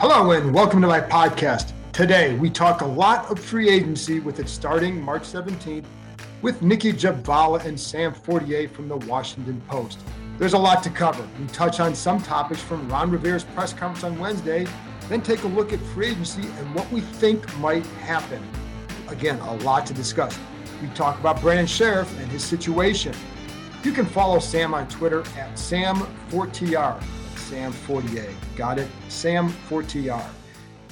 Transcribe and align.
Hello 0.00 0.30
and 0.30 0.54
welcome 0.54 0.80
to 0.80 0.86
my 0.86 0.98
podcast. 0.98 1.74
Today 1.92 2.34
we 2.36 2.48
talk 2.48 2.80
a 2.80 2.86
lot 2.86 3.30
of 3.30 3.38
free 3.38 3.68
agency 3.68 4.18
with 4.18 4.40
it 4.40 4.48
starting 4.48 4.98
March 4.98 5.24
17th 5.24 5.84
with 6.40 6.62
Nicki 6.62 6.90
Jhabvala 6.90 7.66
and 7.66 7.78
Sam 7.78 8.14
Fortier 8.14 8.66
from 8.70 8.88
the 8.88 8.96
Washington 8.96 9.60
Post. 9.68 10.00
There's 10.38 10.54
a 10.54 10.58
lot 10.58 10.82
to 10.84 10.88
cover. 10.88 11.28
We 11.38 11.46
touch 11.48 11.80
on 11.80 11.94
some 11.94 12.18
topics 12.22 12.62
from 12.62 12.88
Ron 12.88 13.10
Rivera's 13.10 13.44
press 13.44 13.74
conference 13.74 14.02
on 14.02 14.18
Wednesday, 14.18 14.66
then 15.10 15.20
take 15.20 15.42
a 15.42 15.48
look 15.48 15.74
at 15.74 15.80
free 15.92 16.12
agency 16.12 16.44
and 16.44 16.74
what 16.74 16.90
we 16.90 17.02
think 17.02 17.58
might 17.58 17.84
happen. 17.84 18.42
Again, 19.08 19.38
a 19.40 19.56
lot 19.56 19.84
to 19.84 19.92
discuss. 19.92 20.38
We 20.80 20.88
talk 20.94 21.20
about 21.20 21.42
Brandon 21.42 21.66
Scherff 21.66 22.10
and 22.22 22.32
his 22.32 22.42
situation. 22.42 23.14
You 23.82 23.92
can 23.92 24.06
follow 24.06 24.38
Sam 24.38 24.72
on 24.72 24.88
Twitter 24.88 25.20
at 25.36 25.56
Sam4TR. 25.56 27.04
Sam 27.50 27.72
Fortier. 27.72 28.32
Got 28.54 28.78
it? 28.78 28.86
Sam 29.08 29.48
4TR. 29.68 30.24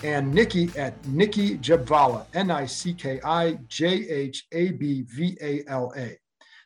And 0.02 0.34
Nicki 0.34 0.68
at 0.76 1.06
Nicki 1.06 1.56
Jhabvala, 1.58 2.26
N 2.34 2.50
I 2.50 2.66
C 2.66 2.92
K 2.92 3.20
I 3.24 3.60
J 3.68 4.08
H 4.08 4.44
A 4.50 4.72
B 4.72 5.02
V 5.02 5.38
A 5.40 5.62
L 5.68 5.92
A. 5.96 6.18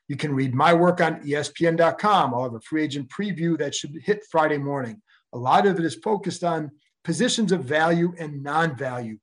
You 0.09 0.17
can 0.17 0.35
read 0.35 0.55
my 0.55 0.73
work 0.73 1.03
on 1.03 1.21
ESPN.com. 1.21 2.33
I'll 2.33 2.45
have 2.45 2.55
a 2.55 2.61
free 2.61 2.85
agent 2.85 3.11
preview 3.11 3.59
that 3.59 3.75
should 3.75 3.95
hit 4.03 4.25
Friday 4.31 4.57
morning. 4.57 5.03
A 5.35 5.39
lot 5.39 5.67
of 5.67 5.79
it 5.79 5.85
is 5.85 5.97
focused 5.97 6.43
on 6.43 6.71
positions 7.05 7.53
of 7.53 7.65
value 7.65 8.15
and 8.19 8.43
non 8.43 8.75
value. 8.75 9.19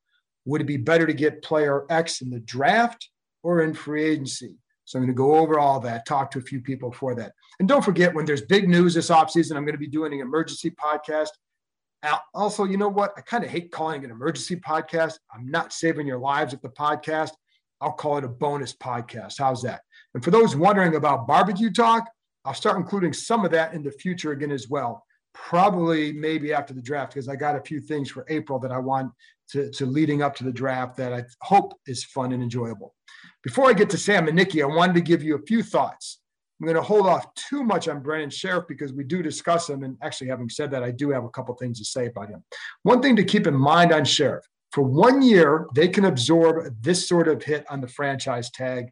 Would 0.46 0.62
it 0.62 0.66
be 0.66 0.78
better 0.78 1.08
to 1.08 1.14
get 1.14 1.42
player 1.42 1.86
X 1.90 2.22
in 2.22 2.30
the 2.30 2.42
draft 2.42 3.10
or 3.42 3.64
in 3.64 3.74
free 3.74 4.04
agency? 4.04 4.58
So 4.90 4.98
I'm 4.98 5.04
going 5.04 5.14
to 5.14 5.18
go 5.18 5.36
over 5.36 5.60
all 5.60 5.80
that, 5.82 6.08
talk 6.08 6.32
to 6.32 6.40
a 6.40 6.42
few 6.42 6.62
people 6.62 6.92
for 6.92 7.14
that. 7.14 7.34
And 7.60 7.70
don't 7.70 7.86
forget, 7.86 8.12
when 8.12 8.26
there's 8.26 8.42
big 8.42 8.68
news 8.68 8.96
this 8.96 9.12
offseason, 9.12 9.56
I'm 9.56 9.64
going 9.64 9.76
to 9.76 9.78
be 9.78 9.86
doing 9.86 10.14
an 10.14 10.20
emergency 10.20 10.72
podcast. 10.72 11.30
Also, 12.34 12.64
you 12.64 12.76
know 12.76 12.90
what? 12.90 13.14
I 13.16 13.22
kind 13.22 13.44
of 13.44 13.52
hate 13.52 13.72
calling 13.72 14.02
it 14.02 14.06
an 14.06 14.10
emergency 14.10 14.56
podcast. 14.56 15.20
I'm 15.32 15.48
not 15.48 15.74
saving 15.74 16.08
your 16.08 16.18
lives 16.18 16.54
with 16.54 16.64
the 16.64 16.70
podcast. 16.70 17.34
I'll 17.80 17.92
call 17.92 18.18
it 18.18 18.24
a 18.24 18.28
bonus 18.28 18.74
podcast. 18.74 19.36
How's 19.38 19.62
that? 19.62 19.82
And 20.16 20.24
for 20.24 20.32
those 20.32 20.56
wondering 20.56 20.96
about 20.96 21.28
barbecue 21.28 21.72
talk, 21.72 22.10
I'll 22.44 22.56
start 22.56 22.78
including 22.78 23.14
some 23.14 23.46
of 23.46 23.52
that 23.52 23.76
in 23.76 23.84
the 23.84 23.92
future 23.92 24.32
again 24.32 24.50
as 24.50 24.70
well. 24.70 25.06
Probably 25.36 26.12
maybe 26.14 26.52
after 26.52 26.74
the 26.74 26.82
draft, 26.82 27.14
because 27.14 27.30
I 27.30 27.36
got 27.36 27.56
a 27.56 27.62
few 27.62 27.80
things 27.80 28.10
for 28.10 28.26
April 28.28 28.58
that 28.58 28.72
I 28.72 28.80
want 28.80 29.12
to, 29.52 29.70
to 29.72 29.86
leading 29.86 30.22
up 30.22 30.36
to 30.36 30.44
the 30.44 30.52
draft 30.52 30.98
that 30.98 31.14
I 31.14 31.24
hope 31.42 31.74
is 31.88 32.04
fun 32.04 32.32
and 32.32 32.44
enjoyable. 32.44 32.96
Before 33.44 33.70
I 33.70 33.74
get 33.74 33.90
to 33.92 33.98
Sam 33.98 34.28
and 34.28 34.36
Nicki, 34.36 34.62
I 34.62 34.68
wanted 34.68 34.94
to 34.96 35.02
give 35.02 35.24
you 35.24 35.36
a 35.36 35.46
few 35.46 35.64
thoughts. 35.64 36.20
I'm 36.60 36.66
going 36.66 36.76
to 36.76 36.82
hold 36.82 37.08
off 37.08 37.34
too 37.36 37.64
much 37.64 37.88
on 37.88 38.02
Brandon 38.02 38.30
Scherff 38.30 38.68
because 38.68 38.92
we 38.92 39.06
do 39.06 39.24
discuss 39.24 39.70
him. 39.70 39.84
And 39.84 39.98
actually, 40.02 40.28
having 40.28 40.50
said 40.50 40.72
that, 40.72 40.84
I 40.84 40.92
do 40.92 41.10
have 41.10 41.24
a 41.24 41.30
couple 41.30 41.56
things 41.56 41.80
to 41.80 41.86
say 41.86 42.08
about 42.08 42.30
him. 42.30 42.44
One 42.84 43.02
thing 43.02 43.16
to 43.16 43.24
keep 43.24 43.48
in 43.48 43.56
mind 43.56 43.94
on 43.94 44.04
Scherff 44.04 44.42
for 44.72 44.84
one 44.84 45.22
year, 45.22 45.68
they 45.74 45.88
can 45.88 46.06
absorb 46.06 46.76
this 46.82 47.08
sort 47.08 47.28
of 47.28 47.42
hit 47.42 47.66
on 47.70 47.82
the 47.82 47.88
franchise 47.88 48.52
tag. 48.52 48.90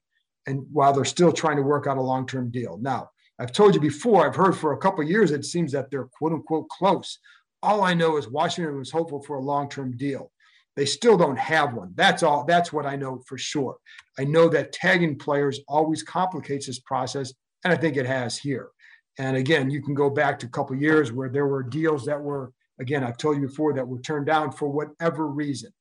And 0.47 0.65
while 0.71 0.93
they're 0.93 1.05
still 1.05 1.33
trying 1.33 1.57
to 1.57 1.61
work 1.61 1.87
out 1.87 1.97
a 1.97 2.01
long 2.01 2.25
term 2.25 2.49
deal. 2.51 2.77
Now, 2.81 3.09
I've 3.37 3.51
told 3.51 3.75
you 3.75 3.81
before, 3.81 4.25
I've 4.25 4.35
heard 4.35 4.55
for 4.55 4.73
a 4.73 4.77
couple 4.77 5.03
years, 5.03 5.31
it 5.31 5.45
seems 5.45 5.71
that 5.73 5.91
they're 5.91 6.09
quote 6.17 6.31
unquote 6.31 6.69
close. 6.69 7.19
All 7.61 7.83
I 7.83 7.93
know 7.93 8.17
is 8.17 8.29
Washington 8.29 8.77
was 8.77 8.91
hopeful 8.91 9.21
for 9.21 9.35
a 9.35 9.41
long 9.41 9.69
term 9.69 9.95
deal. 9.97 10.31
They 10.77 10.85
still 10.85 11.17
don't 11.17 11.39
have 11.39 11.73
one. 11.73 11.91
That's 11.95 12.21
all. 12.23 12.45
That's 12.45 12.71
what 12.71 12.85
I 12.85 12.95
know 12.95 13.23
for 13.25 13.37
sure. 13.37 13.77
I 14.19 14.23
know 14.23 14.47
that 14.49 14.71
tagging 14.71 15.17
players 15.17 15.59
always 15.67 16.03
complicates 16.03 16.67
this 16.67 16.79
process, 16.79 17.33
and 17.65 17.73
I 17.73 17.75
think 17.75 17.97
it 17.97 18.05
has 18.05 18.37
here. 18.37 18.69
And 19.17 19.35
again, 19.35 19.71
you 19.71 19.81
can 19.81 19.95
go 19.95 20.09
back 20.11 20.37
to 20.39 20.45
a 20.45 20.49
couple 20.49 20.75
years 20.75 21.11
where 21.11 21.29
there 21.29 21.47
were 21.47 21.63
deals 21.63 22.05
that 22.05 22.21
were, 22.21 22.53
again, 22.79 23.03
I've 23.03 23.17
told 23.17 23.37
you 23.37 23.47
before, 23.47 23.73
that 23.73 23.87
were 23.87 23.99
turned 23.99 24.27
down 24.27 24.51
for 24.51 24.69
whatever 24.69 25.27
reason. 25.27 25.71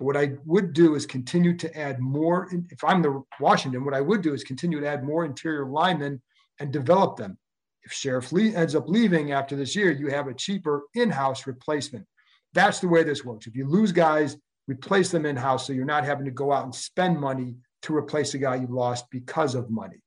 But 0.00 0.06
what 0.06 0.16
I 0.16 0.32
would 0.44 0.72
do 0.72 0.96
is 0.96 1.06
continue 1.06 1.56
to 1.56 1.78
add 1.78 2.00
more. 2.00 2.50
If 2.70 2.82
I'm 2.82 3.02
the 3.02 3.22
Washington, 3.38 3.84
what 3.84 3.94
I 3.94 4.00
would 4.00 4.20
do 4.20 4.34
is 4.34 4.42
continue 4.42 4.80
to 4.80 4.88
add 4.88 5.04
more 5.04 5.24
interior 5.24 5.66
linemen 5.66 6.20
and 6.58 6.72
develop 6.72 7.16
them. 7.16 7.38
If 7.84 7.92
Scherff 7.92 8.32
Lee 8.32 8.54
ends 8.54 8.74
up 8.74 8.88
leaving 8.88 9.30
after 9.30 9.54
this 9.54 9.76
year, 9.76 9.92
you 9.92 10.08
have 10.08 10.26
a 10.26 10.34
cheaper 10.34 10.82
in-house 10.94 11.46
replacement. 11.46 12.04
That's 12.52 12.80
the 12.80 12.88
way 12.88 13.02
this 13.02 13.24
works. 13.24 13.46
If 13.46 13.56
you 13.56 13.68
lose 13.68 13.92
guys, 13.92 14.36
replace 14.66 15.10
them 15.10 15.26
in-house 15.26 15.66
so 15.66 15.72
you're 15.72 15.84
not 15.84 16.04
having 16.04 16.24
to 16.24 16.30
go 16.30 16.52
out 16.52 16.64
and 16.64 16.74
spend 16.74 17.18
money 17.18 17.56
to 17.82 17.96
replace 17.96 18.34
a 18.34 18.38
guy 18.38 18.56
you 18.56 18.66
lost 18.66 19.06
because 19.10 19.54
of 19.54 19.70
money. 19.70 20.02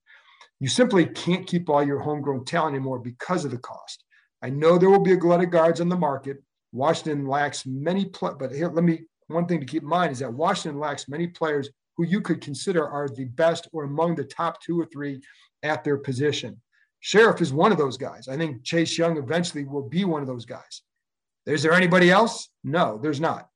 You 0.59 0.69
simply 0.69 1.05
can't 1.05 1.47
keep 1.47 1.69
all 1.69 1.83
your 1.83 1.99
homegrown 1.99 2.45
talent 2.45 2.75
anymore 2.75 2.99
because 2.99 3.43
of 3.45 3.51
the 3.51 3.57
cost. 3.57 4.03
I 4.41 4.49
know 4.49 4.77
there 4.77 4.89
will 4.89 4.99
be 4.99 5.13
a 5.13 5.17
glut 5.17 5.43
of 5.43 5.49
guards 5.49 5.81
on 5.81 5.89
the 5.89 5.95
market. 5.95 6.37
Washington 6.71 7.25
lacks 7.27 7.65
many, 7.65 8.05
pl- 8.05 8.35
but 8.39 8.51
here, 8.51 8.69
let 8.69 8.83
me, 8.83 9.01
one 9.27 9.45
thing 9.45 9.59
to 9.59 9.65
keep 9.65 9.83
in 9.83 9.89
mind 9.89 10.11
is 10.11 10.19
that 10.19 10.33
Washington 10.33 10.79
lacks 10.79 11.07
many 11.07 11.27
players 11.27 11.69
who 11.97 12.05
you 12.05 12.21
could 12.21 12.41
consider 12.41 12.87
are 12.87 13.07
the 13.07 13.25
best 13.25 13.67
or 13.71 13.83
among 13.83 14.15
the 14.15 14.23
top 14.23 14.61
two 14.61 14.79
or 14.79 14.85
three 14.85 15.21
at 15.63 15.83
their 15.83 15.97
position. 15.97 16.59
Scherff 17.01 17.41
is 17.41 17.53
one 17.53 17.71
of 17.71 17.77
those 17.77 17.97
guys. 17.97 18.27
I 18.27 18.37
think 18.37 18.63
Chase 18.63 18.97
Young 18.97 19.17
eventually 19.17 19.65
will 19.65 19.87
be 19.87 20.05
one 20.05 20.21
of 20.21 20.27
those 20.27 20.45
guys. 20.45 20.81
Is 21.45 21.63
there 21.63 21.73
anybody 21.73 22.09
else? 22.09 22.49
No, 22.63 22.99
there's 23.01 23.19
not. 23.19 23.49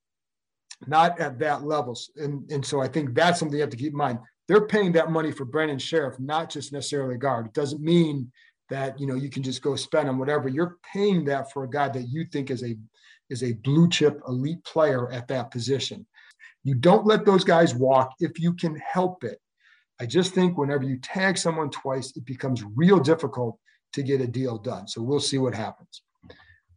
Not 0.86 1.18
at 1.18 1.38
that 1.40 1.64
level. 1.64 1.98
And, 2.16 2.50
and 2.50 2.64
so 2.64 2.80
I 2.80 2.88
think 2.88 3.14
that's 3.14 3.38
something 3.38 3.56
you 3.56 3.62
have 3.62 3.70
to 3.70 3.76
keep 3.76 3.92
in 3.92 3.98
mind. 3.98 4.18
They're 4.46 4.66
paying 4.66 4.92
that 4.92 5.10
money 5.10 5.32
for 5.32 5.44
Brandon 5.44 5.78
Scherff, 5.78 6.18
not 6.18 6.50
just 6.50 6.72
necessarily 6.72 7.16
a 7.16 7.18
guard. 7.18 7.46
It 7.46 7.52
doesn't 7.54 7.82
mean 7.82 8.30
that 8.70 8.98
you 9.00 9.06
know 9.06 9.14
you 9.14 9.30
can 9.30 9.42
just 9.42 9.62
go 9.62 9.76
spend 9.76 10.08
on 10.08 10.18
whatever. 10.18 10.48
You're 10.48 10.76
paying 10.92 11.24
that 11.26 11.52
for 11.52 11.64
a 11.64 11.70
guy 11.70 11.88
that 11.88 12.08
you 12.08 12.26
think 12.32 12.50
is 12.50 12.62
a 12.62 12.76
is 13.30 13.42
a 13.42 13.52
blue 13.52 13.88
chip 13.88 14.20
elite 14.26 14.64
player 14.64 15.10
at 15.10 15.28
that 15.28 15.50
position. 15.50 16.06
You 16.64 16.74
don't 16.74 17.06
let 17.06 17.24
those 17.24 17.44
guys 17.44 17.74
walk 17.74 18.12
if 18.20 18.38
you 18.38 18.54
can 18.54 18.76
help 18.76 19.24
it. 19.24 19.38
I 20.00 20.06
just 20.06 20.34
think 20.34 20.56
whenever 20.56 20.84
you 20.84 20.98
tag 20.98 21.36
someone 21.36 21.70
twice, 21.70 22.16
it 22.16 22.24
becomes 22.24 22.64
real 22.74 22.98
difficult 22.98 23.58
to 23.94 24.02
get 24.02 24.20
a 24.20 24.26
deal 24.26 24.58
done. 24.58 24.86
So 24.86 25.02
we'll 25.02 25.20
see 25.20 25.38
what 25.38 25.54
happens. 25.54 26.02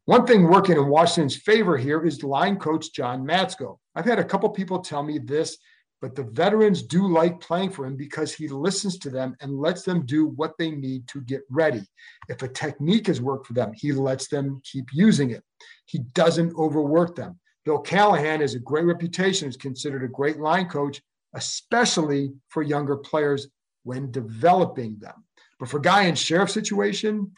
One 0.06 0.26
thing 0.26 0.48
working 0.48 0.78
in 0.78 0.88
Washington's 0.88 1.36
favor 1.36 1.78
here 1.78 2.04
is 2.04 2.24
line 2.24 2.58
coach 2.58 2.92
John 2.92 3.24
Matsko. 3.24 3.78
I've 3.94 4.06
had 4.06 4.18
a 4.18 4.24
couple 4.24 4.50
people 4.50 4.80
tell 4.80 5.04
me 5.04 5.20
this, 5.20 5.58
but 6.02 6.16
the 6.16 6.24
veterans 6.24 6.82
do 6.82 7.08
like 7.08 7.40
playing 7.40 7.70
for 7.70 7.86
him 7.86 7.96
because 7.96 8.34
he 8.34 8.48
listens 8.48 8.98
to 8.98 9.12
them 9.12 9.36
and 9.42 9.60
lets 9.60 9.84
them 9.84 10.04
do 10.08 10.26
what 10.36 10.58
they 10.58 10.72
need 10.72 11.08
to 11.10 11.22
get 11.22 11.42
ready. 11.52 11.84
If 12.30 12.42
a 12.42 12.48
technique 12.48 13.06
has 13.08 13.22
worked 13.22 13.46
for 13.46 13.54
them, 13.54 13.74
he 13.76 13.92
lets 13.92 14.28
them 14.28 14.60
keep 14.64 14.86
using 14.92 15.30
it. 15.30 15.44
He 15.86 16.00
doesn't 16.16 16.58
overwork 16.58 17.16
them. 17.16 17.40
Bill 17.64 17.78
Callahan 17.78 18.42
has 18.42 18.56
a 18.56 18.60
great 18.60 18.86
reputation, 18.86 19.50
is 19.50 19.56
considered 19.56 20.04
a 20.04 20.08
great 20.08 20.40
line 20.40 20.68
coach, 20.68 21.00
especially 21.36 22.34
for 22.50 22.64
younger 22.64 22.98
players 22.98 23.50
when 23.84 24.10
developing 24.10 24.98
them. 24.98 25.24
But 25.60 25.70
for 25.70 25.80
guy 25.80 26.04
in 26.04 26.16
Scherff 26.16 26.50
situation, 26.50 27.32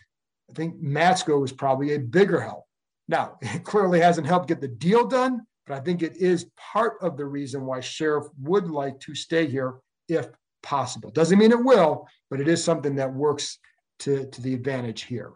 I 0.53 0.55
think 0.55 0.79
Matsko 0.83 1.44
is 1.44 1.51
probably 1.51 1.95
a 1.95 2.00
bigger 2.00 2.39
help. 2.39 2.65
Now, 3.07 3.38
it 3.41 3.63
clearly 3.63 4.00
hasn't 4.00 4.27
helped 4.27 4.47
get 4.47 4.61
the 4.61 4.67
deal 4.67 5.07
done, 5.07 5.41
but 5.65 5.75
I 5.75 5.79
think 5.79 6.03
it 6.03 6.17
is 6.17 6.45
part 6.57 6.97
of 7.01 7.17
the 7.17 7.25
reason 7.25 7.65
why 7.65 7.79
Scherff 7.79 8.27
would 8.41 8.69
like 8.69 9.00
to 9.01 9.15
stay 9.15 9.47
here 9.47 9.75
if 10.07 10.27
possible. 10.61 11.09
Doesn't 11.09 11.39
mean 11.39 11.51
it 11.51 11.63
will, 11.63 12.07
but 12.29 12.39
it 12.39 12.47
is 12.47 12.63
something 12.63 12.95
that 12.95 13.11
works 13.11 13.57
to, 14.00 14.27
to 14.27 14.41
the 14.41 14.53
advantage 14.53 15.03
here. 15.03 15.31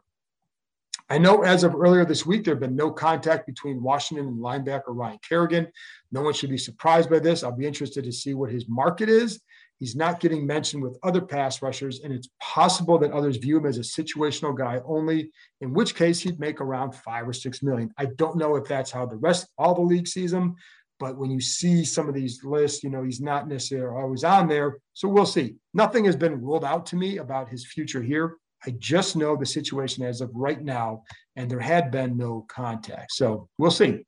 I 1.10 1.18
know 1.18 1.44
as 1.44 1.64
of 1.64 1.74
earlier 1.74 2.06
this 2.06 2.26
week, 2.26 2.44
there 2.44 2.54
have 2.54 2.60
been 2.60 2.76
no 2.76 2.92
contact 2.92 3.48
between 3.48 3.82
Washington 3.82 4.28
and 4.28 4.38
linebacker 4.38 4.84
Ryan 4.88 5.20
Kerrigan. 5.28 5.68
No 6.12 6.22
one 6.22 6.34
should 6.34 6.50
be 6.50 6.58
surprised 6.58 7.10
by 7.10 7.20
this. 7.20 7.44
I'll 7.44 7.56
be 7.56 7.66
interested 7.66 8.04
to 8.04 8.12
see 8.12 8.34
what 8.34 8.52
his 8.52 8.66
market 8.68 9.08
is 9.08 9.40
He's 9.80 9.96
not 9.96 10.20
getting 10.20 10.46
mentioned 10.46 10.82
with 10.82 10.98
other 11.04 11.22
pass 11.22 11.62
rushers, 11.62 12.02
and 12.02 12.12
it's 12.12 12.30
possible 12.42 12.98
that 13.00 13.12
others 13.12 13.38
view 13.38 13.58
him 13.58 13.66
as 13.66 13.78
a 13.78 13.82
situational 13.82 14.58
guy 14.58 14.82
only, 14.86 15.32
in 15.62 15.74
which 15.74 15.96
case 15.96 16.20
he'd 16.20 16.40
make 16.40 16.62
around 16.62 16.96
five 16.96 17.28
or 17.28 17.34
six 17.34 17.62
million. 17.62 17.92
I 17.98 18.06
don't 18.18 18.38
know 18.38 18.56
if 18.56 18.68
that's 18.68 18.92
how 18.92 19.06
the 19.06 19.18
rest, 19.18 19.48
all 19.58 19.76
the 19.76 19.82
league 19.82 20.08
sees 20.08 20.34
him, 20.34 20.56
but 21.00 21.18
when 21.18 21.30
you 21.30 21.40
see 21.40 21.86
some 21.86 22.10
of 22.10 22.16
these 22.16 22.44
lists, 22.44 22.84
you 22.84 22.90
know, 22.90 23.04
he's 23.04 23.22
not 23.22 23.48
necessarily 23.48 23.96
always 23.96 24.24
on 24.24 24.48
there. 24.48 24.78
So 24.94 25.08
we'll 25.08 25.28
see. 25.28 25.56
Nothing 25.76 26.06
has 26.06 26.16
been 26.16 26.42
ruled 26.42 26.66
out 26.66 26.88
to 26.88 26.96
me 26.96 27.18
about 27.18 27.50
his 27.50 27.66
future 27.66 28.02
here. 28.02 28.38
I 28.66 28.72
just 28.80 29.16
know 29.16 29.36
the 29.36 29.46
situation 29.46 30.04
as 30.04 30.22
of 30.22 30.32
right 30.34 30.62
now, 30.62 31.04
and 31.36 31.52
there 31.52 31.60
had 31.60 31.92
been 31.92 32.18
no 32.18 32.46
contact. 32.50 33.12
So 33.12 33.48
we'll 33.60 33.70
see. 33.70 34.06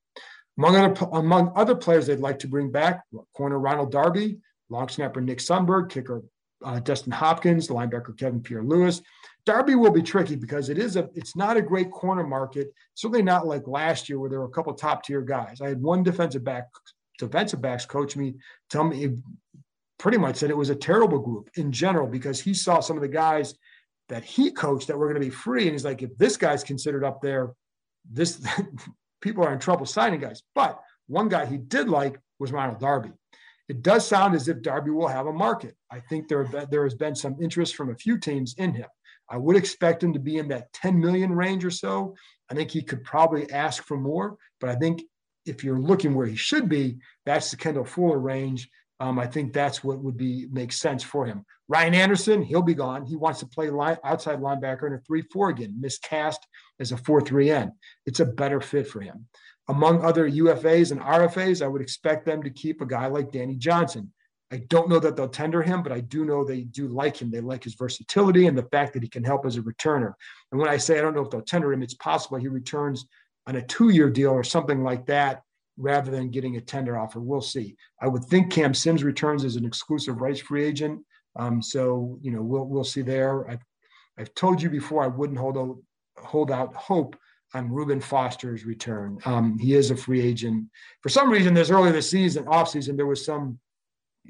Among 0.57 0.75
other, 0.75 1.07
among 1.13 1.51
other 1.55 1.75
players 1.75 2.07
they'd 2.07 2.19
like 2.19 2.39
to 2.39 2.47
bring 2.47 2.71
back, 2.71 3.03
corner 3.35 3.59
Ronald 3.59 3.91
Darby, 3.91 4.39
long 4.69 4.89
snapper 4.89 5.21
Nick 5.21 5.39
Sundberg, 5.39 5.89
kicker 5.89 6.23
uh, 6.63 6.79
Dustin 6.79 7.11
Hopkins, 7.11 7.69
linebacker 7.69 8.17
Kevin 8.17 8.41
Pierre-Louis. 8.41 9.01
Darby 9.45 9.75
will 9.75 9.91
be 9.91 10.01
tricky 10.01 10.35
because 10.35 10.69
it 10.69 10.77
is 10.77 10.95
a 10.95 11.09
it's 11.15 11.35
not 11.35 11.57
a 11.57 11.61
great 11.61 11.91
corner 11.91 12.25
market. 12.25 12.73
Certainly 12.95 13.23
not 13.23 13.47
like 13.47 13.67
last 13.67 14.09
year 14.09 14.19
where 14.19 14.29
there 14.29 14.39
were 14.39 14.45
a 14.45 14.51
couple 14.51 14.73
top 14.73 15.03
tier 15.03 15.21
guys. 15.21 15.61
I 15.61 15.69
had 15.69 15.81
one 15.81 16.03
defensive 16.03 16.43
back 16.43 16.65
defensive 17.17 17.61
backs 17.61 17.85
coach 17.85 18.15
me 18.15 18.35
tell 18.69 18.83
me 18.83 19.17
pretty 19.97 20.17
much 20.17 20.37
said 20.37 20.49
it 20.49 20.57
was 20.57 20.69
a 20.69 20.75
terrible 20.75 21.19
group 21.19 21.49
in 21.55 21.71
general 21.71 22.07
because 22.07 22.39
he 22.39 22.53
saw 22.53 22.79
some 22.79 22.95
of 22.95 23.01
the 23.01 23.07
guys 23.07 23.55
that 24.07 24.23
he 24.23 24.51
coached 24.51 24.87
that 24.87 24.97
were 24.97 25.07
going 25.07 25.21
to 25.21 25.27
be 25.27 25.29
free. 25.29 25.63
And 25.63 25.73
he's 25.73 25.85
like, 25.85 26.01
if 26.01 26.17
this 26.17 26.37
guy's 26.37 26.63
considered 26.63 27.03
up 27.03 27.21
there, 27.21 27.53
this 28.09 28.43
people 29.21 29.43
are 29.43 29.53
in 29.53 29.59
trouble 29.59 29.85
signing 29.85 30.19
guys. 30.19 30.41
But 30.55 30.81
one 31.07 31.29
guy 31.29 31.45
he 31.45 31.57
did 31.57 31.89
like 31.89 32.19
was 32.39 32.51
Ronald 32.51 32.79
Darby. 32.79 33.11
It 33.69 33.83
does 33.83 34.05
sound 34.05 34.35
as 34.35 34.47
if 34.47 34.63
Darby 34.63 34.89
will 34.89 35.07
have 35.07 35.27
a 35.27 35.33
market. 35.33 35.75
I 35.91 35.99
think 35.99 36.27
there, 36.27 36.45
there 36.71 36.83
has 36.83 36.95
been 36.95 37.15
some 37.15 37.37
interest 37.39 37.75
from 37.75 37.91
a 37.91 37.95
few 37.95 38.17
teams 38.17 38.55
in 38.57 38.73
him. 38.73 38.87
I 39.29 39.37
would 39.37 39.55
expect 39.55 40.03
him 40.03 40.11
to 40.13 40.19
be 40.19 40.37
in 40.37 40.47
that 40.47 40.73
10 40.73 40.99
million 40.99 41.31
range 41.31 41.63
or 41.63 41.69
so. 41.69 42.15
I 42.49 42.55
think 42.55 42.71
he 42.71 42.81
could 42.81 43.03
probably 43.03 43.49
ask 43.51 43.83
for 43.83 43.95
more, 43.95 44.37
but 44.59 44.71
I 44.71 44.75
think 44.75 45.03
if 45.45 45.63
you're 45.63 45.79
looking 45.79 46.15
where 46.15 46.25
he 46.25 46.35
should 46.35 46.67
be, 46.67 46.97
that's 47.25 47.51
the 47.51 47.57
Kendall 47.57 47.85
Fuller 47.85 48.19
range. 48.19 48.67
Um, 48.99 49.19
I 49.19 49.27
think 49.27 49.53
that's 49.53 49.83
what 49.83 49.99
would 49.99 50.17
be 50.17 50.47
make 50.51 50.73
sense 50.73 51.03
for 51.03 51.25
him. 51.25 51.45
Ryan 51.69 51.93
Anderson, 51.93 52.41
he'll 52.41 52.63
be 52.63 52.73
gone. 52.73 53.05
He 53.05 53.15
wants 53.15 53.39
to 53.39 53.45
play 53.45 53.69
line, 53.69 53.97
outside 54.03 54.41
linebacker 54.41 54.87
in 54.87 54.93
a 54.93 54.99
3 54.99 55.21
4 55.31 55.49
again, 55.49 55.75
miscast 55.79 56.45
as 56.79 56.91
a 56.91 56.97
4 56.97 57.21
3 57.21 57.51
N. 57.51 57.71
It's 58.05 58.19
a 58.19 58.25
better 58.25 58.59
fit 58.59 58.87
for 58.87 58.99
him. 58.99 59.27
Among 59.69 60.03
other 60.03 60.29
UFAs 60.29 60.91
and 60.91 60.99
RFAs, 60.99 61.63
I 61.63 61.67
would 61.67 61.81
expect 61.81 62.25
them 62.25 62.41
to 62.41 62.49
keep 62.49 62.81
a 62.81 62.87
guy 62.87 63.05
like 63.05 63.31
Danny 63.31 63.55
Johnson. 63.55 64.11
I 64.51 64.57
don't 64.67 64.89
know 64.89 64.99
that 64.99 65.15
they'll 65.15 65.29
tender 65.29 65.61
him, 65.61 65.83
but 65.83 65.91
I 65.91 65.99
do 65.99 66.25
know 66.25 66.43
they 66.43 66.61
do 66.61 66.87
like 66.87 67.17
him. 67.17 67.29
They 67.29 67.39
like 67.39 67.63
his 67.63 67.75
versatility 67.75 68.47
and 68.47 68.57
the 68.57 68.67
fact 68.71 68.93
that 68.93 69.03
he 69.03 69.09
can 69.09 69.23
help 69.23 69.45
as 69.45 69.57
a 69.57 69.61
returner. 69.61 70.13
And 70.51 70.59
when 70.59 70.69
I 70.69 70.77
say 70.77 70.97
I 70.97 71.01
don't 71.01 71.13
know 71.13 71.21
if 71.21 71.29
they'll 71.29 71.41
tender 71.41 71.71
him, 71.71 71.83
it's 71.83 71.93
possible 71.93 72.39
he 72.39 72.47
returns 72.47 73.05
on 73.45 73.57
a 73.57 73.61
two 73.61 73.89
year 73.89 74.09
deal 74.09 74.31
or 74.31 74.43
something 74.43 74.83
like 74.83 75.05
that 75.05 75.43
rather 75.77 76.09
than 76.09 76.31
getting 76.31 76.57
a 76.57 76.61
tender 76.61 76.97
offer. 76.97 77.19
We'll 77.19 77.39
see. 77.39 77.75
I 78.01 78.07
would 78.07 78.25
think 78.25 78.51
Cam 78.51 78.73
Sims 78.73 79.03
returns 79.03 79.45
as 79.45 79.55
an 79.55 79.65
exclusive 79.65 80.19
rights 80.19 80.39
free 80.39 80.65
agent. 80.65 81.05
Um, 81.35 81.61
so 81.61 82.17
you 82.21 82.31
know 82.31 82.41
we'll 82.41 82.65
we'll 82.65 82.83
see 82.83 83.03
there. 83.03 83.47
I've 83.47 83.63
I've 84.17 84.33
told 84.33 84.63
you 84.63 84.69
before 84.71 85.03
I 85.03 85.07
wouldn't 85.07 85.37
hold 85.37 85.83
hold 86.17 86.49
out 86.49 86.73
hope 86.73 87.15
on 87.53 87.71
Reuben 87.71 87.99
Foster's 87.99 88.65
return. 88.65 89.19
Um, 89.25 89.57
he 89.57 89.73
is 89.73 89.91
a 89.91 89.95
free 89.95 90.21
agent. 90.21 90.67
For 91.01 91.09
some 91.09 91.29
reason, 91.29 91.53
there's 91.53 91.71
earlier 91.71 91.91
this 91.91 92.09
season, 92.09 92.47
off 92.47 92.69
season, 92.69 92.95
there 92.95 93.05
was 93.05 93.25
some 93.25 93.59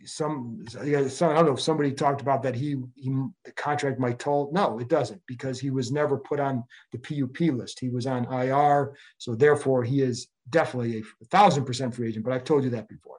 some, 0.06 0.64
yeah, 0.86 1.08
some 1.08 1.32
I 1.32 1.36
don't 1.36 1.48
know 1.48 1.54
if 1.54 1.62
somebody 1.62 1.92
talked 1.92 2.22
about 2.22 2.44
that 2.44 2.56
he, 2.56 2.78
he 2.96 3.10
the 3.44 3.52
contract 3.56 4.00
might 4.00 4.20
toll. 4.20 4.50
No, 4.54 4.80
it 4.80 4.88
doesn't 4.88 5.22
because 5.28 5.60
he 5.60 5.72
was 5.72 5.92
never 5.92 6.18
put 6.18 6.40
on 6.40 6.64
the 6.92 7.00
PUP 7.00 7.40
list. 7.54 7.80
He 7.80 7.90
was 7.90 8.06
on 8.06 8.32
IR, 8.32 8.96
so 9.18 9.36
therefore 9.36 9.84
he 9.84 10.02
is 10.02 10.28
definitely 10.50 11.04
a 11.22 11.26
thousand 11.26 11.66
percent 11.66 11.94
free 11.94 12.10
agent. 12.10 12.24
But 12.26 12.34
I've 12.34 12.44
told 12.44 12.64
you 12.64 12.70
that 12.72 12.88
before. 12.88 13.18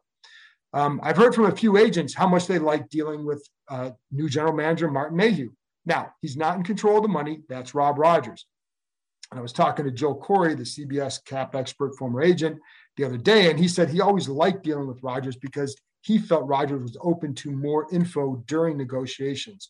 Um, 0.73 1.01
I've 1.03 1.17
heard 1.17 1.35
from 1.35 1.47
a 1.47 1.57
few 1.57 1.77
agents 1.77 2.15
how 2.15 2.29
much 2.29 2.47
they 2.47 2.59
like 2.59 2.89
dealing 2.89 3.27
with 3.27 3.47
uh, 3.69 3.91
new 4.13 4.29
general 4.29 4.55
manager 4.55 4.91
Martin 4.91 5.17
Mayhew. 5.17 5.51
Now 5.85 6.13
he's 6.21 6.37
not 6.37 6.57
in 6.57 6.63
control 6.63 6.99
of 6.99 7.03
the 7.03 7.09
money. 7.09 7.41
That's 7.49 7.75
Rob 7.75 7.99
Rogers. 7.99 8.47
And 9.31 9.39
I 9.39 9.43
was 9.43 9.53
talking 9.53 9.85
to 9.85 9.91
Joel 9.91 10.21
Corry, 10.21 10.57
the 10.57 10.65
CBS 10.65 11.25
cap 11.25 11.55
expert, 11.55 11.97
former 11.97 12.23
agent, 12.23 12.59
the 12.97 13.05
other 13.05 13.17
day, 13.17 13.51
and 13.51 13.59
he 13.59 13.69
said 13.69 13.89
he 13.89 14.01
always 14.01 14.29
liked 14.29 14.65
dealing 14.65 14.89
with 14.89 15.03
Rogers 15.03 15.37
because 15.37 15.77
he 16.03 16.19
felt 16.19 16.49
Rogers 16.49 16.83
was 16.83 16.97
open 17.01 17.35
to 17.37 17.51
more 17.51 17.87
info 17.93 18.43
during 18.47 18.77
negotiations. 18.77 19.69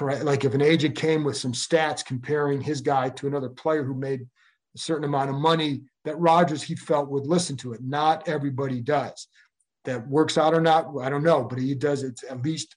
Like 0.00 0.44
if 0.44 0.54
an 0.54 0.62
agent 0.62 0.96
came 0.96 1.24
with 1.24 1.36
some 1.36 1.52
stats 1.52 2.04
comparing 2.04 2.60
his 2.60 2.80
guy 2.80 3.08
to 3.10 3.26
another 3.26 3.48
player 3.48 3.84
who 3.84 3.94
made 3.94 4.22
a 4.74 4.78
certain 4.78 5.04
amount 5.04 5.30
of 5.30 5.36
money, 5.36 5.82
that 6.04 6.18
Rogers 6.18 6.62
he 6.62 6.74
felt 6.74 7.08
would 7.08 7.26
listen 7.26 7.56
to 7.58 7.72
it. 7.72 7.80
Not 7.82 8.28
everybody 8.28 8.80
does. 8.80 9.28
That 9.84 10.06
works 10.08 10.36
out 10.36 10.54
or 10.54 10.60
not, 10.60 10.90
I 11.00 11.08
don't 11.10 11.22
know, 11.22 11.44
but 11.44 11.58
he 11.58 11.74
does. 11.74 12.02
It's 12.02 12.24
at 12.28 12.42
least 12.42 12.76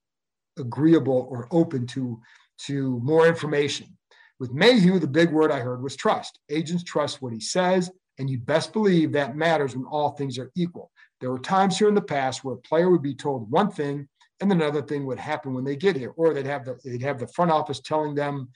agreeable 0.57 1.27
or 1.29 1.47
open 1.51 1.87
to 1.87 2.19
to 2.59 2.99
more 3.03 3.27
information. 3.27 3.96
With 4.39 4.53
Mayhew, 4.53 4.99
the 4.99 5.07
big 5.07 5.31
word 5.31 5.51
I 5.51 5.59
heard 5.59 5.81
was 5.81 5.95
trust. 5.95 6.39
Agents 6.49 6.83
trust 6.83 7.21
what 7.21 7.33
he 7.33 7.39
says, 7.39 7.91
and 8.19 8.29
you 8.29 8.39
best 8.39 8.73
believe 8.73 9.11
that 9.11 9.35
matters 9.35 9.75
when 9.75 9.85
all 9.85 10.11
things 10.11 10.37
are 10.37 10.51
equal. 10.55 10.91
There 11.19 11.31
were 11.31 11.39
times 11.39 11.77
here 11.77 11.87
in 11.87 11.95
the 11.95 12.01
past 12.01 12.43
where 12.43 12.55
a 12.55 12.59
player 12.59 12.91
would 12.91 13.01
be 13.01 13.15
told 13.15 13.49
one 13.49 13.71
thing 13.71 14.07
and 14.39 14.51
another 14.51 14.81
thing 14.83 15.05
would 15.05 15.19
happen 15.19 15.53
when 15.53 15.63
they 15.63 15.75
get 15.75 15.95
here, 15.95 16.13
or 16.15 16.33
they'd 16.33 16.45
have 16.45 16.65
the 16.65 16.79
they'd 16.85 17.01
have 17.01 17.19
the 17.19 17.27
front 17.27 17.51
office 17.51 17.79
telling 17.79 18.13
them 18.13 18.49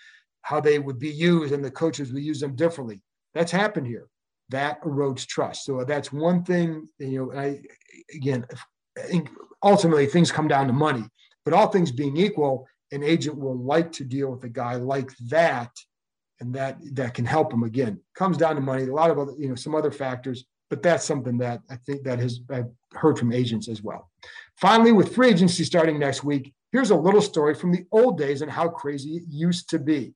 how 0.43 0.59
they 0.59 0.77
would 0.79 0.99
be 0.99 1.09
used 1.09 1.53
and 1.53 1.65
the 1.65 1.71
coaches 1.71 2.13
would 2.13 2.23
use 2.23 2.39
them 2.39 2.55
differently. 2.55 3.01
That's 3.33 3.51
happened 3.51 3.87
here. 3.87 4.07
That 4.49 4.81
erodes 4.83 5.25
trust. 5.25 5.65
So 5.65 5.83
that's 5.83 6.11
one 6.11 6.43
thing, 6.43 6.87
you 6.99 7.25
know, 7.25 7.39
I 7.39 7.61
again 8.13 8.45
I 8.97 9.01
think 9.01 9.29
ultimately 9.63 10.05
things 10.05 10.31
come 10.31 10.47
down 10.47 10.67
to 10.67 10.73
money, 10.73 11.05
but 11.45 11.53
all 11.53 11.67
things 11.67 11.91
being 11.91 12.17
equal, 12.17 12.67
an 12.91 13.03
agent 13.03 13.37
will 13.37 13.57
like 13.57 13.91
to 13.93 14.03
deal 14.03 14.29
with 14.31 14.43
a 14.43 14.49
guy 14.49 14.75
like 14.75 15.11
that 15.29 15.71
and 16.39 16.53
that 16.55 16.77
that 16.93 17.13
can 17.13 17.25
help 17.25 17.53
him 17.53 17.63
again 17.63 17.99
comes 18.15 18.37
down 18.37 18.55
to 18.55 18.61
money 18.61 18.83
a 18.83 18.93
lot 18.93 19.11
of 19.11 19.19
other 19.19 19.33
you 19.37 19.47
know 19.47 19.55
some 19.55 19.75
other 19.75 19.91
factors 19.91 20.45
but 20.71 20.81
that's 20.81 21.03
something 21.03 21.37
that 21.37 21.61
I 21.69 21.75
think 21.75 22.03
that 22.03 22.17
has 22.17 22.39
I've 22.49 22.71
heard 22.93 23.19
from 23.19 23.33
agents 23.33 23.67
as 23.67 23.83
well. 23.83 24.09
Finally, 24.55 24.93
with 24.93 25.13
free 25.13 25.27
agency 25.27 25.65
starting 25.65 25.99
next 25.99 26.23
week, 26.23 26.53
here's 26.71 26.91
a 26.91 26.95
little 26.95 27.21
story 27.21 27.53
from 27.53 27.73
the 27.73 27.85
old 27.91 28.17
days 28.17 28.41
and 28.41 28.49
how 28.49 28.69
crazy 28.69 29.17
it 29.17 29.23
used 29.29 29.69
to 29.69 29.79
be. 29.79 30.13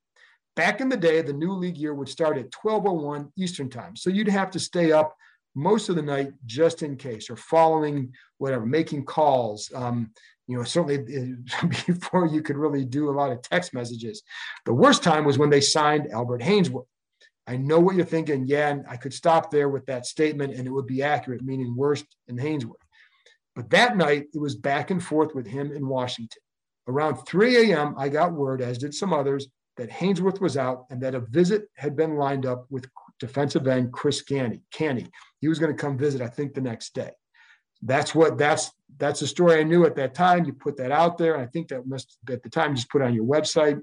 Back 0.56 0.80
in 0.80 0.88
the 0.88 0.98
day, 0.98 1.22
the 1.22 1.34
new 1.34 1.52
league 1.52 1.78
year 1.78 1.94
would 1.94 2.08
start 2.08 2.38
at 2.38 2.52
12:01 2.52 3.32
Eastern 3.38 3.70
time, 3.70 3.98
so 3.98 4.10
you'd 4.10 4.30
have 4.30 4.50
to 4.52 4.60
stay 4.60 4.94
up 4.94 5.14
most 5.56 5.90
of 5.90 5.98
the 5.98 6.02
night 6.02 6.32
just 6.46 6.84
in 6.84 6.96
case, 6.96 7.30
or 7.30 7.36
following 7.36 8.14
whatever, 8.38 8.66
making 8.66 9.04
calls. 9.04 9.70
Um, 9.76 10.12
you 10.48 10.58
know, 10.58 10.64
certainly 10.64 10.98
uh, 10.98 11.68
before 11.88 12.28
you 12.28 12.42
could 12.42 12.58
really 12.58 12.86
do 12.86 13.10
a 13.10 13.18
lot 13.18 13.32
of 13.32 13.42
text 13.42 13.74
messages. 13.74 14.24
The 14.66 14.74
worst 14.74 15.04
time 15.04 15.26
was 15.26 15.38
when 15.38 15.50
they 15.50 15.62
signed 15.62 16.12
Albert 16.12 16.42
Haynesworth. 16.42 16.86
I 17.48 17.58
know 17.58 17.80
what 17.80 17.96
you're 17.96 18.06
thinking. 18.06 18.46
Yeah, 18.48 18.70
and 18.70 18.86
I 18.90 18.98
could 18.98 19.14
stop 19.14 19.52
there 19.52 19.70
with 19.70 19.86
that 19.86 20.06
statement 20.06 20.54
and 20.56 20.68
it 20.68 20.72
would 20.72 20.88
be 20.88 21.04
accurate, 21.04 21.44
meaning 21.44 21.76
worst 21.76 22.06
in 22.28 22.38
Haynesworth. 22.38 22.74
But 23.56 23.70
that 23.70 23.96
night, 23.96 24.26
it 24.34 24.40
was 24.40 24.56
back 24.56 24.92
and 24.92 25.04
forth 25.04 25.34
with 25.34 25.48
him 25.48 25.72
in 25.72 25.88
Washington. 25.88 26.42
Around 26.88 27.18
3 27.28 27.72
a.m., 27.72 27.96
I 27.98 28.10
got 28.10 28.34
word, 28.34 28.62
as 28.62 28.78
did 28.78 28.94
some 28.94 29.14
others, 29.14 29.48
that 29.78 29.90
Haynesworth 29.90 30.42
was 30.42 30.58
out 30.58 30.86
and 30.90 31.02
that 31.02 31.16
a 31.16 31.22
visit 31.22 31.64
had 31.76 31.96
been 31.96 32.16
lined 32.16 32.46
up 32.46 32.66
with 32.70 32.86
defensive 33.20 33.68
end 33.68 33.92
Chris 33.94 34.22
Canty. 34.22 34.62
Canty. 34.72 35.08
He 35.40 35.48
was 35.48 35.60
going 35.60 35.76
to 35.76 35.82
come 35.82 35.98
visit, 35.98 36.22
I 36.22 36.28
think, 36.28 36.54
the 36.54 36.62
next 36.62 36.94
day. 36.94 37.12
That's 37.86 38.16
what 38.16 38.38
that's 38.38 38.72
that's 38.98 39.20
the 39.20 39.28
story 39.28 39.60
I 39.60 39.64
knew 39.64 39.86
at 39.86 39.96
that 39.96 40.16
time. 40.16 40.46
You 40.46 40.54
put 40.54 40.78
that 40.78 40.92
out 40.92 41.18
there. 41.18 41.38
I 41.38 41.46
think 41.46 41.68
that 41.70 41.88
must 41.88 42.18
at 42.30 42.42
the 42.42 42.50
time 42.50 42.76
just 42.76 42.90
put 42.90 43.02
on 43.02 43.14
your 43.14 43.26
website. 43.26 43.80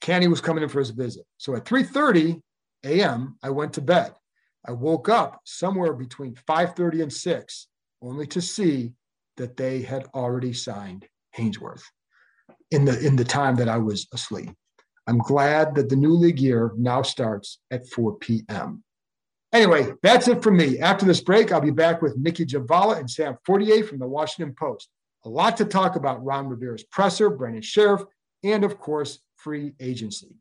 Canty 0.00 0.28
was 0.28 0.40
coming 0.40 0.62
in 0.62 0.68
for 0.68 0.78
his 0.78 0.90
visit. 0.90 1.24
So 1.36 1.56
at 1.56 1.64
3:30, 1.64 2.40
a.m., 2.84 3.36
I 3.42 3.50
went 3.50 3.72
to 3.74 3.80
bed. 3.80 4.12
I 4.66 4.72
woke 4.72 5.08
up 5.08 5.40
somewhere 5.44 5.92
between 5.92 6.36
5:30 6.48 7.02
and 7.02 7.12
6 7.12 7.68
only 8.02 8.26
to 8.28 8.40
see 8.40 8.92
that 9.36 9.56
they 9.56 9.82
had 9.82 10.06
already 10.14 10.52
signed 10.52 11.06
Haynesworth 11.36 11.82
in 12.70 12.84
the 12.84 12.98
in 13.04 13.16
the 13.16 13.24
time 13.24 13.56
that 13.56 13.68
I 13.68 13.78
was 13.78 14.06
asleep. 14.12 14.50
I'm 15.08 15.18
glad 15.18 15.74
that 15.74 15.88
the 15.88 15.96
new 15.96 16.12
league 16.12 16.40
year 16.40 16.72
now 16.76 17.02
starts 17.02 17.58
at 17.70 17.88
4 17.88 18.16
p.m. 18.18 18.84
Anyway, 19.56 19.90
that's 20.02 20.28
it 20.28 20.42
for 20.42 20.50
me. 20.50 20.78
After 20.80 21.06
this 21.06 21.22
break, 21.22 21.50
I'll 21.50 21.62
be 21.62 21.70
back 21.70 22.02
with 22.02 22.18
Nicki 22.18 22.44
Jhabvala 22.44 22.98
and 22.98 23.10
Sam 23.10 23.38
Fortier 23.46 23.84
from 23.84 23.98
the 23.98 24.06
Washington 24.06 24.54
Post. 24.54 24.90
A 25.24 25.30
lot 25.30 25.56
to 25.56 25.64
talk 25.64 25.96
about 25.96 26.22
Ron 26.22 26.46
Rivera's 26.46 26.84
presser, 26.84 27.30
Brandon 27.30 27.62
Scherff, 27.62 28.04
and 28.44 28.64
of 28.64 28.78
course, 28.78 29.20
free 29.36 29.72
agency. 29.80 30.36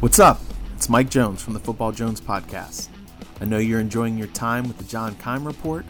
What's 0.00 0.18
up? 0.18 0.40
It's 0.76 0.88
Mike 0.88 1.10
Jones 1.10 1.42
from 1.42 1.52
the 1.52 1.60
Football 1.60 1.92
Jones 1.92 2.22
podcast. 2.22 2.88
I 3.38 3.44
know 3.44 3.58
you're 3.58 3.80
enjoying 3.80 4.16
your 4.16 4.28
time 4.28 4.66
with 4.66 4.78
the 4.78 4.84
John 4.84 5.14
Keim 5.16 5.46
Report, 5.46 5.84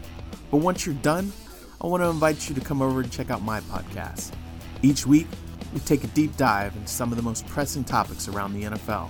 but 0.51 0.57
once 0.57 0.85
you're 0.85 0.95
done, 0.95 1.31
I 1.79 1.87
want 1.87 2.03
to 2.03 2.09
invite 2.09 2.49
you 2.49 2.55
to 2.55 2.61
come 2.61 2.81
over 2.81 2.99
and 2.99 3.09
check 3.09 3.31
out 3.31 3.41
my 3.41 3.61
podcast. 3.61 4.33
Each 4.81 5.07
week, 5.07 5.27
we 5.73 5.79
take 5.79 6.03
a 6.03 6.07
deep 6.07 6.35
dive 6.35 6.75
into 6.75 6.89
some 6.89 7.13
of 7.13 7.15
the 7.15 7.23
most 7.23 7.47
pressing 7.47 7.85
topics 7.85 8.27
around 8.27 8.51
the 8.53 8.63
NFL. 8.63 9.09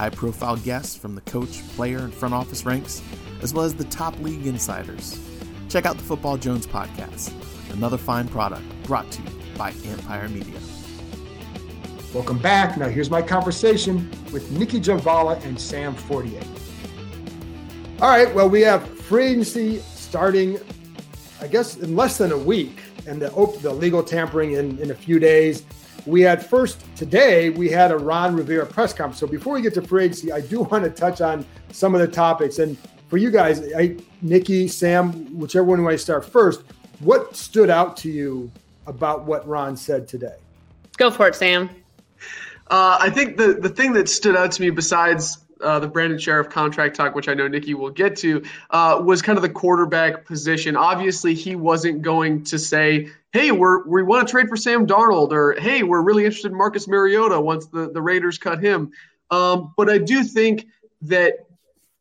High 0.00 0.08
profile 0.08 0.56
guests 0.56 0.96
from 0.96 1.14
the 1.14 1.20
coach, 1.20 1.62
player, 1.76 1.98
and 1.98 2.14
front 2.14 2.32
office 2.32 2.64
ranks, 2.64 3.02
as 3.42 3.52
well 3.52 3.66
as 3.66 3.74
the 3.74 3.84
top 3.84 4.18
league 4.20 4.46
insiders. 4.46 5.20
Check 5.68 5.84
out 5.84 5.98
the 5.98 6.02
Football 6.02 6.38
Jones 6.38 6.66
podcast, 6.66 7.34
another 7.74 7.98
fine 7.98 8.26
product 8.26 8.64
brought 8.84 9.10
to 9.10 9.20
you 9.20 9.28
by 9.58 9.74
Empire 9.84 10.30
Media. 10.30 10.58
Welcome 12.14 12.38
back. 12.38 12.78
Now, 12.78 12.88
here's 12.88 13.10
my 13.10 13.20
conversation 13.20 14.10
with 14.32 14.50
Nicki 14.52 14.80
Jhabvala 14.80 15.44
and 15.44 15.60
Sam 15.60 15.94
Fortier. 15.94 16.40
All 18.00 18.08
right, 18.08 18.34
well, 18.34 18.48
we 18.48 18.62
have 18.62 18.88
free 19.00 19.26
agency 19.26 19.80
starting, 19.80 20.58
I 21.42 21.46
guess, 21.46 21.76
in 21.76 21.94
less 21.94 22.16
than 22.16 22.32
a 22.32 22.38
week, 22.38 22.80
and 23.06 23.20
the, 23.20 23.28
the 23.60 23.70
legal 23.70 24.02
tampering 24.02 24.52
in, 24.52 24.78
in 24.78 24.92
a 24.92 24.94
few 24.94 25.18
days. 25.18 25.62
We 26.06 26.22
had 26.22 26.44
first 26.44 26.84
today, 26.96 27.50
we 27.50 27.68
had 27.68 27.90
a 27.90 27.96
Ron 27.96 28.34
Rivera 28.34 28.66
press 28.66 28.92
conference. 28.92 29.20
So 29.20 29.26
before 29.26 29.54
we 29.54 29.62
get 29.62 29.74
to 29.74 29.82
free 29.82 30.04
agency, 30.04 30.32
I 30.32 30.40
do 30.40 30.60
want 30.70 30.84
to 30.84 30.90
touch 30.90 31.20
on 31.20 31.44
some 31.72 31.94
of 31.94 32.00
the 32.00 32.08
topics. 32.08 32.58
And 32.58 32.76
for 33.08 33.16
you 33.16 33.30
guys, 33.30 33.62
I, 33.74 33.96
Nicki, 34.22 34.68
Sam, 34.68 35.38
whichever 35.38 35.64
one 35.64 35.78
you 35.78 35.84
want 35.84 35.94
to 35.94 35.98
start 35.98 36.24
first, 36.24 36.62
what 37.00 37.36
stood 37.36 37.70
out 37.70 37.96
to 37.98 38.10
you 38.10 38.50
about 38.86 39.24
what 39.24 39.46
Ron 39.46 39.76
said 39.76 40.08
today? 40.08 40.36
Go 40.96 41.10
for 41.10 41.28
it, 41.28 41.34
Sam. 41.34 41.70
Uh, 42.70 42.98
I 43.00 43.10
think 43.10 43.36
the 43.36 43.54
the 43.54 43.68
thing 43.68 43.94
that 43.94 44.08
stood 44.08 44.36
out 44.36 44.52
to 44.52 44.62
me 44.62 44.70
besides 44.70 45.38
uh, 45.60 45.78
the 45.78 45.88
Brandon 45.88 46.18
Scherff 46.18 46.50
contract 46.50 46.96
talk, 46.96 47.14
which 47.14 47.28
I 47.28 47.34
know 47.34 47.48
Nicki 47.48 47.74
will 47.74 47.90
get 47.90 48.16
to, 48.16 48.44
uh, 48.70 49.02
was 49.04 49.22
kind 49.22 49.36
of 49.38 49.42
the 49.42 49.48
quarterback 49.48 50.24
position. 50.24 50.76
Obviously, 50.76 51.34
he 51.34 51.56
wasn't 51.56 52.02
going 52.02 52.44
to 52.44 52.58
say, 52.58 53.10
"Hey, 53.32 53.50
we're 53.50 53.86
we 53.86 54.02
want 54.02 54.26
to 54.26 54.30
trade 54.30 54.48
for 54.48 54.56
Sam 54.56 54.86
Darnold," 54.86 55.32
or 55.32 55.52
"Hey, 55.58 55.82
we're 55.82 56.02
really 56.02 56.24
interested 56.24 56.52
in 56.52 56.58
Marcus 56.58 56.88
Mariota 56.88 57.40
once 57.40 57.66
the 57.66 57.90
the 57.90 58.02
Raiders 58.02 58.38
cut 58.38 58.62
him." 58.62 58.90
Um, 59.30 59.74
but 59.76 59.88
I 59.88 59.98
do 59.98 60.24
think 60.24 60.66
that 61.02 61.34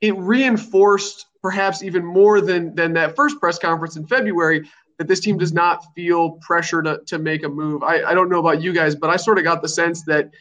it 0.01 0.17
reinforced, 0.17 1.27
perhaps 1.41 1.83
even 1.83 2.05
more 2.05 2.41
than 2.41 2.75
than 2.75 2.93
that 2.93 3.15
first 3.15 3.39
press 3.39 3.59
conference 3.59 3.95
in 3.95 4.07
February, 4.07 4.67
that 4.97 5.07
this 5.07 5.19
team 5.19 5.37
does 5.37 5.53
not 5.53 5.83
feel 5.95 6.31
pressure 6.41 6.81
to 6.81 7.01
to 7.07 7.19
make 7.19 7.43
a 7.43 7.49
move. 7.49 7.83
I, 7.83 8.03
I 8.03 8.13
don't 8.13 8.29
know 8.29 8.39
about 8.39 8.61
you 8.61 8.73
guys, 8.73 8.95
but 8.95 9.09
I 9.09 9.17
sort 9.17 9.37
of 9.37 9.43
got 9.43 9.61
the 9.61 9.69
sense 9.69 10.03
that 10.05 10.31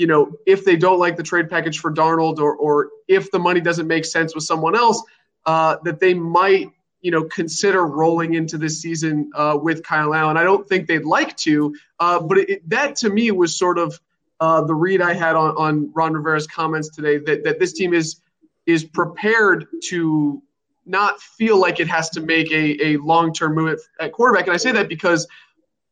you 0.00 0.06
know, 0.06 0.32
if 0.46 0.64
they 0.64 0.76
don't 0.76 0.98
like 0.98 1.18
the 1.18 1.22
trade 1.22 1.50
package 1.50 1.78
for 1.78 1.92
Darnold 1.92 2.38
or, 2.38 2.56
or 2.56 2.88
if 3.06 3.30
the 3.30 3.38
money 3.38 3.60
doesn't 3.60 3.86
make 3.86 4.06
sense 4.06 4.34
with 4.34 4.44
someone 4.44 4.74
else, 4.74 5.02
uh, 5.44 5.76
that 5.84 6.00
they 6.00 6.14
might, 6.14 6.70
you 7.00 7.10
know, 7.10 7.24
consider 7.24 7.86
rolling 7.86 8.34
into 8.34 8.58
this 8.58 8.80
season 8.80 9.30
uh, 9.34 9.58
with 9.60 9.82
Kyle 9.82 10.14
Allen. 10.14 10.36
I 10.36 10.42
don't 10.42 10.68
think 10.68 10.86
they'd 10.86 11.04
like 11.04 11.36
to, 11.38 11.74
uh, 11.98 12.20
but 12.20 12.38
it, 12.38 12.68
that 12.68 12.96
to 12.96 13.10
me 13.10 13.30
was 13.30 13.56
sort 13.56 13.78
of 13.78 13.98
uh, 14.40 14.62
the 14.62 14.74
read 14.74 15.00
I 15.00 15.14
had 15.14 15.36
on, 15.36 15.54
on 15.56 15.92
Ron 15.94 16.14
Rivera's 16.14 16.46
comments 16.46 16.88
today 16.90 17.18
that, 17.18 17.44
that 17.44 17.58
this 17.58 17.72
team 17.72 17.94
is 17.94 18.20
is 18.66 18.84
prepared 18.84 19.66
to 19.84 20.42
not 20.86 21.20
feel 21.20 21.58
like 21.58 21.80
it 21.80 21.88
has 21.88 22.10
to 22.10 22.20
make 22.20 22.50
a, 22.52 22.86
a 22.86 22.96
long-term 22.98 23.54
move 23.54 23.78
at, 23.98 24.06
at 24.06 24.12
quarterback. 24.12 24.46
And 24.46 24.54
I 24.54 24.58
say 24.58 24.72
that 24.72 24.88
because– 24.88 25.26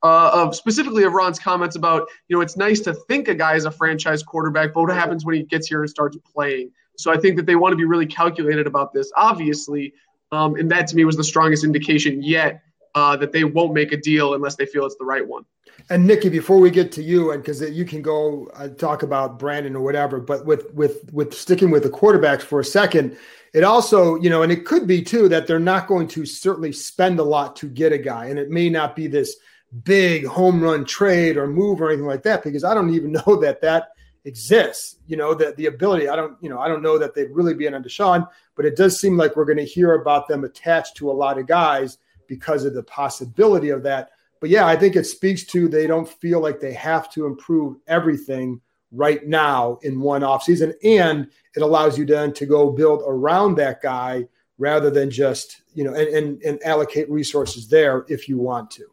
uh, 0.03 0.31
of 0.33 0.55
specifically 0.55 1.05
of 1.05 1.13
Ron's 1.13 1.39
comments 1.39 1.77
about, 1.77 2.09
you 2.29 2.37
know, 2.37 2.41
it's 2.41 2.57
nice 2.57 2.81
to 2.81 2.95
think 2.95 3.29
a 3.29 3.35
guy 3.35 3.55
is 3.55 3.65
a 3.65 3.71
franchise 3.71 4.23
quarterback, 4.23 4.73
but 4.73 4.83
what 4.83 4.95
happens 4.95 5.25
when 5.25 5.35
he 5.35 5.43
gets 5.43 5.67
here 5.67 5.81
and 5.81 5.91
starts 5.91 6.17
playing? 6.33 6.71
So 6.97 7.13
I 7.13 7.17
think 7.17 7.37
that 7.37 7.47
they 7.47 7.57
want 7.57 7.73
to 7.73 7.77
be 7.77 7.85
really 7.85 8.07
calculated 8.07 8.67
about 8.67 8.93
this, 8.93 9.11
obviously. 9.17 9.95
Um, 10.33 10.57
and 10.57 10.71
that 10.71 10.87
to 10.89 10.97
me 10.97 11.05
was 11.05 11.17
the 11.17 11.25
strongest 11.25 11.65
indication 11.65 12.23
yet 12.23 12.63
uh, 12.95 13.17
that 13.17 13.33
they 13.33 13.45
won't 13.45 13.73
make 13.73 13.93
a 13.93 13.97
deal 13.97 14.35
unless 14.35 14.57
they 14.57 14.67
feel 14.67 14.85
it's 14.85 14.97
the 14.97 15.05
right 15.05 15.27
one. 15.27 15.45
And 15.91 16.07
Nicki, 16.07 16.29
before 16.29 16.59
we 16.59 16.71
get 16.71 16.91
to 16.93 17.03
you, 17.03 17.31
and 17.31 17.43
because 17.43 17.63
you 17.71 17.85
can 17.85 18.03
go 18.03 18.51
uh, 18.55 18.69
talk 18.69 19.03
about 19.03 19.39
Brandon 19.39 19.77
or 19.77 19.83
whatever, 19.83 20.21
but 20.21 20.45
with 20.45 20.73
with 20.75 21.09
with 21.13 21.33
sticking 21.33 21.71
with 21.71 21.85
the 21.85 21.91
quarterbacks 21.91 22.43
for 22.43 22.61
a 22.61 22.65
second, 22.65 23.17
it 23.55 23.63
also 23.63 24.17
you 24.17 24.29
know, 24.29 24.43
and 24.43 24.51
it 24.51 24.67
could 24.67 24.87
be 24.87 25.03
too 25.03 25.29
that 25.29 25.47
they're 25.47 25.61
not 25.61 25.87
going 25.87 26.09
to 26.09 26.27
certainly 26.27 26.73
spend 26.73 27.21
a 27.21 27.23
lot 27.23 27.57
to 27.57 27.69
get 27.69 27.93
a 27.93 27.99
guy, 27.99 28.27
and 28.27 28.39
it 28.39 28.51
may 28.51 28.69
not 28.69 28.97
be 28.97 29.07
this 29.07 29.37
big 29.85 30.27
home 30.27 30.61
run 30.61 30.85
trade 30.85 31.37
or 31.37 31.47
move 31.47 31.81
or 31.81 31.89
anything 31.89 32.07
like 32.07 32.23
that 32.23 32.43
because 32.43 32.65
I 32.65 32.75
don't 32.75 32.95
even 32.95 33.13
know 33.27 33.37
that 33.37 33.61
that 33.63 33.91
exists. 34.29 34.97
You 35.07 35.17
know, 35.17 35.35
that 35.35 35.57
the 35.57 35.67
ability, 35.67 36.09
I 36.09 36.15
don't, 36.15 36.37
you 36.41 36.49
know, 36.49 36.61
I 36.61 36.69
don't 36.69 36.83
know 36.83 36.99
that 36.99 37.15
they'd 37.15 37.31
really 37.31 37.55
be 37.55 37.67
in 37.67 37.75
on 37.75 37.83
Deshaun, 37.83 38.29
but 38.55 38.65
it 38.65 38.77
does 38.77 39.01
seem 39.01 39.17
like 39.17 39.35
we're 39.35 39.45
going 39.45 39.59
to 39.59 39.65
hear 39.65 39.95
about 39.95 40.29
them 40.29 40.45
attached 40.45 40.97
to 40.99 41.11
a 41.11 41.13
lot 41.13 41.39
of 41.39 41.47
guys 41.47 41.99
because 42.29 42.65
of 42.65 42.75
the 42.75 42.83
possibility 42.83 43.71
of 43.71 43.83
that. 43.83 44.11
But 44.41 44.51
yeah, 44.51 44.67
I 44.67 44.77
think 44.77 44.95
it 44.95 45.05
speaks 45.05 45.45
to 45.47 45.69
they 45.69 45.87
don't 45.87 46.09
feel 46.09 46.41
like 46.41 46.61
they 46.61 46.75
have 46.75 47.11
to 47.13 47.27
improve 47.27 47.77
everything 47.89 48.61
right 48.93 49.27
now 49.27 49.79
in 49.83 50.01
one 50.01 50.23
offseason. 50.23 50.75
And 50.85 51.29
it 51.57 51.63
allows 51.63 51.99
you 51.99 52.05
then 52.05 52.33
to 52.35 52.47
go 52.47 52.71
build 52.71 53.03
around 53.07 53.57
that 53.57 53.83
guy 53.83 54.29
rather 54.59 54.91
than 54.91 55.11
just, 55.11 55.63
you 55.75 55.85
know, 55.85 55.95
and, 55.95 56.09
and, 56.09 56.43
and 56.43 56.63
allocate 56.63 57.11
resources 57.11 57.69
there 57.69 58.05
if 58.09 58.29
you 58.29 58.39
want 58.39 58.71
to. 58.73 58.87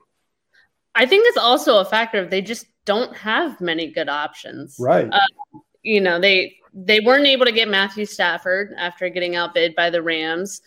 I 0.95 1.05
think 1.05 1.25
it's 1.27 1.37
also 1.37 1.77
a 1.77 1.85
factor 1.85 2.19
of 2.19 2.29
they 2.29 2.41
just 2.41 2.65
don't 2.85 3.15
have 3.17 3.59
many 3.59 3.91
good 3.91 4.09
options. 4.09 4.77
Right. 4.79 5.09
Uh, 5.11 5.59
you 5.83 6.01
know, 6.01 6.19
they 6.19 6.55
they 6.73 6.99
weren't 6.99 7.27
able 7.27 7.45
to 7.45 7.51
get 7.51 7.67
Matthew 7.67 8.05
Stafford 8.05 8.73
after 8.77 9.07
getting 9.09 9.35
outbid 9.35 9.75
by 9.75 9.89
the 9.89 10.01
Rams. 10.01 10.61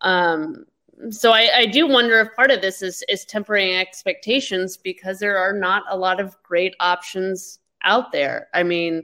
Um, 0.00 0.66
so 1.10 1.32
I, 1.32 1.50
I, 1.54 1.66
do 1.66 1.86
wonder 1.86 2.20
if 2.20 2.34
part 2.36 2.50
of 2.50 2.60
this 2.60 2.82
is 2.82 3.02
is 3.08 3.24
tempering 3.24 3.74
expectations 3.74 4.76
because 4.76 5.18
there 5.18 5.38
are 5.38 5.52
not 5.52 5.82
a 5.88 5.96
lot 5.96 6.20
of 6.20 6.36
great 6.42 6.74
options 6.80 7.58
out 7.82 8.12
there. 8.12 8.48
I 8.52 8.62
mean, 8.62 9.02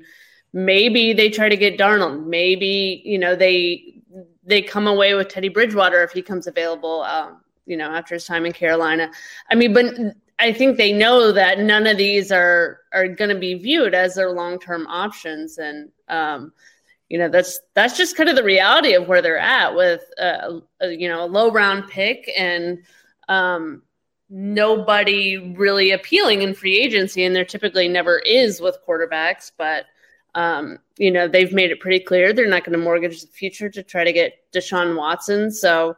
maybe 0.53 1.13
they 1.13 1.31
try 1.31 1.49
to 1.49 1.57
get 1.57 1.79
Darnold. 1.79 2.27
Maybe 2.27 3.03
you 3.05 3.19
know 3.19 3.35
they 3.35 4.03
they 4.45 4.63
come 4.63 4.87
away 4.87 5.15
with 5.15 5.29
Teddy 5.29 5.49
Bridgewater 5.49 6.03
if 6.03 6.13
he 6.13 6.23
comes 6.23 6.47
available. 6.47 7.03
Um, 7.03 7.41
you 7.67 7.77
know, 7.77 7.91
after 7.91 8.15
his 8.15 8.25
time 8.25 8.47
in 8.47 8.53
Carolina. 8.53 9.11
I 9.51 9.55
mean, 9.55 9.73
but 9.73 9.95
I 10.41 10.53
think 10.53 10.77
they 10.77 10.93
know 10.93 11.33
that 11.33 11.61
none 11.61 11.87
of 11.87 11.99
these 11.99 12.33
are 12.33 12.81
are 12.93 13.07
going 13.07 13.29
to 13.29 13.39
be 13.39 13.55
viewed 13.55 13.95
as 13.95 14.15
their 14.15 14.33
long 14.33 14.59
term 14.59 14.87
options, 14.87 15.59
and 15.59 15.91
um, 16.09 16.53
you 17.11 17.19
know 17.19 17.29
that's 17.29 17.61
that's 17.75 17.97
just 17.97 18.17
kind 18.17 18.29
of 18.29 18.37
the 18.37 18.43
reality 18.43 18.95
of 18.95 19.07
where 19.07 19.21
they're 19.21 19.39
at 19.39 19.75
with 19.75 20.03
uh, 20.19 20.61
a, 20.81 20.91
you 20.91 21.09
know 21.09 21.25
a 21.25 21.27
low 21.27 21.51
round 21.53 21.89
pick 21.89 22.31
and 22.37 22.79
um, 23.29 23.83
nobody 24.31 25.55
really 25.57 25.91
appealing 25.91 26.41
in 26.41 26.55
free 26.55 26.79
agency, 26.79 27.25
and 27.25 27.37
there 27.37 27.45
typically 27.45 27.87
never 27.89 28.19
is 28.19 28.61
with 28.61 28.79
quarterbacks, 28.87 29.53
but. 29.57 29.85
Um, 30.33 30.79
you 30.97 31.11
know, 31.11 31.27
they've 31.27 31.53
made 31.53 31.73
it 31.73 31.81
pretty 31.81 31.99
clear 31.99 32.33
they're 32.33 32.47
not 32.47 32.63
going 32.63 32.79
to 32.79 32.85
mortgage 32.85 33.21
the 33.21 33.27
future 33.27 33.69
to 33.69 33.83
try 33.83 34.05
to 34.05 34.13
get 34.13 34.35
Deshaun 34.53 34.97
Watson. 34.97 35.51
So, 35.51 35.97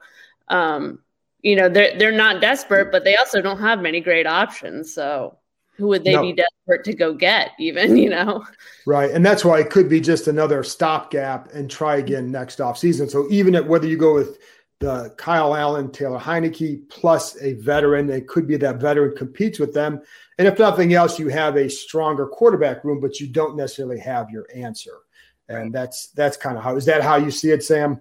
um, 0.48 1.00
you 1.42 1.56
know 1.56 1.68
they're 1.68 1.98
they're 1.98 2.12
not 2.12 2.40
desperate, 2.40 2.90
but 2.90 3.04
they 3.04 3.16
also 3.16 3.42
don't 3.42 3.60
have 3.60 3.80
many 3.80 4.00
great 4.00 4.26
options. 4.26 4.94
So 4.94 5.38
who 5.76 5.88
would 5.88 6.04
they 6.04 6.12
no. 6.12 6.22
be 6.22 6.32
desperate 6.32 6.84
to 6.84 6.94
go 6.94 7.14
get? 7.14 7.52
Even 7.58 7.96
you 7.96 8.10
know, 8.10 8.44
right? 8.86 9.10
And 9.10 9.24
that's 9.24 9.44
why 9.44 9.60
it 9.60 9.70
could 9.70 9.88
be 9.88 10.00
just 10.00 10.28
another 10.28 10.62
stopgap 10.62 11.52
and 11.52 11.70
try 11.70 11.96
again 11.96 12.30
next 12.30 12.60
off 12.60 12.78
season. 12.78 13.08
So 13.08 13.26
even 13.30 13.54
at 13.54 13.66
whether 13.66 13.86
you 13.86 13.96
go 13.96 14.14
with 14.14 14.38
the 14.78 15.14
Kyle 15.16 15.54
Allen, 15.54 15.92
Taylor 15.92 16.18
Heinicke 16.18 16.88
plus 16.88 17.40
a 17.40 17.52
veteran, 17.54 18.10
it 18.10 18.26
could 18.26 18.48
be 18.48 18.56
that 18.56 18.80
veteran 18.80 19.16
competes 19.16 19.60
with 19.60 19.72
them. 19.72 20.00
And 20.38 20.48
if 20.48 20.58
nothing 20.58 20.92
else, 20.92 21.20
you 21.20 21.28
have 21.28 21.56
a 21.56 21.70
stronger 21.70 22.26
quarterback 22.26 22.82
room, 22.82 23.00
but 23.00 23.20
you 23.20 23.28
don't 23.28 23.56
necessarily 23.56 24.00
have 24.00 24.28
your 24.28 24.46
answer. 24.52 24.98
And 25.48 25.72
that's 25.72 26.08
that's 26.08 26.36
kind 26.36 26.56
of 26.56 26.64
how 26.64 26.76
is 26.76 26.84
that 26.86 27.02
how 27.02 27.16
you 27.16 27.30
see 27.30 27.50
it, 27.50 27.62
Sam? 27.62 28.00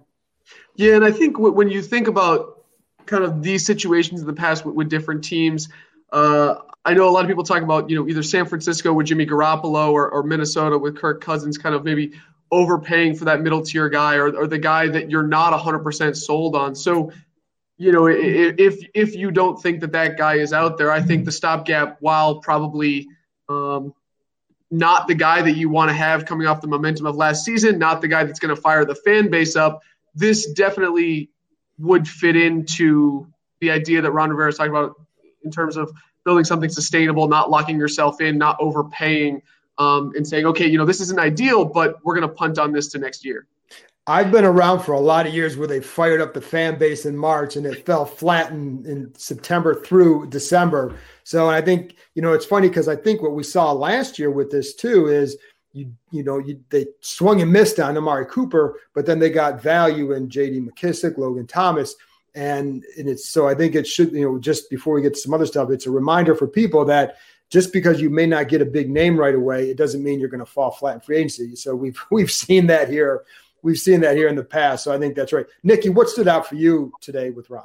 Yeah, 0.74 0.96
and 0.96 1.04
I 1.04 1.12
think 1.12 1.38
when 1.38 1.68
you 1.68 1.82
think 1.82 2.08
about 2.08 2.61
kind 3.06 3.24
of 3.24 3.42
these 3.42 3.64
situations 3.64 4.20
in 4.20 4.26
the 4.26 4.32
past 4.32 4.64
with, 4.64 4.74
with 4.74 4.88
different 4.88 5.24
teams. 5.24 5.68
Uh, 6.12 6.56
I 6.84 6.94
know 6.94 7.08
a 7.08 7.10
lot 7.10 7.24
of 7.24 7.28
people 7.28 7.44
talk 7.44 7.62
about, 7.62 7.90
you 7.90 7.96
know, 7.96 8.08
either 8.08 8.22
San 8.22 8.46
Francisco 8.46 8.92
with 8.92 9.06
Jimmy 9.06 9.26
Garoppolo 9.26 9.92
or, 9.92 10.10
or 10.10 10.22
Minnesota 10.22 10.76
with 10.76 10.96
Kirk 10.96 11.22
Cousins 11.22 11.58
kind 11.58 11.74
of 11.74 11.84
maybe 11.84 12.12
overpaying 12.50 13.14
for 13.14 13.24
that 13.26 13.40
middle 13.40 13.62
tier 13.62 13.88
guy 13.88 14.16
or, 14.16 14.34
or 14.36 14.46
the 14.46 14.58
guy 14.58 14.88
that 14.88 15.10
you're 15.10 15.26
not 15.26 15.58
100% 15.58 16.16
sold 16.16 16.54
on. 16.56 16.74
So, 16.74 17.12
you 17.78 17.92
know, 17.92 18.06
if 18.06 18.78
if 18.94 19.16
you 19.16 19.30
don't 19.30 19.60
think 19.60 19.80
that 19.80 19.92
that 19.92 20.16
guy 20.18 20.34
is 20.34 20.52
out 20.52 20.76
there, 20.76 20.92
I 20.92 21.00
think 21.00 21.24
the 21.24 21.32
stopgap, 21.32 21.96
while 22.00 22.40
probably 22.40 23.08
um, 23.48 23.94
not 24.70 25.08
the 25.08 25.14
guy 25.14 25.42
that 25.42 25.56
you 25.56 25.68
want 25.68 25.88
to 25.88 25.94
have 25.94 26.24
coming 26.24 26.46
off 26.46 26.60
the 26.60 26.68
momentum 26.68 27.06
of 27.06 27.16
last 27.16 27.44
season, 27.44 27.78
not 27.78 28.00
the 28.00 28.08
guy 28.08 28.24
that's 28.24 28.38
going 28.38 28.54
to 28.54 28.60
fire 28.60 28.84
the 28.84 28.94
fan 28.94 29.30
base 29.30 29.56
up, 29.56 29.82
this 30.14 30.52
definitely 30.52 31.30
would 31.78 32.06
fit 32.06 32.36
into 32.36 33.26
the 33.60 33.70
idea 33.70 34.02
that 34.02 34.12
Ron 34.12 34.30
Rivera 34.30 34.48
is 34.48 34.56
talking 34.56 34.72
about 34.72 34.94
in 35.44 35.50
terms 35.50 35.76
of 35.76 35.90
building 36.24 36.44
something 36.44 36.70
sustainable, 36.70 37.28
not 37.28 37.50
locking 37.50 37.78
yourself 37.78 38.20
in, 38.20 38.38
not 38.38 38.56
overpaying, 38.60 39.42
um, 39.78 40.12
and 40.14 40.26
saying, 40.26 40.46
okay, 40.46 40.66
you 40.66 40.78
know, 40.78 40.84
this 40.84 41.00
isn't 41.00 41.18
ideal, 41.18 41.64
but 41.64 41.96
we're 42.04 42.14
going 42.14 42.28
to 42.28 42.34
punt 42.34 42.58
on 42.58 42.72
this 42.72 42.88
to 42.88 42.98
next 42.98 43.24
year. 43.24 43.46
I've 44.06 44.32
been 44.32 44.44
around 44.44 44.80
for 44.80 44.92
a 44.92 45.00
lot 45.00 45.28
of 45.28 45.34
years 45.34 45.56
where 45.56 45.68
they 45.68 45.80
fired 45.80 46.20
up 46.20 46.34
the 46.34 46.40
fan 46.40 46.76
base 46.76 47.06
in 47.06 47.16
March 47.16 47.54
and 47.54 47.64
it 47.64 47.86
fell 47.86 48.04
flat 48.04 48.50
in, 48.50 48.84
in 48.84 49.14
September 49.16 49.76
through 49.76 50.26
December. 50.28 50.96
So 51.22 51.48
I 51.48 51.60
think, 51.60 51.94
you 52.14 52.22
know, 52.22 52.32
it's 52.32 52.44
funny 52.44 52.68
because 52.68 52.88
I 52.88 52.96
think 52.96 53.22
what 53.22 53.34
we 53.34 53.44
saw 53.44 53.70
last 53.70 54.18
year 54.18 54.30
with 54.30 54.50
this 54.50 54.74
too 54.74 55.06
is 55.06 55.36
you, 55.72 55.92
you 56.10 56.22
know, 56.22 56.38
you, 56.38 56.62
they 56.70 56.86
swung 57.00 57.40
and 57.40 57.52
missed 57.52 57.80
on 57.80 57.96
Amari 57.96 58.26
Cooper, 58.26 58.78
but 58.94 59.06
then 59.06 59.18
they 59.18 59.30
got 59.30 59.62
value 59.62 60.12
in 60.12 60.28
JD 60.28 60.68
McKissic, 60.68 61.16
Logan 61.18 61.46
Thomas. 61.46 61.94
And, 62.34 62.84
and 62.98 63.08
it's 63.08 63.28
so 63.28 63.48
I 63.48 63.54
think 63.54 63.74
it 63.74 63.86
should, 63.86 64.12
you 64.12 64.22
know, 64.22 64.38
just 64.38 64.70
before 64.70 64.94
we 64.94 65.02
get 65.02 65.14
to 65.14 65.20
some 65.20 65.34
other 65.34 65.46
stuff, 65.46 65.70
it's 65.70 65.86
a 65.86 65.90
reminder 65.90 66.34
for 66.34 66.46
people 66.46 66.84
that 66.86 67.16
just 67.50 67.72
because 67.72 68.00
you 68.00 68.08
may 68.08 68.24
not 68.24 68.48
get 68.48 68.62
a 68.62 68.66
big 68.66 68.90
name 68.90 69.18
right 69.18 69.34
away, 69.34 69.68
it 69.68 69.76
doesn't 69.76 70.02
mean 70.02 70.18
you're 70.18 70.30
going 70.30 70.40
to 70.40 70.46
fall 70.46 70.70
flat 70.70 70.94
in 70.94 71.00
free 71.00 71.18
agency. 71.18 71.54
So 71.56 71.74
we've 71.74 72.00
we've 72.10 72.30
seen 72.30 72.66
that 72.68 72.88
here 72.88 73.24
we've 73.62 73.78
seen 73.78 74.00
that 74.00 74.16
here 74.16 74.28
in 74.28 74.36
the 74.36 74.44
past. 74.44 74.84
So 74.84 74.92
I 74.92 74.98
think 74.98 75.14
that's 75.14 75.32
right. 75.32 75.46
Nicki, 75.62 75.88
what 75.88 76.08
stood 76.08 76.28
out 76.28 76.46
for 76.46 76.56
you 76.56 76.92
today 77.00 77.30
with 77.30 77.48
Ron? 77.48 77.64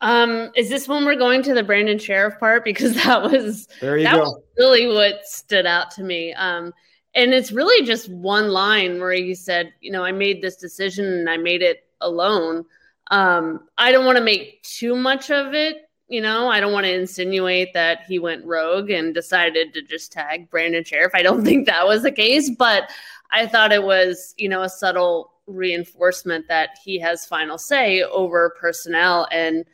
Um, 0.00 0.50
is 0.56 0.68
this 0.68 0.88
when 0.88 1.04
we're 1.04 1.16
going 1.16 1.42
to 1.44 1.54
the 1.54 1.62
Brandon 1.62 1.98
Scherff 1.98 2.38
part? 2.38 2.64
Because 2.72 2.94
that 3.04 3.22
was 3.22 3.66
there 3.80 3.98
you 3.98 4.04
that 4.04 4.16
go. 4.16 4.20
was 4.20 4.42
really 4.58 4.86
what 4.86 5.24
stood 5.24 5.66
out 5.66 5.90
to 5.92 6.02
me. 6.02 6.32
Um, 6.34 6.72
and 7.14 7.34
it's 7.34 7.52
really 7.52 7.86
just 7.86 8.08
one 8.08 8.48
line 8.48 8.98
where 8.98 9.12
he 9.12 9.34
said, 9.34 9.72
you 9.80 9.92
know, 9.92 10.04
I 10.04 10.12
made 10.12 10.40
this 10.40 10.56
decision 10.56 11.04
and 11.04 11.28
I 11.28 11.36
made 11.36 11.62
it 11.62 11.84
alone. 12.00 12.64
Um, 13.10 13.68
I 13.76 13.92
don't 13.92 14.06
want 14.06 14.16
to 14.18 14.24
make 14.24 14.62
too 14.62 14.96
much 14.96 15.30
of 15.30 15.54
it. 15.54 15.88
You 16.08 16.20
know, 16.20 16.48
I 16.48 16.60
don't 16.60 16.72
want 16.72 16.84
to 16.84 16.94
insinuate 16.94 17.74
that 17.74 18.04
he 18.06 18.18
went 18.18 18.44
rogue 18.44 18.90
and 18.90 19.14
decided 19.14 19.74
to 19.74 19.82
just 19.82 20.12
tag 20.12 20.50
Brandon 20.50 20.84
Scherff. 20.84 21.10
I 21.14 21.22
don't 21.22 21.44
think 21.44 21.66
that 21.66 21.86
was 21.86 22.02
the 22.02 22.12
case, 22.12 22.50
but 22.50 22.90
I 23.30 23.46
thought 23.46 23.72
it 23.72 23.82
was, 23.82 24.34
you 24.36 24.48
know, 24.48 24.62
a 24.62 24.68
subtle 24.68 25.32
reinforcement 25.46 26.48
that 26.48 26.70
he 26.82 26.98
has 27.00 27.26
final 27.26 27.58
say 27.58 28.02
over 28.02 28.54
personnel. 28.58 29.26
And 29.30 29.64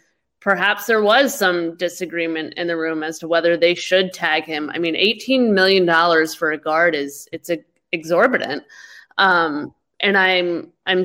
perhaps 0.40 0.86
there 0.86 1.02
was 1.02 1.36
some 1.36 1.76
disagreement 1.76 2.54
in 2.54 2.66
the 2.66 2.76
room 2.76 3.02
as 3.02 3.18
to 3.18 3.28
whether 3.28 3.56
they 3.56 3.74
should 3.74 4.12
tag 4.12 4.44
him. 4.44 4.70
I 4.72 4.78
mean, 4.78 4.94
$18 4.94 5.52
million 5.52 5.86
for 6.36 6.52
a 6.52 6.58
guard 6.58 6.94
is 6.94 7.28
it's 7.32 7.50
a, 7.50 7.58
exorbitant. 7.92 8.62
Um, 9.16 9.74
and 10.00 10.16
I'm, 10.16 10.72
I'm, 10.86 11.04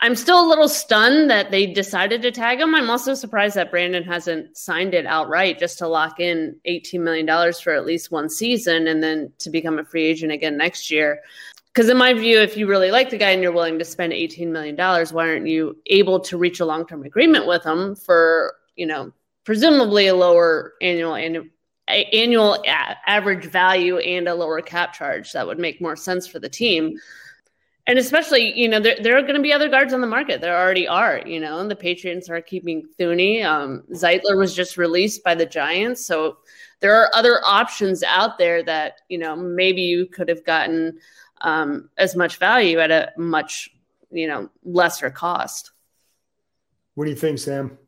I'm 0.00 0.14
still 0.14 0.44
a 0.44 0.48
little 0.48 0.68
stunned 0.68 1.30
that 1.30 1.50
they 1.50 1.66
decided 1.66 2.20
to 2.22 2.30
tag 2.30 2.60
him. 2.60 2.74
I'm 2.74 2.90
also 2.90 3.14
surprised 3.14 3.56
that 3.56 3.70
Brandon 3.70 4.02
hasn't 4.04 4.56
signed 4.56 4.92
it 4.92 5.06
outright 5.06 5.58
just 5.58 5.78
to 5.78 5.88
lock 5.88 6.20
in 6.20 6.56
$18 6.68 7.00
million 7.00 7.26
for 7.54 7.72
at 7.72 7.86
least 7.86 8.10
one 8.10 8.28
season 8.28 8.86
and 8.86 9.02
then 9.02 9.32
to 9.38 9.48
become 9.48 9.78
a 9.78 9.84
free 9.84 10.04
agent 10.04 10.32
again 10.32 10.58
next 10.58 10.90
year. 10.90 11.20
Because 11.76 11.90
in 11.90 11.98
my 11.98 12.14
view, 12.14 12.40
if 12.40 12.56
you 12.56 12.66
really 12.66 12.90
like 12.90 13.10
the 13.10 13.18
guy 13.18 13.32
and 13.32 13.42
you're 13.42 13.52
willing 13.52 13.78
to 13.78 13.84
spend 13.84 14.14
$18 14.14 14.48
million, 14.48 14.74
why 14.76 15.28
aren't 15.28 15.46
you 15.46 15.76
able 15.84 16.18
to 16.20 16.38
reach 16.38 16.58
a 16.58 16.64
long-term 16.64 17.02
agreement 17.02 17.46
with 17.46 17.66
him 17.66 17.94
for, 17.94 18.54
you 18.76 18.86
know, 18.86 19.12
presumably 19.44 20.06
a 20.06 20.14
lower 20.14 20.72
annual 20.80 21.14
annual 21.86 22.64
average 23.06 23.44
value 23.44 23.98
and 23.98 24.26
a 24.26 24.34
lower 24.34 24.62
cap 24.62 24.94
charge 24.94 25.32
that 25.32 25.46
would 25.46 25.58
make 25.58 25.78
more 25.82 25.96
sense 25.96 26.26
for 26.26 26.38
the 26.38 26.48
team 26.48 26.96
and 27.86 27.96
especially 27.96 28.58
you 28.58 28.68
know 28.68 28.80
there, 28.80 28.96
there 29.00 29.16
are 29.16 29.22
going 29.22 29.36
to 29.36 29.40
be 29.40 29.52
other 29.52 29.68
guards 29.68 29.92
on 29.92 30.00
the 30.00 30.06
market 30.08 30.40
there 30.40 30.58
already 30.58 30.88
are 30.88 31.22
you 31.24 31.38
know 31.38 31.60
and 31.60 31.70
the 31.70 31.76
patriots 31.76 32.28
are 32.28 32.40
keeping 32.40 32.88
Thuney. 32.98 33.44
Um, 33.44 33.84
zeitler 33.92 34.36
was 34.36 34.52
just 34.52 34.76
released 34.76 35.22
by 35.22 35.36
the 35.36 35.46
giants 35.46 36.04
so 36.04 36.38
there 36.80 36.96
are 36.96 37.08
other 37.14 37.40
options 37.44 38.02
out 38.02 38.36
there 38.36 38.64
that 38.64 39.02
you 39.08 39.18
know 39.18 39.36
maybe 39.36 39.82
you 39.82 40.06
could 40.06 40.28
have 40.28 40.44
gotten 40.44 40.98
um, 41.40 41.90
as 41.96 42.16
much 42.16 42.36
value 42.38 42.78
at 42.78 42.90
a 42.90 43.12
much 43.16 43.70
you 44.10 44.26
know 44.26 44.48
lesser 44.64 45.10
cost 45.10 45.70
what 46.94 47.04
do 47.04 47.10
you 47.10 47.16
think 47.16 47.38
sam 47.38 47.78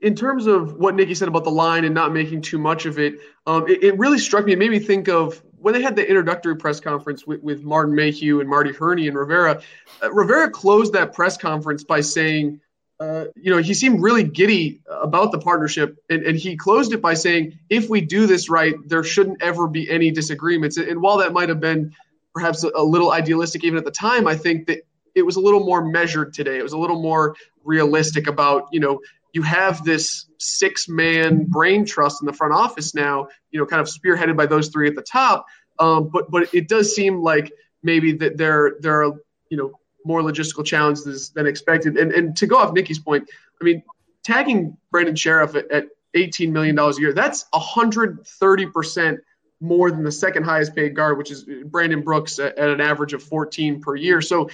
in 0.00 0.14
terms 0.14 0.46
of 0.46 0.74
what 0.74 0.94
Nicki 0.94 1.14
said 1.14 1.28
about 1.28 1.44
the 1.44 1.50
line 1.50 1.84
and 1.84 1.94
not 1.94 2.12
making 2.12 2.42
too 2.42 2.58
much 2.58 2.86
of 2.86 2.98
it, 2.98 3.14
um, 3.46 3.68
it, 3.68 3.82
it, 3.82 3.98
really 3.98 4.18
struck 4.18 4.44
me. 4.44 4.52
It 4.52 4.58
made 4.58 4.70
me 4.70 4.78
think 4.78 5.08
of 5.08 5.42
when 5.58 5.74
they 5.74 5.82
had 5.82 5.96
the 5.96 6.06
introductory 6.06 6.56
press 6.56 6.80
conference 6.80 7.26
with, 7.26 7.42
with 7.42 7.62
Martin 7.62 7.94
Mayhew 7.94 8.40
and 8.40 8.48
Marty 8.48 8.72
Hurney 8.72 9.08
and 9.08 9.16
Rivera. 9.16 9.62
Uh, 10.02 10.12
Rivera 10.12 10.50
closed 10.50 10.94
that 10.94 11.12
press 11.12 11.36
conference 11.36 11.84
by 11.84 12.00
saying, 12.00 12.60
uh, 12.98 13.26
you 13.34 13.50
know, 13.50 13.58
he 13.58 13.74
seemed 13.74 14.02
really 14.02 14.24
giddy 14.24 14.82
about 14.86 15.32
the 15.32 15.38
partnership, 15.38 15.98
and, 16.08 16.22
and 16.22 16.36
he 16.36 16.56
closed 16.56 16.92
it 16.92 17.00
by 17.00 17.14
saying, 17.14 17.58
if 17.68 17.88
we 17.88 18.00
do 18.00 18.26
this 18.26 18.50
right, 18.50 18.74
there 18.86 19.02
shouldn't 19.02 19.42
ever 19.42 19.66
be 19.66 19.90
any 19.90 20.10
disagreements. 20.10 20.76
And, 20.76 20.88
and 20.88 21.02
while 21.02 21.18
that 21.18 21.32
might 21.32 21.48
have 21.48 21.60
been 21.60 21.94
perhaps 22.34 22.64
a, 22.64 22.82
little 22.82 23.12
idealistic 23.12 23.64
even 23.64 23.78
at 23.78 23.84
the 23.84 23.90
time, 23.90 24.26
I 24.26 24.36
think 24.36 24.66
that 24.66 24.86
it 25.14 25.22
was 25.22 25.36
a 25.36 25.40
little 25.40 25.64
more 25.64 25.84
measured 25.84 26.32
today. 26.32 26.58
It 26.58 26.62
was 26.62 26.72
a 26.72 26.78
little 26.78 27.00
more 27.00 27.34
realistic 27.64 28.26
about, 28.26 28.68
you 28.72 28.80
know, 28.80 29.00
you 29.32 29.42
have 29.42 29.84
this 29.84 30.26
six 30.38 30.88
man 30.88 31.44
brain 31.44 31.84
trust 31.84 32.22
in 32.22 32.26
the 32.26 32.32
front 32.32 32.52
office 32.52 32.94
now, 32.94 33.28
you 33.50 33.60
know, 33.60 33.66
kind 33.66 33.80
of 33.80 33.88
spearheaded 33.88 34.36
by 34.36 34.46
those 34.46 34.68
three 34.68 34.88
at 34.88 34.94
the 34.94 35.02
top. 35.02 35.46
Um, 35.78 36.10
but 36.12 36.30
but 36.30 36.52
it 36.54 36.68
does 36.68 36.94
seem 36.94 37.22
like 37.22 37.52
maybe 37.82 38.12
that 38.12 38.36
there 38.36 38.76
there 38.80 39.02
are 39.02 39.12
you 39.48 39.56
know 39.56 39.72
more 40.04 40.22
logistical 40.22 40.64
challenges 40.64 41.30
than 41.30 41.46
expected. 41.46 41.96
And 41.96 42.12
and 42.12 42.36
to 42.36 42.46
go 42.46 42.56
off 42.56 42.72
Nicki's 42.72 42.98
point, 42.98 43.28
I 43.60 43.64
mean, 43.64 43.82
tagging 44.24 44.76
Brandon 44.90 45.14
Scherff 45.14 45.54
at, 45.54 45.70
at 45.70 45.84
$18 46.16 46.50
million 46.50 46.78
a 46.78 46.92
year, 46.98 47.12
that's 47.12 47.44
130% 47.54 49.18
more 49.60 49.90
than 49.90 50.02
the 50.02 50.12
second 50.12 50.44
highest 50.44 50.74
paid 50.74 50.94
guard, 50.94 51.18
which 51.18 51.30
is 51.30 51.44
Brandon 51.66 52.02
Brooks 52.02 52.38
at, 52.38 52.56
at 52.58 52.70
an 52.70 52.80
average 52.80 53.12
of 53.12 53.22
14 53.22 53.80
per 53.80 53.94
year. 53.94 54.20
So 54.22 54.48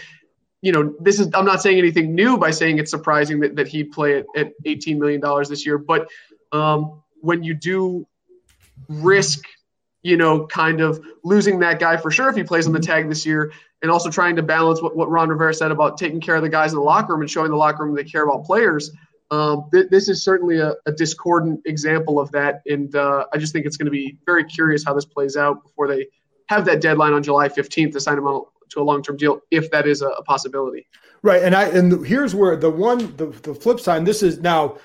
you 0.62 0.73
know, 0.73 0.95
this 1.01 1.21
is 1.21 1.29
I'm 1.35 1.45
not 1.45 1.62
saying 1.62 1.79
anything 1.79 2.14
new 2.14 2.38
by 2.38 2.51
saying 2.51 2.79
it's 2.79 2.90
surprising 2.90 3.40
that, 3.40 3.57
that 3.57 3.69
he 3.69 3.85
play 3.85 4.19
at, 4.19 4.27
at 4.37 4.53
18 4.64 4.99
million 4.99 5.21
dollars 5.21 5.49
this 5.49 5.64
year, 5.66 5.79
but 5.79 6.09
um, 6.51 7.03
when 7.21 7.42
you 7.42 7.55
do 7.55 8.07
risk, 8.88 9.45
you 10.03 10.16
know, 10.16 10.47
kind 10.47 10.81
of 10.81 11.01
losing 11.25 11.61
that 11.61 11.79
guy 11.79 11.97
for 11.97 12.11
sure 12.11 12.29
if 12.31 12.37
he 12.37 12.42
plays 12.42 12.66
on 12.66 12.73
the 12.73 12.81
tag 12.81 13.09
this 13.09 13.27
year, 13.27 13.53
and 13.83 13.90
also 13.90 14.11
trying 14.11 14.37
to 14.37 14.42
balance 14.42 14.81
what, 14.81 14.97
what 14.97 15.11
Ron 15.11 15.29
Rivera 15.29 15.53
said 15.53 15.71
about 15.71 15.99
taking 15.99 16.21
care 16.21 16.37
of 16.37 16.42
the 16.42 16.49
guys 16.49 16.73
in 16.73 16.79
the 16.79 16.85
locker 16.85 17.12
room 17.12 17.21
and 17.21 17.31
showing 17.31 17.51
the 17.51 17.57
locker 17.57 17.85
room 17.85 17.95
they 17.95 18.05
care 18.05 18.25
about 18.25 18.45
players. 18.45 18.90
Um, 19.31 19.69
th- 19.73 19.89
this 19.91 20.09
is 20.09 20.23
certainly 20.23 20.59
a, 20.59 20.75
a, 20.87 20.93
discordant 20.93 21.61
example 21.67 22.21
of 22.21 22.31
that, 22.31 22.62
and 22.67 22.95
uh, 22.95 23.27
I 23.33 23.39
just 23.39 23.53
think 23.53 23.67
it's 23.67 23.77
going 23.77 23.87
to 23.87 23.91
be 23.91 24.17
very 24.25 24.45
curious 24.45 24.85
how 24.85 24.95
this 24.95 25.05
plays 25.05 25.37
out 25.37 25.65
before 25.65 25.89
they 25.89 26.07
have 26.49 26.65
that 26.67 26.81
deadline 26.81 27.12
on 27.12 27.25
July 27.25 27.49
15th 27.49 27.93
to 27.93 28.01
sign 28.01 28.19
him 28.19 28.27
on 28.29 28.45
to 28.69 28.81
a 28.81 28.85
long-term 28.85 29.17
deal 29.17 29.41
if 29.51 29.71
that 29.71 29.87
is 29.87 30.03
a, 30.03 30.09
a 30.09 30.23
possibility. 30.23 30.87
Right, 31.23 31.43
and 31.43 31.55
I 31.55 31.65
and 31.69 32.07
here's 32.07 32.35
where 32.35 32.57
the 32.57 32.71
one 32.71 33.17
the, 33.17 33.27
the 33.27 33.55
flip 33.55 33.81
side. 33.81 34.05
this 34.05 34.23
is 34.23 34.39
now 34.39 34.79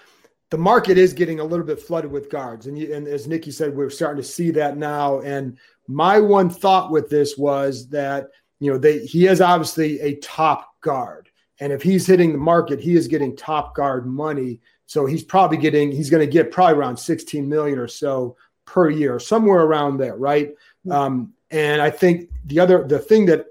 the 0.49 0.57
market 0.57 0.97
is 0.97 1.13
getting 1.13 1.39
a 1.39 1.43
little 1.43 1.65
bit 1.65 1.79
flooded 1.79 2.11
with 2.11 2.29
guards, 2.29 2.67
and 2.67 2.77
you, 2.77 2.93
and 2.93 3.07
as 3.07 3.27
Nicki 3.27 3.51
said, 3.51 3.75
we're 3.75 3.89
starting 3.89 4.21
to 4.21 4.27
see 4.27 4.51
that 4.51 4.77
now. 4.77 5.19
And 5.21 5.57
my 5.87 6.19
one 6.19 6.49
thought 6.49 6.91
with 6.91 7.09
this 7.09 7.37
was 7.37 7.89
that 7.89 8.29
you 8.59 8.71
know 8.71 8.77
they 8.77 9.05
he 9.05 9.27
is 9.27 9.41
obviously 9.41 9.99
a 9.99 10.15
top 10.15 10.79
guard, 10.81 11.20
and 11.61 11.71
if 11.71 11.83
he's 11.83 12.07
hitting 12.07 12.31
the 12.31 12.39
market, 12.39 12.79
he 12.81 12.95
is 12.95 13.07
getting 13.07 13.35
top 13.35 13.75
guard 13.75 14.07
money. 14.07 14.59
So 14.87 15.05
he's 15.05 15.23
probably 15.23 15.57
getting 15.57 15.91
he's 15.91 16.09
going 16.09 16.25
to 16.25 16.31
get 16.31 16.51
probably 16.51 16.75
around 16.75 16.97
16 16.97 17.47
million 17.47 17.77
or 17.77 17.87
so 17.87 18.35
per 18.65 18.89
year, 18.89 19.19
somewhere 19.19 19.61
around 19.61 19.97
there, 19.97 20.17
right? 20.17 20.49
Mm-hmm. 20.49 20.91
Um, 20.91 21.33
and 21.51 21.81
I 21.81 21.91
think 21.91 22.29
the 22.45 22.59
other 22.59 22.85
the 22.85 22.99
thing 22.99 23.27
that 23.27 23.45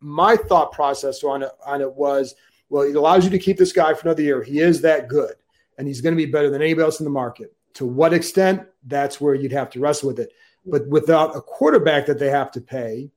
my 0.00 0.36
thought 0.36 0.72
process 0.72 1.22
on 1.22 1.44
it, 1.44 1.52
on 1.64 1.80
it 1.80 1.94
was, 1.94 2.34
well, 2.68 2.82
it 2.82 2.96
allows 2.96 3.24
you 3.24 3.30
to 3.30 3.38
keep 3.38 3.58
this 3.58 3.72
guy 3.72 3.94
for 3.94 4.08
another 4.08 4.22
year. 4.22 4.42
He 4.42 4.58
is 4.58 4.80
that 4.80 5.08
good, 5.08 5.34
and 5.78 5.86
he's 5.86 6.00
going 6.00 6.16
to 6.16 6.24
be 6.24 6.30
better 6.30 6.50
than 6.50 6.62
anybody 6.62 6.84
else 6.84 6.98
in 6.98 7.04
the 7.04 7.10
market. 7.10 7.54
To 7.74 7.86
what 7.86 8.12
extent? 8.12 8.62
That's 8.84 9.20
where 9.20 9.34
you'd 9.34 9.52
have 9.52 9.70
to 9.70 9.80
wrestle 9.80 10.08
with 10.08 10.18
it. 10.18 10.32
But 10.66 10.88
without 10.88 11.36
a 11.36 11.40
quarterback 11.40 12.06
that 12.06 12.18
they 12.18 12.30
have 12.30 12.50
to 12.52 12.60
pay, 12.60 13.12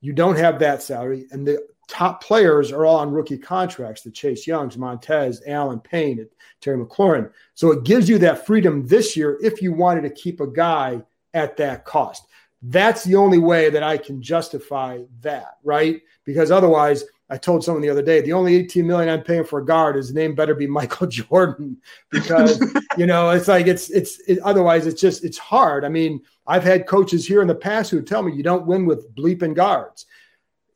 you 0.00 0.12
don't 0.12 0.38
have 0.38 0.60
that 0.60 0.82
salary, 0.82 1.26
and 1.32 1.44
the 1.44 1.66
top 1.88 2.22
players 2.22 2.70
are 2.70 2.86
all 2.86 2.98
on 2.98 3.10
rookie 3.10 3.38
contracts: 3.38 4.02
the 4.02 4.10
Chase 4.10 4.46
Youngs, 4.46 4.78
Montez, 4.78 5.42
Allen 5.46 5.80
Payne, 5.80 6.28
Terry 6.60 6.84
McLaurin. 6.84 7.30
So 7.54 7.72
it 7.72 7.84
gives 7.84 8.08
you 8.08 8.18
that 8.18 8.46
freedom 8.46 8.86
this 8.86 9.16
year 9.16 9.38
if 9.42 9.60
you 9.60 9.72
wanted 9.72 10.02
to 10.02 10.10
keep 10.10 10.40
a 10.40 10.46
guy 10.46 11.02
at 11.34 11.56
that 11.56 11.84
cost. 11.84 12.26
That's 12.62 13.04
the 13.04 13.16
only 13.16 13.38
way 13.38 13.70
that 13.70 13.82
I 13.82 13.96
can 13.96 14.20
justify 14.20 15.02
that, 15.20 15.58
right? 15.62 16.00
Because 16.24 16.50
otherwise, 16.50 17.04
I 17.30 17.36
told 17.36 17.62
someone 17.62 17.82
the 17.82 17.90
other 17.90 18.02
day, 18.02 18.20
the 18.20 18.32
only 18.32 18.56
18 18.56 18.86
million 18.86 19.08
I'm 19.08 19.22
paying 19.22 19.44
for 19.44 19.58
a 19.58 19.64
guard, 19.64 19.96
his 19.96 20.14
name 20.14 20.34
better 20.34 20.54
be 20.54 20.66
Michael 20.66 21.06
Jordan, 21.08 21.76
because 22.10 22.60
you 22.96 23.06
know 23.06 23.30
it's 23.30 23.48
like 23.48 23.66
it's 23.66 23.90
it's 23.90 24.18
it, 24.20 24.38
otherwise 24.40 24.86
it's 24.86 25.00
just 25.00 25.24
it's 25.24 25.38
hard. 25.38 25.84
I 25.84 25.88
mean, 25.88 26.20
I've 26.46 26.64
had 26.64 26.86
coaches 26.86 27.26
here 27.26 27.42
in 27.42 27.48
the 27.48 27.54
past 27.54 27.90
who 27.90 28.02
tell 28.02 28.22
me 28.22 28.34
you 28.34 28.42
don't 28.42 28.66
win 28.66 28.86
with 28.86 29.14
bleeping 29.14 29.54
guards. 29.54 30.06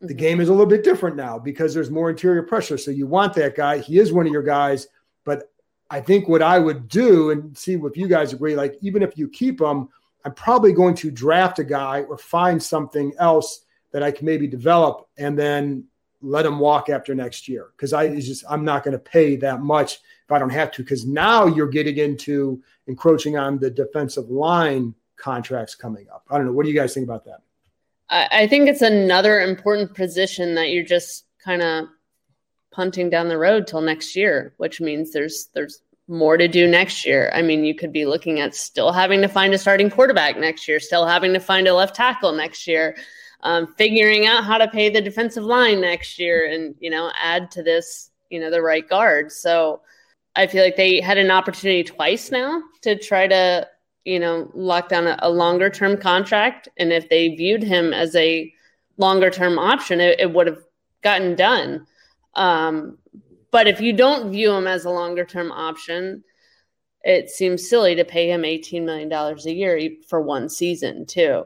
The 0.02 0.08
mm-hmm. 0.08 0.16
game 0.18 0.40
is 0.40 0.48
a 0.48 0.52
little 0.52 0.66
bit 0.66 0.84
different 0.84 1.16
now 1.16 1.38
because 1.38 1.72
there's 1.72 1.90
more 1.90 2.10
interior 2.10 2.42
pressure. 2.42 2.76
So 2.76 2.90
you 2.90 3.06
want 3.06 3.34
that 3.34 3.56
guy. 3.56 3.78
He 3.78 3.98
is 3.98 4.12
one 4.12 4.26
of 4.26 4.32
your 4.32 4.42
guys, 4.42 4.88
but 5.24 5.50
I 5.90 6.00
think 6.00 6.28
what 6.28 6.42
I 6.42 6.58
would 6.58 6.88
do 6.88 7.30
and 7.30 7.56
see 7.56 7.74
if 7.74 7.96
you 7.96 8.08
guys 8.08 8.32
agree, 8.32 8.56
like 8.56 8.76
even 8.82 9.02
if 9.02 9.16
you 9.16 9.28
keep 9.28 9.60
him, 9.60 9.88
I'm 10.24 10.34
probably 10.34 10.72
going 10.72 10.94
to 10.96 11.10
draft 11.10 11.58
a 11.58 11.64
guy 11.64 12.02
or 12.02 12.18
find 12.18 12.62
something 12.62 13.12
else 13.18 13.64
that 13.92 14.02
I 14.02 14.10
can 14.10 14.26
maybe 14.26 14.46
develop 14.46 15.08
and 15.18 15.38
then 15.38 15.84
let 16.22 16.46
him 16.46 16.58
walk 16.58 16.88
after 16.88 17.14
next 17.14 17.48
year 17.48 17.70
because 17.76 17.92
I 17.92 18.14
just 18.20 18.44
I'm 18.48 18.64
not 18.64 18.84
going 18.84 18.92
to 18.92 18.98
pay 18.98 19.36
that 19.36 19.60
much 19.60 19.94
if 20.24 20.32
I 20.32 20.38
don't 20.38 20.50
have 20.50 20.70
to. 20.72 20.82
Because 20.82 21.04
now 21.04 21.46
you're 21.46 21.68
getting 21.68 21.98
into 21.98 22.62
encroaching 22.86 23.36
on 23.36 23.58
the 23.58 23.70
defensive 23.70 24.30
line 24.30 24.94
contracts 25.16 25.74
coming 25.74 26.06
up. 26.12 26.24
I 26.30 26.36
don't 26.36 26.46
know. 26.46 26.52
What 26.52 26.64
do 26.64 26.70
you 26.70 26.78
guys 26.78 26.94
think 26.94 27.04
about 27.04 27.24
that? 27.26 27.42
I, 28.12 28.46
think 28.46 28.68
it's 28.68 28.82
another 28.82 29.40
important 29.40 29.94
position 29.94 30.54
that 30.56 30.70
you're 30.70 30.84
just 30.84 31.24
kind 31.42 31.62
of 31.62 31.86
punting 32.70 33.08
down 33.08 33.28
the 33.28 33.38
road 33.38 33.66
till 33.66 33.80
next 33.80 34.14
year, 34.14 34.52
which 34.58 34.80
means 34.80 35.12
there's 35.12 35.48
there's 35.54 35.80
more 36.08 36.36
to 36.36 36.46
do 36.46 36.66
next 36.66 37.06
year. 37.06 37.30
I 37.34 37.40
mean, 37.40 37.64
you 37.64 37.74
could 37.74 37.92
be 37.92 38.04
looking 38.04 38.40
at 38.40 38.54
still 38.54 38.92
having 38.92 39.22
to 39.22 39.28
find 39.28 39.54
a 39.54 39.58
starting 39.58 39.88
quarterback 39.88 40.36
next 40.38 40.68
year, 40.68 40.78
still 40.78 41.06
having 41.06 41.32
to 41.32 41.40
find 41.40 41.66
a 41.66 41.74
left 41.74 41.96
tackle 41.96 42.32
next 42.32 42.66
year, 42.66 42.96
um, 43.42 43.66
figuring 43.78 44.26
out 44.26 44.44
how 44.44 44.58
to 44.58 44.68
pay 44.68 44.90
the 44.90 45.00
defensive 45.00 45.44
line 45.44 45.80
next 45.80 46.18
year, 46.18 46.50
and 46.50 46.74
you 46.80 46.90
know, 46.90 47.10
add 47.20 47.50
to 47.52 47.62
this, 47.62 48.10
you 48.30 48.40
know, 48.40 48.50
the 48.50 48.62
right 48.62 48.86
guard. 48.86 49.32
So 49.32 49.80
I 50.36 50.46
feel 50.46 50.62
like 50.64 50.76
they 50.76 51.00
had 51.00 51.18
an 51.18 51.30
opportunity 51.30 51.84
twice 51.84 52.30
now 52.30 52.62
to 52.82 52.98
try 52.98 53.26
to, 53.26 53.68
you 54.04 54.18
know, 54.18 54.50
lock 54.54 54.88
down 54.88 55.06
a, 55.06 55.16
a 55.20 55.30
longer 55.30 55.70
term 55.70 55.96
contract, 55.96 56.68
and 56.76 56.92
if 56.92 57.08
they 57.08 57.28
viewed 57.28 57.62
him 57.62 57.92
as 57.92 58.14
a 58.16 58.52
longer 58.96 59.30
term 59.30 59.58
option, 59.58 60.00
it, 60.00 60.20
it 60.20 60.32
would 60.32 60.46
have 60.46 60.62
gotten 61.02 61.34
done. 61.34 61.86
Um, 62.34 62.98
but 63.50 63.66
if 63.66 63.80
you 63.80 63.92
don't 63.92 64.32
view 64.32 64.50
him 64.52 64.66
as 64.66 64.84
a 64.84 64.90
longer 64.90 65.24
term 65.24 65.52
option, 65.52 66.24
it 67.02 67.30
seems 67.30 67.68
silly 67.68 67.94
to 67.94 68.04
pay 68.04 68.30
him 68.30 68.42
$18 68.42 68.84
million 68.84 69.12
a 69.12 69.50
year 69.50 69.90
for 70.08 70.20
one 70.20 70.48
season, 70.48 71.04
too. 71.04 71.44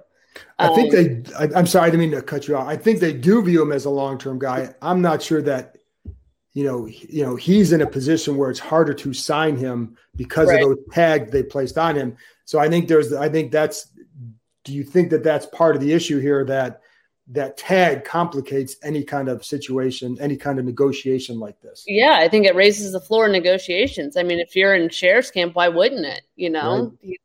I 0.58 0.74
think 0.74 0.94
um, 0.94 1.22
they, 1.22 1.34
I, 1.56 1.58
am 1.58 1.66
sorry, 1.66 1.86
I 1.86 1.90
didn't 1.90 2.00
mean 2.00 2.10
to 2.12 2.22
cut 2.22 2.46
you 2.46 2.56
off. 2.56 2.68
I 2.68 2.76
think 2.76 3.00
they 3.00 3.12
do 3.12 3.42
view 3.42 3.62
him 3.62 3.72
as 3.72 3.86
a 3.86 3.90
long 3.90 4.18
term 4.18 4.38
guy. 4.38 4.74
I'm 4.82 5.00
not 5.00 5.22
sure 5.22 5.42
that, 5.42 5.76
you 6.56 6.64
know, 6.64 6.86
you 6.86 7.22
know, 7.22 7.36
he's 7.36 7.72
in 7.72 7.82
a 7.82 7.86
position 7.86 8.38
where 8.38 8.48
it's 8.48 8.58
harder 8.58 8.94
to 8.94 9.12
sign 9.12 9.58
him 9.58 9.94
because 10.14 10.48
right. 10.48 10.62
of 10.62 10.70
those 10.70 10.78
tags 10.90 11.30
they 11.30 11.42
placed 11.42 11.76
on 11.76 11.94
him. 11.94 12.16
So 12.46 12.58
I 12.58 12.70
think 12.70 12.88
there's, 12.88 13.12
I 13.12 13.28
think 13.28 13.52
that's, 13.52 13.92
do 14.64 14.72
you 14.72 14.82
think 14.82 15.10
that 15.10 15.22
that's 15.22 15.44
part 15.44 15.76
of 15.76 15.82
the 15.82 15.92
issue 15.92 16.18
here 16.18 16.46
that 16.46 16.80
that 17.28 17.58
tag 17.58 18.04
complicates 18.04 18.76
any 18.82 19.04
kind 19.04 19.28
of 19.28 19.44
situation, 19.44 20.16
any 20.18 20.38
kind 20.38 20.58
of 20.58 20.64
negotiation 20.64 21.38
like 21.38 21.60
this. 21.60 21.84
Yeah, 21.86 22.18
I 22.20 22.28
think 22.28 22.46
it 22.46 22.54
raises 22.54 22.92
the 22.92 23.00
floor 23.00 23.26
in 23.26 23.32
negotiations. 23.32 24.16
I 24.16 24.22
mean, 24.22 24.38
if 24.38 24.56
you're 24.56 24.74
in 24.74 24.88
Scherff's 24.88 25.30
camp, 25.30 25.56
why 25.56 25.68
wouldn't 25.68 26.06
it? 26.06 26.22
You 26.36 26.48
know, 26.48 26.96
right. 27.04 27.20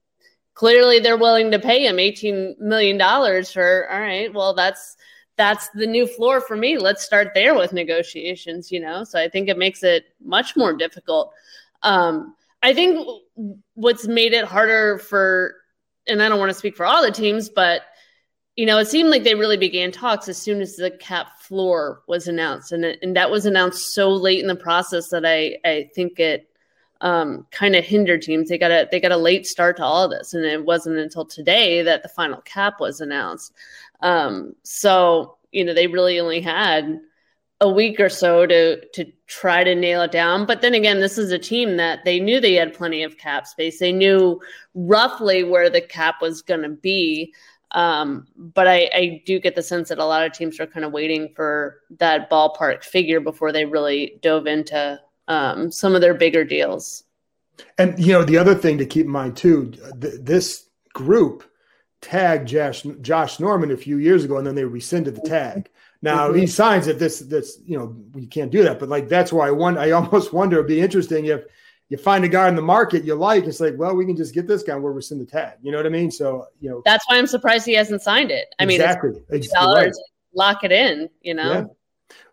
clearly 0.56 1.00
they're 1.00 1.16
willing 1.18 1.52
to 1.52 1.60
pay 1.60 1.86
him 1.86 2.00
eighteen 2.00 2.56
million 2.60 2.98
dollars 2.98 3.52
for. 3.52 3.90
All 3.90 4.00
right, 4.00 4.34
well, 4.34 4.56
that's 4.56 4.98
that's 5.38 5.70
the 5.70 5.88
new 5.88 6.06
floor 6.08 6.42
for 6.42 6.56
me. 6.56 6.78
Let's 6.78 7.04
start 7.04 7.32
there 7.34 7.56
with 7.56 7.74
negotiations. 7.74 8.72
You 8.72 8.80
know, 8.80 9.04
so 9.04 9.20
I 9.20 9.30
think 9.30 9.50
it 9.50 9.58
makes 9.58 9.84
it 9.84 10.06
much 10.24 10.56
more 10.56 10.74
difficult. 10.74 11.34
Um, 11.84 12.36
I 12.64 12.74
think 12.74 13.08
what's 13.74 14.08
made 14.08 14.34
it 14.34 14.46
harder 14.46 15.00
for, 15.00 15.56
and 16.08 16.22
I 16.22 16.30
don't 16.30 16.40
want 16.40 16.52
to 16.52 16.58
speak 16.58 16.78
for 16.78 16.86
all 16.86 17.04
the 17.04 17.12
teams, 17.12 17.50
but 17.50 17.82
you 18.56 18.66
know, 18.66 18.78
it 18.78 18.88
seemed 18.88 19.10
like 19.10 19.24
they 19.24 19.36
really 19.36 19.58
began 19.58 19.92
talks 19.92 20.28
as 20.28 20.38
soon 20.38 20.62
as 20.62 20.76
the 20.76 20.92
cap 20.92 21.40
floor 21.40 22.04
was 22.08 22.28
announced, 22.28 22.72
and 22.72 22.86
and 22.86 23.16
that 23.16 23.32
was 23.32 23.46
announced 23.46 23.94
so 23.94 24.10
late 24.10 24.42
in 24.42 24.48
the 24.48 24.56
process 24.56 25.10
that 25.10 25.26
I 25.26 25.58
I 25.64 25.90
think 25.96 26.20
it 26.20 26.48
um, 27.00 27.48
kind 27.52 27.76
of 27.76 27.84
hindered 27.84 28.22
teams. 28.22 28.50
They 28.50 28.58
got 28.58 28.72
a 28.72 28.88
they 28.92 29.00
got 29.00 29.12
a 29.12 29.18
late 29.18 29.48
start 29.48 29.78
to 29.78 29.84
all 29.84 30.04
of 30.04 30.12
this, 30.12 30.34
and 30.34 30.46
it 30.46 30.66
wasn't 30.66 30.98
until 30.98 31.26
today 31.26 31.82
that 31.82 32.04
the 32.04 32.10
final 32.10 32.42
cap 32.42 32.80
was 32.80 33.02
announced. 33.02 33.54
Um, 34.02 34.54
so 34.64 35.38
you 35.52 35.66
know, 35.66 35.74
they 35.74 35.88
really 35.88 36.20
only 36.20 36.42
had 36.42 37.00
a 37.60 37.70
week 37.70 38.00
or 38.00 38.10
so 38.10 38.46
to 38.46 38.84
to 38.88 39.06
try 39.28 39.64
to 39.64 39.76
nail 39.76 40.02
it 40.02 40.12
down. 40.12 40.46
But 40.46 40.62
then 40.62 40.74
again, 40.74 41.00
this 41.00 41.18
is 41.18 41.32
a 41.32 41.40
team 41.40 41.78
that 41.78 42.04
they 42.04 42.20
knew 42.20 42.40
they 42.40 42.56
had 42.56 42.74
plenty 42.74 43.04
of 43.04 43.18
cap 43.18 43.48
space. 43.48 43.80
They 43.80 43.92
knew 43.92 44.42
roughly 44.74 45.44
where 45.44 45.70
the 45.70 45.82
cap 45.82 46.16
was 46.22 46.42
going 46.42 46.64
to 46.64 46.70
be. 46.70 47.34
Um, 47.74 48.28
but 48.36 48.68
I, 48.68 48.90
I, 48.94 49.24
do 49.26 49.40
get 49.40 49.56
the 49.56 49.64
sense 49.64 49.88
that 49.88 49.98
a 49.98 50.04
lot 50.04 50.26
of 50.26 50.34
teams 50.34 50.60
are 50.60 50.68
kind 50.68 50.86
of 50.86 50.92
waiting 50.92 51.32
for 51.34 51.80
that 52.00 52.30
ballpark 52.30 52.84
figure 52.84 53.22
before 53.22 53.54
they 53.54 53.64
really 53.64 54.20
dove 54.22 54.46
into 54.46 55.00
um, 55.30 55.72
some 55.72 55.96
of 55.96 56.02
their 56.02 56.14
bigger 56.14 56.44
deals. 56.44 57.06
And 57.78 57.98
you 57.98 58.12
know, 58.12 58.26
the 58.26 58.38
other 58.38 58.56
thing 58.56 58.78
to 58.80 58.86
keep 58.86 59.06
in 59.06 59.12
mind 59.14 59.38
too, 59.38 59.72
th- 60.02 60.16
this 60.20 60.68
group 60.94 61.46
tagged 62.02 62.48
Josh, 62.48 62.84
Josh 63.02 63.40
Norman 63.40 63.72
a 63.72 63.78
few 63.78 63.98
years 63.98 64.24
ago, 64.24 64.38
and 64.38 64.46
then 64.46 64.56
they 64.56 64.66
rescinded 64.66 65.16
the 65.16 65.22
tag. 65.22 65.70
Now 66.02 66.30
mm-hmm. 66.30 66.40
he 66.40 66.48
signs 66.48 66.88
that 66.88 67.00
this 67.00 67.20
this 67.20 67.60
you 67.66 67.78
know 67.78 67.96
we 68.14 68.26
can't 68.26 68.52
do 68.52 68.64
that, 68.64 68.80
but 68.80 68.90
like 68.90 69.08
that's 69.08 69.32
why 69.32 69.48
I 69.48 69.52
want 69.52 69.78
I 69.78 69.92
almost 69.92 70.34
wonder 70.34 70.58
it'd 70.58 70.68
be 70.68 70.82
interesting 70.82 71.26
if 71.26 71.44
you 71.92 71.98
find 71.98 72.24
a 72.24 72.30
guy 72.30 72.48
in 72.48 72.56
the 72.56 72.62
market 72.62 73.04
you 73.04 73.14
like, 73.16 73.44
it's 73.44 73.60
like, 73.60 73.74
well, 73.78 73.94
we 73.94 74.06
can 74.06 74.16
just 74.16 74.34
get 74.34 74.48
this 74.48 74.64
guy 74.64 74.76
where 74.76 74.84
we're 74.84 74.94
rescind 74.94 75.20
the 75.20 75.26
tag. 75.26 75.58
You 75.62 75.74
know 75.74 75.78
what 75.78 75.86
I 75.86 75.90
mean? 75.90 76.10
So, 76.10 76.48
you 76.62 76.70
know, 76.70 76.82
that's 76.86 77.06
why 77.10 77.18
I'm 77.18 77.28
surprised 77.28 77.66
he 77.66 77.74
hasn't 77.74 78.02
signed 78.02 78.32
it. 78.32 78.48
I 78.60 78.64
exactly. 78.64 79.10
mean, 79.10 79.24
exactly. 79.30 79.76
Right. 79.76 79.92
Lock 80.34 80.64
it 80.64 80.72
in, 80.72 81.10
you 81.22 81.34
know? 81.34 81.70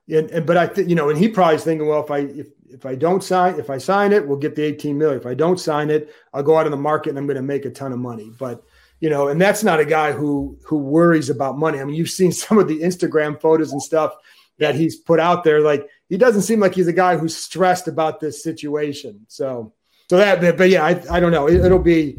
Yeah. 0.06 0.18
And, 0.20 0.30
and 0.30 0.46
but 0.46 0.56
I 0.56 0.68
think, 0.68 0.88
you 0.88 0.94
know, 0.94 1.10
and 1.10 1.18
he 1.18 1.26
probably 1.26 1.58
thinking, 1.58 1.88
well, 1.88 2.04
if 2.04 2.10
I, 2.12 2.18
if, 2.18 2.46
if 2.70 2.86
I 2.86 2.94
don't 2.94 3.20
sign, 3.20 3.58
if 3.58 3.68
I 3.68 3.78
sign 3.78 4.12
it, 4.12 4.28
we'll 4.28 4.38
get 4.38 4.54
the 4.54 4.62
18 4.62 4.96
million. 4.96 5.18
If 5.18 5.26
I 5.26 5.34
don't 5.34 5.58
sign 5.58 5.90
it, 5.90 6.14
I'll 6.32 6.44
go 6.44 6.56
out 6.56 6.66
in 6.66 6.70
the 6.70 6.78
market 6.78 7.10
and 7.10 7.18
I'm 7.18 7.26
going 7.26 7.34
to 7.34 7.42
make 7.42 7.64
a 7.64 7.70
ton 7.70 7.92
of 7.92 7.98
money. 7.98 8.30
But, 8.38 8.62
you 9.00 9.08
know, 9.08 9.28
and 9.28 9.40
that's 9.40 9.62
not 9.62 9.80
a 9.80 9.84
guy 9.84 10.12
who, 10.12 10.58
who 10.64 10.76
worries 10.76 11.30
about 11.30 11.58
money. 11.58 11.80
I 11.80 11.84
mean, 11.84 11.94
you've 11.94 12.10
seen 12.10 12.32
some 12.44 12.58
of 12.58 12.68
the 12.68 12.80
Instagram 12.80 13.40
photos 13.40 13.72
and 13.72 13.82
stuff 13.82 14.14
that 14.58 14.74
he's 14.74 14.96
put 14.96 15.20
out 15.20 15.44
there. 15.44 15.60
Like 15.60 15.88
he 16.08 16.16
doesn't 16.16 16.42
seem 16.42 16.60
like 16.60 16.74
he's 16.74 16.88
a 16.88 16.92
guy 16.92 17.16
who's 17.16 17.36
stressed 17.36 17.88
about 17.88 18.20
this 18.20 18.42
situation. 18.42 19.24
So, 19.28 19.72
so 20.10 20.16
that, 20.16 20.56
but 20.56 20.70
yeah, 20.70 20.84
I, 20.84 21.02
I 21.10 21.20
don't 21.20 21.32
know. 21.32 21.48
It, 21.48 21.64
it'll 21.64 21.78
be. 21.78 22.18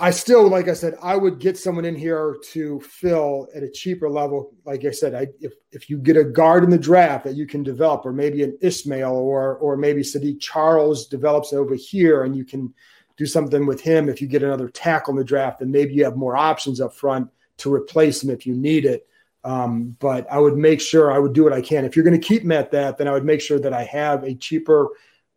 I 0.00 0.12
still, 0.12 0.46
like 0.48 0.68
I 0.68 0.74
said, 0.74 0.94
I 1.02 1.16
would 1.16 1.40
get 1.40 1.58
someone 1.58 1.84
in 1.84 1.96
here 1.96 2.36
to 2.52 2.78
fill 2.78 3.48
at 3.52 3.64
a 3.64 3.68
cheaper 3.68 4.08
level. 4.08 4.54
Like 4.64 4.84
I 4.84 4.92
said, 4.92 5.12
I, 5.12 5.26
if 5.40 5.54
if 5.72 5.90
you 5.90 5.98
get 5.98 6.16
a 6.16 6.22
guard 6.22 6.62
in 6.62 6.70
the 6.70 6.78
draft 6.78 7.24
that 7.24 7.34
you 7.34 7.48
can 7.48 7.64
develop, 7.64 8.06
or 8.06 8.12
maybe 8.12 8.44
an 8.44 8.56
Ismail, 8.60 9.10
or 9.10 9.56
or 9.56 9.76
maybe 9.76 10.02
Saahdiq 10.02 10.40
Charles 10.40 11.08
develops 11.08 11.52
over 11.52 11.74
here, 11.74 12.22
and 12.22 12.36
you 12.36 12.44
can 12.44 12.72
do 13.18 13.26
something 13.26 13.66
with 13.66 13.82
him. 13.82 14.08
If 14.08 14.22
you 14.22 14.28
get 14.28 14.42
another 14.42 14.68
tackle 14.68 15.12
in 15.12 15.18
the 15.18 15.24
draft, 15.24 15.58
then 15.58 15.70
maybe 15.70 15.92
you 15.92 16.04
have 16.04 16.16
more 16.16 16.36
options 16.36 16.80
up 16.80 16.94
front 16.94 17.28
to 17.58 17.74
replace 17.74 18.22
him 18.22 18.30
if 18.30 18.46
you 18.46 18.54
need 18.54 18.86
it. 18.86 19.06
Um, 19.44 19.96
but 19.98 20.30
I 20.30 20.38
would 20.38 20.56
make 20.56 20.80
sure 20.80 21.12
I 21.12 21.18
would 21.18 21.32
do 21.32 21.44
what 21.44 21.52
I 21.52 21.60
can. 21.60 21.84
If 21.84 21.96
you're 21.96 22.04
going 22.04 22.18
to 22.18 22.26
keep 22.26 22.42
him 22.42 22.52
at 22.52 22.70
that, 22.70 22.96
then 22.96 23.08
I 23.08 23.12
would 23.12 23.24
make 23.24 23.40
sure 23.40 23.58
that 23.58 23.72
I 23.72 23.84
have 23.84 24.24
a 24.24 24.34
cheaper 24.34 24.90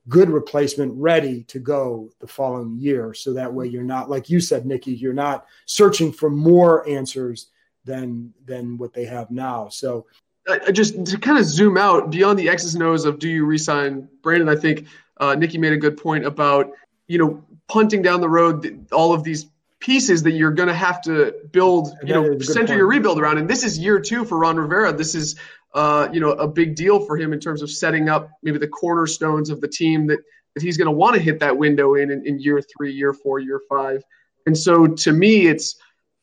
good 0.10 0.30
replacement 0.30 0.94
ready 0.96 1.44
to 1.44 1.60
go 1.60 2.10
the 2.20 2.28
following 2.28 2.78
year. 2.80 3.14
So 3.14 3.34
that 3.34 3.54
way 3.54 3.68
you're 3.68 3.84
not, 3.84 4.10
like 4.10 4.30
you 4.30 4.40
said, 4.40 4.66
Nicki, 4.66 4.94
you're 4.94 5.14
not 5.14 5.46
searching 5.66 6.12
for 6.12 6.30
more 6.30 6.88
answers 6.88 7.48
than 7.86 8.34
than 8.46 8.78
what 8.78 8.94
they 8.94 9.06
have 9.06 9.32
now. 9.32 9.70
So 9.70 10.06
I 10.48 10.72
just 10.72 11.04
to 11.06 11.18
kind 11.18 11.38
of 11.38 11.46
zoom 11.46 11.78
out 11.78 12.12
beyond 12.12 12.38
the 12.38 12.50
X's 12.50 12.76
and 12.76 12.84
O's 12.84 13.06
of 13.06 13.20
do 13.20 13.30
you 13.30 13.46
resign 13.46 14.08
Brandon, 14.22 14.50
I 14.50 14.56
think 14.56 14.88
uh, 15.18 15.36
Nicki 15.36 15.58
made 15.58 15.74
a 15.74 15.78
good 15.78 15.98
point 15.98 16.26
about, 16.26 16.72
you 17.08 17.18
know, 17.20 17.44
punting 17.72 18.02
down 18.02 18.22
the 18.22 18.30
road 18.30 18.88
all 18.92 19.14
of 19.14 19.24
these 19.24 19.46
pieces 19.80 20.24
that 20.24 20.32
you're 20.32 20.52
going 20.52 20.68
to 20.68 20.76
have 20.76 21.02
to 21.02 21.34
build, 21.52 21.90
you 22.04 22.14
know, 22.14 22.40
center 22.40 22.68
point. 22.68 22.78
your 22.78 22.88
rebuild 22.88 23.20
around. 23.20 23.38
And 23.38 23.50
this 23.50 23.64
is 23.64 23.80
year 23.80 24.00
two 24.00 24.26
for 24.26 24.38
Ron 24.38 24.58
Rivera. 24.58 24.94
This 24.94 25.16
is 25.16 25.38
uh, 25.74 26.10
you 26.12 26.20
know, 26.20 26.32
a 26.32 26.48
big 26.48 26.76
deal 26.76 27.00
for 27.06 27.18
him 27.18 27.32
in 27.32 27.40
terms 27.40 27.62
of 27.62 27.70
setting 27.70 28.10
up 28.10 28.30
maybe 28.44 28.58
the 28.58 28.68
cornerstones 28.68 29.50
of 29.50 29.62
the 29.62 29.68
team 29.68 30.08
that, 30.08 30.20
that 30.54 30.62
he's 30.62 30.78
going 30.78 30.88
to 30.88 30.92
want 30.92 31.16
to 31.16 31.22
hit 31.22 31.40
that 31.40 31.58
window 31.58 31.96
in, 31.96 32.12
in, 32.12 32.28
in 32.28 32.40
year 32.40 32.62
three, 32.62 32.92
year 32.94 33.14
four, 33.14 33.40
year 33.40 33.62
five. 33.70 34.04
And 34.46 34.58
so 34.58 34.88
to 34.88 35.12
me, 35.14 35.48
it's 35.48 35.78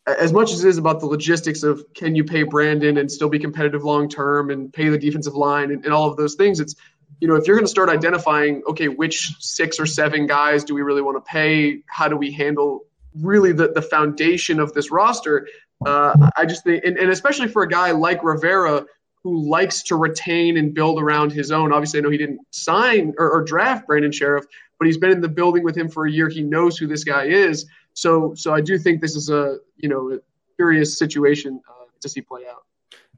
as 0.07 0.33
much 0.33 0.53
as 0.53 0.65
it 0.65 0.69
is 0.69 0.79
about 0.79 1.01
the 1.01 1.07
logistics 1.07 1.63
of 1.63 1.83
can 1.95 2.15
you 2.15 2.25
pay 2.25 2.43
Brandon 2.43 2.99
and 2.99 3.11
still 3.11 3.29
be 3.29 3.39
competitive 3.39 3.85
long 3.85 4.09
term 4.09 4.51
and 4.51 4.73
pay 4.73 4.89
the 4.89 4.99
defensive 4.99 5.35
line 5.35 5.71
and, 5.71 5.85
and 5.85 5.95
all 5.95 6.11
of 6.11 6.17
those 6.17 6.35
things. 6.35 6.61
It's 6.61 6.75
you 7.21 7.29
know 7.29 7.35
if 7.35 7.47
you're 7.47 7.57
going 7.57 7.67
to 7.67 7.71
start 7.71 7.89
identifying 7.89 8.63
okay 8.69 8.89
which 8.89 9.35
six 9.41 9.81
or 9.81 9.87
seven 9.87 10.27
guys 10.27 10.65
do 10.65 10.75
we 10.75 10.83
really 10.83 11.03
want 11.03 11.17
to 11.17 11.31
pay? 11.31 11.83
How 11.87 12.09
do 12.09 12.17
we 12.17 12.33
handle 12.33 12.83
really 13.15 13.53
the 13.53 13.73
the 13.73 13.83
foundation 13.83 14.61
of 14.61 14.73
this 14.73 14.91
roster? 14.91 15.49
Uh, 15.85 16.31
I 16.37 16.47
just 16.47 16.65
think 16.65 16.85
and, 16.85 16.99
and 16.99 17.11
especially 17.11 17.49
for 17.49 17.63
a 17.63 17.69
guy 17.69 17.93
like 17.93 18.25
Rivera 18.25 18.87
who 19.25 19.49
likes 19.49 19.85
to 19.85 19.97
retain 19.97 20.57
and 20.57 20.75
build 20.75 21.01
around 21.01 21.33
his 21.33 21.51
own. 21.51 21.73
Obviously, 21.73 21.99
I 21.99 22.03
know 22.03 22.11
he 22.11 22.19
didn't 22.19 22.41
sign 22.51 23.15
or, 23.19 23.31
or, 23.31 23.43
draft 23.43 23.87
Brandon 23.87 24.13
Scherff, 24.13 24.45
but 24.79 24.87
he's 24.87 24.97
been 24.97 25.11
in 25.11 25.21
the 25.21 25.29
building 25.29 25.65
with 25.65 25.77
him 25.77 25.89
for 25.89 26.07
a 26.07 26.11
year. 26.11 26.29
He 26.29 26.43
knows 26.43 26.79
who 26.79 26.87
this 26.87 27.05
guy 27.05 27.25
is. 27.25 27.67
So, 27.95 28.35
so 28.35 28.55
I 28.55 28.61
do 28.61 28.79
think 28.79 29.01
this 29.01 29.17
is 29.17 29.29
a 29.29 29.59
you 29.77 29.89
know 29.89 30.13
a 30.13 30.19
curious 30.57 30.99
situation 30.99 31.61
uh, 31.69 31.87
to 32.01 32.09
see 32.09 32.21
play 32.21 32.43
out. 32.49 32.65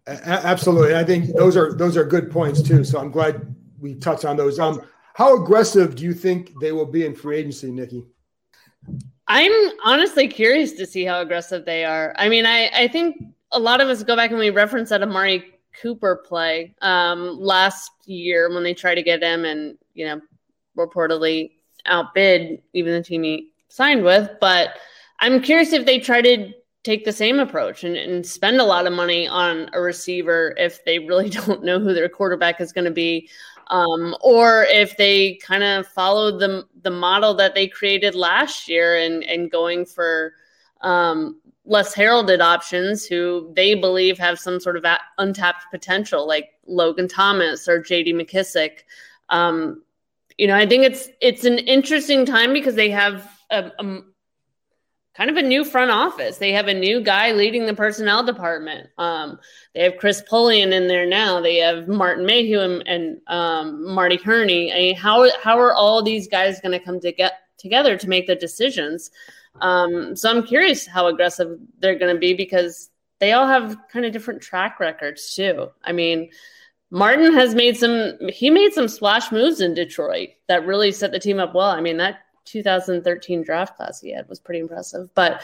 Absolutely, 0.07 0.97
I 0.97 1.05
think 1.05 1.35
those 1.37 1.57
are 1.57 1.75
those 1.75 1.97
are 1.97 2.05
good 2.05 2.31
points 2.31 2.63
too. 2.63 2.85
So 2.85 2.99
I'm 2.99 3.11
glad 3.11 3.55
we 3.81 3.95
touched 3.95 4.25
on 4.25 4.37
those. 4.37 4.59
Um, 4.59 4.83
how 5.15 5.43
aggressive 5.43 5.95
do 5.97 6.05
you 6.05 6.15
think 6.15 6.53
they 6.61 6.73
will 6.73 6.87
be 6.87 7.05
in 7.05 7.15
free 7.15 7.39
agency, 7.39 7.71
Nicki? 7.71 8.05
I'm 9.29 9.53
honestly 9.85 10.29
curious 10.29 10.73
to 10.73 10.87
see 10.87 11.05
how 11.05 11.21
aggressive 11.21 11.65
they 11.65 11.85
are. 11.85 12.15
I 12.19 12.29
mean, 12.29 12.47
I, 12.47 12.69
I 12.69 12.89
think 12.89 13.17
a 13.53 13.59
lot 13.59 13.81
of 13.81 13.89
us 13.89 14.03
go 14.03 14.17
back 14.17 14.31
and 14.31 14.39
we 14.39 14.51
reference 14.51 14.89
that 14.91 15.03
Amari 15.03 15.45
Cooper 15.81 16.23
play 16.27 16.75
um, 16.83 17.39
last 17.39 17.91
year 18.07 18.53
when 18.53 18.63
they 18.63 18.75
tried 18.75 18.97
to 18.97 19.03
get 19.03 19.23
him 19.23 19.45
and, 19.45 19.79
you 19.95 20.07
know, 20.07 20.21
reportedly 20.77 21.53
outbid 21.87 22.63
even 22.73 22.93
the 22.93 23.03
team 23.03 23.23
he 23.23 23.51
signed 23.69 24.05
with. 24.05 24.31
But 24.41 24.79
I'm 25.21 25.41
curious 25.41 25.73
if 25.73 25.87
they 25.87 25.99
try 25.99 26.23
to 26.23 26.53
take 26.83 27.05
the 27.05 27.13
same 27.13 27.39
approach 27.39 27.85
and, 27.85 27.97
and 27.97 28.27
spend 28.27 28.61
a 28.61 28.65
lot 28.65 28.87
of 28.87 28.93
money 28.93 29.29
on 29.29 29.69
a 29.75 29.81
receiver 29.81 30.55
if 30.57 30.85
they 30.85 30.99
really 30.99 31.29
don't 31.31 31.63
know 31.63 31.79
who 31.79 31.95
their 31.95 32.09
quarterback 32.09 32.61
is 32.61 32.73
going 32.73 32.87
to 32.87 32.91
be. 32.91 33.29
Um, 33.69 34.17
or 34.21 34.65
if 34.65 34.97
they 34.97 35.35
kind 35.37 35.63
of 35.63 35.87
follow 35.87 36.39
the 36.39 36.67
the 36.83 36.91
model 36.91 37.35
that 37.35 37.55
they 37.55 37.69
created 37.69 38.15
last 38.15 38.69
year 38.69 38.99
and 38.99 39.23
and 39.25 39.51
going 39.51 39.87
for 39.87 40.35
um, 40.81 41.41
less 41.65 41.95
heralded 41.95 42.41
options 42.41 43.05
who 43.05 43.53
they 43.55 43.75
believe 43.75 44.19
have 44.19 44.39
some 44.39 44.61
sort 44.61 44.77
of 44.77 44.85
untapped 45.19 45.65
potential, 45.71 46.27
like 46.27 46.51
Logan 46.67 47.09
Thomas 47.09 47.69
or 47.69 47.81
J.D. 47.81 48.13
McKissic. 48.15 48.81
Um, 49.29 49.83
you 50.37 50.47
know, 50.47 50.57
I 50.57 50.67
think 50.67 50.85
it's 50.85 51.09
it's 51.21 51.45
an 51.45 51.59
interesting 51.59 52.25
time 52.25 52.53
because 52.53 52.75
they 52.75 52.91
have 52.91 53.31
a, 53.51 53.71
a 53.79 54.01
kind 55.21 55.29
of 55.31 55.37
a 55.37 55.47
new 55.47 55.67
front 55.67 55.91
office. 55.91 56.39
They 56.39 56.51
have 56.53 56.67
a 56.67 56.73
new 56.73 57.03
guy 57.03 57.33
leading 57.33 57.67
the 57.67 57.75
personnel 57.75 58.25
department. 58.25 58.89
Um, 58.97 59.39
they 59.75 59.83
have 59.83 59.99
Chris 59.99 60.23
Polian 60.23 60.73
in 60.73 60.89
there 60.89 61.05
now. 61.05 61.43
They 61.43 61.57
have 61.57 61.89
Martin 61.89 62.25
Mayhew 62.25 62.61
and, 62.61 62.83
and 62.89 63.21
um, 63.27 63.95
Marty 63.95 64.17
Hurney. 64.17 64.73
I 64.73 64.77
mean, 64.77 64.97
how 64.97 65.29
how 65.43 65.59
are 65.59 65.75
all 65.75 66.03
these 66.03 66.27
guys 66.27 66.59
going 66.63 66.73
to 66.73 66.83
come 66.83 67.01
to 67.01 67.13
get 67.13 67.35
together 67.59 67.99
to 67.99 68.09
make 68.09 68.29
the 68.29 68.35
decisions? 68.35 69.11
Um, 69.61 70.17
so 70.17 70.31
I'm 70.31 70.43
curious 70.43 70.87
how 70.87 71.07
aggressive 71.09 71.59
they're 71.81 71.99
going 71.99 72.15
to 72.15 72.19
be 72.19 72.33
because 72.33 72.89
they 73.19 73.33
all 73.33 73.47
have 73.47 73.77
kind 73.93 74.07
of 74.07 74.15
different 74.15 74.41
track 74.41 74.81
records 74.81 75.35
too. 75.35 75.69
I 75.85 75.93
mean. 75.93 76.31
Martin 76.93 77.33
has 77.35 77.55
made 77.55 77.77
some 77.77 78.19
he 78.31 78.51
made 78.51 78.73
some 78.73 78.89
splash 78.89 79.31
moves 79.31 79.61
in 79.61 79.75
Detroit 79.75 80.31
that 80.49 80.67
really 80.67 80.91
set 80.91 81.13
the 81.13 81.21
team 81.21 81.39
up 81.39 81.55
well. 81.55 81.71
I 81.71 81.81
mean, 81.81 81.99
that 81.99 82.19
2013 82.51 83.43
draft 83.43 83.77
class 83.77 84.01
he 84.01 84.13
had 84.13 84.29
was 84.29 84.41
pretty 84.41 84.61
impressive. 84.61 85.09
But 85.15 85.43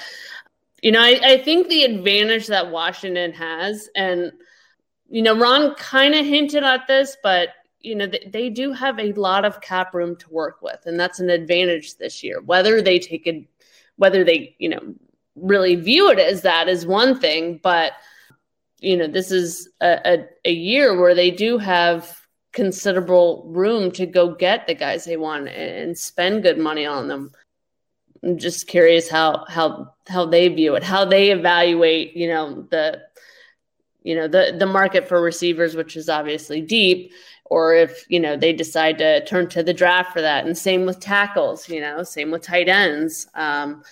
you 0.82 0.92
know, 0.92 1.00
I, 1.00 1.20
I 1.22 1.38
think 1.38 1.68
the 1.68 1.84
advantage 1.84 2.48
that 2.48 2.70
Washington 2.70 3.32
has, 3.32 3.88
and 3.94 4.32
you 5.08 5.22
know, 5.22 5.38
Ron 5.38 5.74
kind 5.74 6.14
of 6.14 6.26
hinted 6.26 6.64
at 6.64 6.86
this, 6.86 7.16
but 7.22 7.50
you 7.80 7.94
know, 7.94 8.06
they, 8.06 8.28
they, 8.30 8.50
do 8.50 8.72
have 8.72 8.98
a 8.98 9.12
lot 9.12 9.44
of 9.44 9.60
cap 9.60 9.94
room 9.94 10.16
to 10.16 10.28
work 10.30 10.60
with, 10.60 10.80
and 10.86 10.98
that's 10.98 11.20
an 11.20 11.30
advantage 11.30 11.96
this 11.96 12.22
year. 12.22 12.40
Whether 12.40 12.82
they 12.82 12.98
take 12.98 13.26
it, 13.26 13.44
whether 13.96 14.24
they, 14.24 14.56
you 14.58 14.68
know, 14.68 14.94
really 15.36 15.76
view 15.76 16.10
it 16.10 16.18
as 16.18 16.42
that 16.42 16.68
is 16.68 16.86
one 16.86 17.20
thing, 17.20 17.60
but 17.62 17.92
you 18.80 18.96
know, 18.96 19.06
this 19.06 19.30
is 19.30 19.68
a, 19.80 20.00
a, 20.04 20.26
a 20.44 20.52
year 20.52 21.00
where 21.00 21.14
they 21.14 21.30
do 21.30 21.58
have 21.58 22.25
considerable 22.56 23.44
room 23.48 23.92
to 23.92 24.06
go 24.06 24.34
get 24.34 24.66
the 24.66 24.74
guys 24.74 25.04
they 25.04 25.18
want 25.18 25.46
and 25.46 25.96
spend 25.96 26.42
good 26.42 26.58
money 26.58 26.86
on 26.86 27.06
them. 27.06 27.30
I'm 28.24 28.38
just 28.38 28.66
curious 28.66 29.10
how 29.10 29.44
how 29.46 29.92
how 30.08 30.24
they 30.24 30.48
view 30.48 30.74
it, 30.74 30.82
how 30.82 31.04
they 31.04 31.30
evaluate, 31.30 32.16
you 32.16 32.28
know, 32.28 32.66
the 32.70 33.02
you 34.02 34.14
know 34.16 34.26
the 34.26 34.56
the 34.58 34.66
market 34.66 35.06
for 35.06 35.20
receivers, 35.20 35.76
which 35.76 35.96
is 35.96 36.08
obviously 36.08 36.62
deep, 36.62 37.12
or 37.44 37.74
if 37.74 38.06
you 38.08 38.18
know 38.18 38.36
they 38.36 38.54
decide 38.54 38.96
to 38.98 39.22
turn 39.26 39.48
to 39.50 39.62
the 39.62 39.74
draft 39.74 40.14
for 40.14 40.22
that. 40.22 40.46
And 40.46 40.56
same 40.56 40.86
with 40.86 40.98
tackles, 40.98 41.68
you 41.68 41.82
know, 41.82 42.02
same 42.04 42.30
with 42.30 42.42
tight 42.42 42.68
ends. 42.70 43.28
Um, 43.34 43.82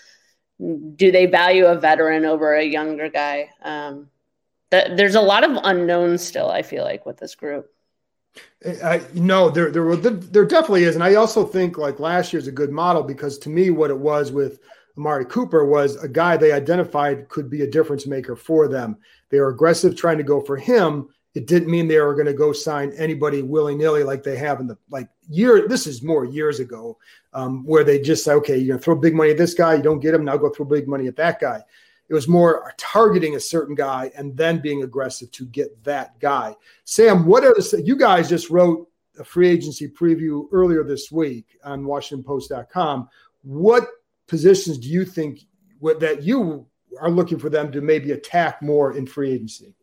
do 0.96 1.12
they 1.12 1.26
value 1.26 1.66
a 1.66 1.78
veteran 1.78 2.24
over 2.24 2.54
a 2.54 2.64
younger 2.64 3.10
guy? 3.10 3.50
Um, 3.62 4.08
th- 4.70 4.96
there's 4.96 5.16
a 5.16 5.20
lot 5.20 5.44
of 5.44 5.58
unknowns 5.64 6.22
still. 6.22 6.48
I 6.48 6.62
feel 6.62 6.82
like 6.82 7.04
with 7.04 7.18
this 7.18 7.34
group. 7.34 7.73
I 8.82 9.02
no, 9.12 9.50
there 9.50 9.70
there 9.70 9.94
there 9.96 10.44
definitely 10.44 10.84
is, 10.84 10.94
and 10.94 11.04
I 11.04 11.16
also 11.16 11.44
think 11.44 11.76
like 11.76 12.00
last 12.00 12.32
year's 12.32 12.46
a 12.46 12.52
good 12.52 12.70
model 12.70 13.02
because 13.02 13.38
to 13.38 13.50
me, 13.50 13.70
what 13.70 13.90
it 13.90 13.98
was 13.98 14.32
with 14.32 14.60
Amari 14.96 15.26
Cooper 15.26 15.66
was 15.66 15.96
a 15.96 16.08
guy 16.08 16.36
they 16.36 16.52
identified 16.52 17.28
could 17.28 17.50
be 17.50 17.62
a 17.62 17.70
difference 17.70 18.06
maker 18.06 18.36
for 18.36 18.68
them. 18.68 18.96
They 19.28 19.40
were 19.40 19.48
aggressive 19.48 19.96
trying 19.96 20.18
to 20.18 20.24
go 20.24 20.40
for 20.40 20.56
him. 20.56 21.08
It 21.34 21.46
didn't 21.46 21.70
mean 21.70 21.88
they 21.88 21.98
were 21.98 22.14
going 22.14 22.26
to 22.26 22.32
go 22.32 22.52
sign 22.52 22.92
anybody 22.92 23.42
willy 23.42 23.74
nilly 23.74 24.04
like 24.04 24.22
they 24.22 24.36
have 24.36 24.60
in 24.60 24.68
the 24.68 24.78
like 24.88 25.08
year. 25.28 25.66
This 25.66 25.86
is 25.86 26.02
more 26.02 26.24
years 26.24 26.60
ago, 26.60 26.96
um, 27.32 27.64
where 27.66 27.82
they 27.82 28.00
just 28.00 28.24
say, 28.24 28.32
okay, 28.34 28.56
you're 28.56 28.68
going 28.68 28.78
to 28.78 28.84
throw 28.84 28.94
big 28.94 29.14
money 29.14 29.32
at 29.32 29.38
this 29.38 29.52
guy, 29.52 29.74
you 29.74 29.82
don't 29.82 29.98
get 29.98 30.14
him, 30.14 30.24
now 30.24 30.36
go 30.36 30.48
throw 30.48 30.64
big 30.64 30.86
money 30.86 31.08
at 31.08 31.16
that 31.16 31.40
guy. 31.40 31.60
It 32.08 32.14
was 32.14 32.28
more 32.28 32.72
targeting 32.76 33.34
a 33.34 33.40
certain 33.40 33.74
guy 33.74 34.12
and 34.16 34.36
then 34.36 34.60
being 34.60 34.82
aggressive 34.82 35.30
to 35.32 35.46
get 35.46 35.84
that 35.84 36.18
guy. 36.20 36.54
Sam, 36.84 37.24
what 37.26 37.44
are 37.44 37.54
the, 37.54 37.82
you 37.84 37.96
guys 37.96 38.28
just 38.28 38.50
wrote 38.50 38.88
a 39.18 39.24
free 39.24 39.48
agency 39.48 39.88
preview 39.88 40.46
earlier 40.52 40.84
this 40.84 41.10
week 41.10 41.58
on 41.64 41.84
WashingtonPost.com. 41.84 43.08
What 43.42 43.88
positions 44.26 44.78
do 44.78 44.88
you 44.88 45.04
think 45.04 45.40
that 46.00 46.22
you 46.22 46.66
are 47.00 47.10
looking 47.10 47.38
for 47.38 47.50
them 47.50 47.72
to 47.72 47.80
maybe 47.80 48.12
attack 48.12 48.62
more 48.62 48.96
in 48.96 49.06
free 49.06 49.32
agency? 49.32 49.74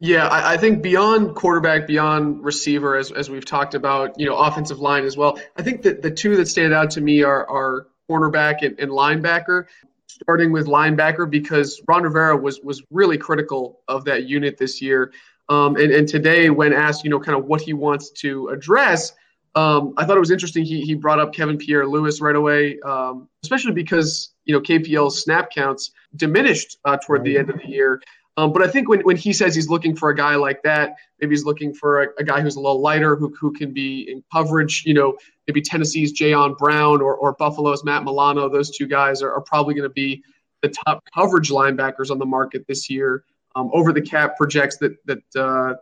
Yeah, 0.00 0.26
I, 0.26 0.54
I, 0.54 0.56
think 0.56 0.82
beyond 0.82 1.34
quarterback, 1.34 1.86
beyond 1.86 2.44
receiver, 2.44 2.96
as, 2.96 3.10
as 3.12 3.30
we've 3.30 3.44
talked 3.44 3.74
about, 3.74 4.18
you 4.18 4.26
know, 4.26 4.36
offensive 4.36 4.78
line 4.78 5.04
as 5.04 5.16
well. 5.16 5.38
I 5.56 5.62
think 5.62 5.82
that 5.82 6.02
the 6.02 6.10
two 6.10 6.36
that 6.36 6.46
stand 6.46 6.74
out 6.74 6.90
to 6.90 7.00
me 7.00 7.22
are, 7.22 7.48
are 7.48 7.86
cornerback 8.10 8.62
and, 8.62 8.78
and 8.78 8.90
linebacker 8.90 9.66
starting 10.14 10.52
with 10.52 10.66
linebacker 10.66 11.28
because 11.28 11.80
Ron 11.88 12.02
Rivera 12.02 12.36
was 12.36 12.60
was 12.60 12.82
really 12.90 13.18
critical 13.18 13.80
of 13.88 14.04
that 14.04 14.24
unit 14.24 14.56
this 14.56 14.80
year. 14.80 15.12
Um, 15.48 15.76
and, 15.76 15.92
and 15.92 16.08
today, 16.08 16.48
when 16.50 16.72
asked, 16.72 17.04
you 17.04 17.10
know, 17.10 17.20
kind 17.20 17.36
of 17.38 17.44
what 17.44 17.60
he 17.60 17.74
wants 17.74 18.10
to 18.10 18.48
address, 18.48 19.12
um, 19.54 19.94
I 19.96 20.04
thought 20.04 20.16
it 20.16 20.20
was 20.20 20.30
interesting. 20.30 20.64
He, 20.64 20.80
he 20.80 20.94
brought 20.94 21.20
up 21.20 21.34
Kevin 21.34 21.58
Pierre 21.58 21.86
Louis 21.86 22.20
right 22.20 22.34
away, 22.34 22.80
um, 22.80 23.28
especially 23.42 23.72
because 23.72 24.32
you 24.44 24.54
know 24.54 24.60
KPL's 24.60 25.22
snap 25.22 25.50
counts 25.50 25.92
diminished 26.16 26.78
uh, 26.84 26.96
toward 26.96 27.24
the 27.24 27.38
end 27.38 27.50
of 27.50 27.58
the 27.58 27.68
year. 27.68 28.00
Um, 28.36 28.52
but 28.52 28.62
I 28.62 28.68
think 28.68 28.88
when, 28.88 29.00
when 29.00 29.16
he 29.16 29.32
says 29.32 29.54
he's 29.54 29.68
looking 29.68 29.94
for 29.94 30.10
a 30.10 30.16
guy 30.16 30.34
like 30.34 30.62
that, 30.64 30.96
maybe 31.20 31.34
he's 31.34 31.44
looking 31.44 31.72
for 31.72 32.02
a, 32.02 32.06
a, 32.18 32.24
guy 32.24 32.40
who's 32.40 32.56
a 32.56 32.60
little 32.60 32.80
lighter, 32.80 33.14
who, 33.14 33.32
who 33.38 33.52
can 33.52 33.72
be 33.72 34.10
in 34.10 34.24
coverage. 34.32 34.82
You 34.84 34.94
know, 34.94 35.16
maybe 35.46 35.60
Tennessee's 35.60 36.12
Jayon 36.12 36.58
Brown 36.58 37.00
or, 37.00 37.14
or 37.14 37.34
Buffalo's 37.34 37.84
Matt 37.84 38.02
Milano. 38.02 38.48
Those 38.48 38.76
two 38.76 38.88
guys 38.88 39.22
are, 39.22 39.32
are 39.32 39.40
probably 39.40 39.74
going 39.74 39.88
to 39.88 39.92
be 39.92 40.24
the 40.62 40.74
top 40.84 41.04
coverage 41.14 41.50
linebackers 41.50 42.10
on 42.10 42.18
the 42.18 42.26
market 42.26 42.66
this 42.66 42.90
year. 42.90 43.24
Um, 43.56 43.70
over 43.72 43.92
the 43.92 44.02
cap 44.02 44.36
projects 44.36 44.78
that 44.78 44.96
that 45.06 45.36
uh, 45.36 45.74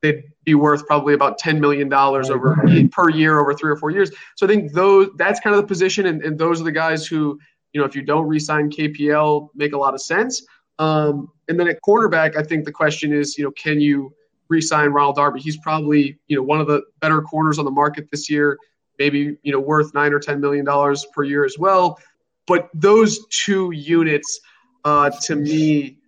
they'd 0.00 0.24
be 0.44 0.54
worth 0.54 0.86
probably 0.86 1.12
about 1.12 1.36
ten 1.36 1.60
million 1.60 1.90
dollars 1.90 2.30
over 2.30 2.56
per 2.92 3.10
year 3.10 3.38
over 3.38 3.52
three 3.52 3.70
or 3.70 3.76
four 3.76 3.90
years. 3.90 4.10
So 4.36 4.46
I 4.46 4.48
think 4.48 4.72
those 4.72 5.10
that's 5.16 5.38
kind 5.40 5.54
of 5.54 5.60
the 5.60 5.68
position, 5.68 6.06
and, 6.06 6.22
and 6.22 6.38
those 6.38 6.62
are 6.62 6.64
the 6.64 6.72
guys 6.72 7.06
who 7.06 7.38
you 7.74 7.80
know 7.80 7.86
if 7.86 7.94
you 7.94 8.00
don't 8.00 8.26
re-sign 8.26 8.70
KPL 8.70 9.50
make 9.54 9.74
a 9.74 9.78
lot 9.78 9.92
of 9.92 10.00
sense. 10.00 10.46
Um, 10.80 11.30
and 11.46 11.60
then 11.60 11.68
at 11.68 11.82
quarterback, 11.82 12.36
I 12.36 12.42
think 12.42 12.64
the 12.64 12.72
question 12.72 13.12
is, 13.12 13.36
you 13.36 13.44
know, 13.44 13.50
can 13.50 13.80
you 13.80 14.14
re-sign 14.48 14.88
Ronald 14.88 15.16
Darby? 15.16 15.40
He's 15.40 15.58
probably, 15.58 16.18
you 16.26 16.36
know, 16.36 16.42
one 16.42 16.58
of 16.58 16.66
the 16.66 16.82
better 17.00 17.20
corners 17.20 17.58
on 17.58 17.66
the 17.66 17.70
market 17.70 18.10
this 18.10 18.30
year, 18.30 18.58
maybe, 18.98 19.36
you 19.42 19.52
know, 19.52 19.60
worth 19.60 19.92
nine 19.92 20.14
or 20.14 20.18
ten 20.18 20.40
million 20.40 20.64
dollars 20.64 21.06
per 21.14 21.22
year 21.22 21.44
as 21.44 21.56
well. 21.58 21.98
But 22.46 22.70
those 22.72 23.26
two 23.28 23.72
units, 23.72 24.40
uh, 24.84 25.10
to 25.24 25.36
me, 25.36 25.98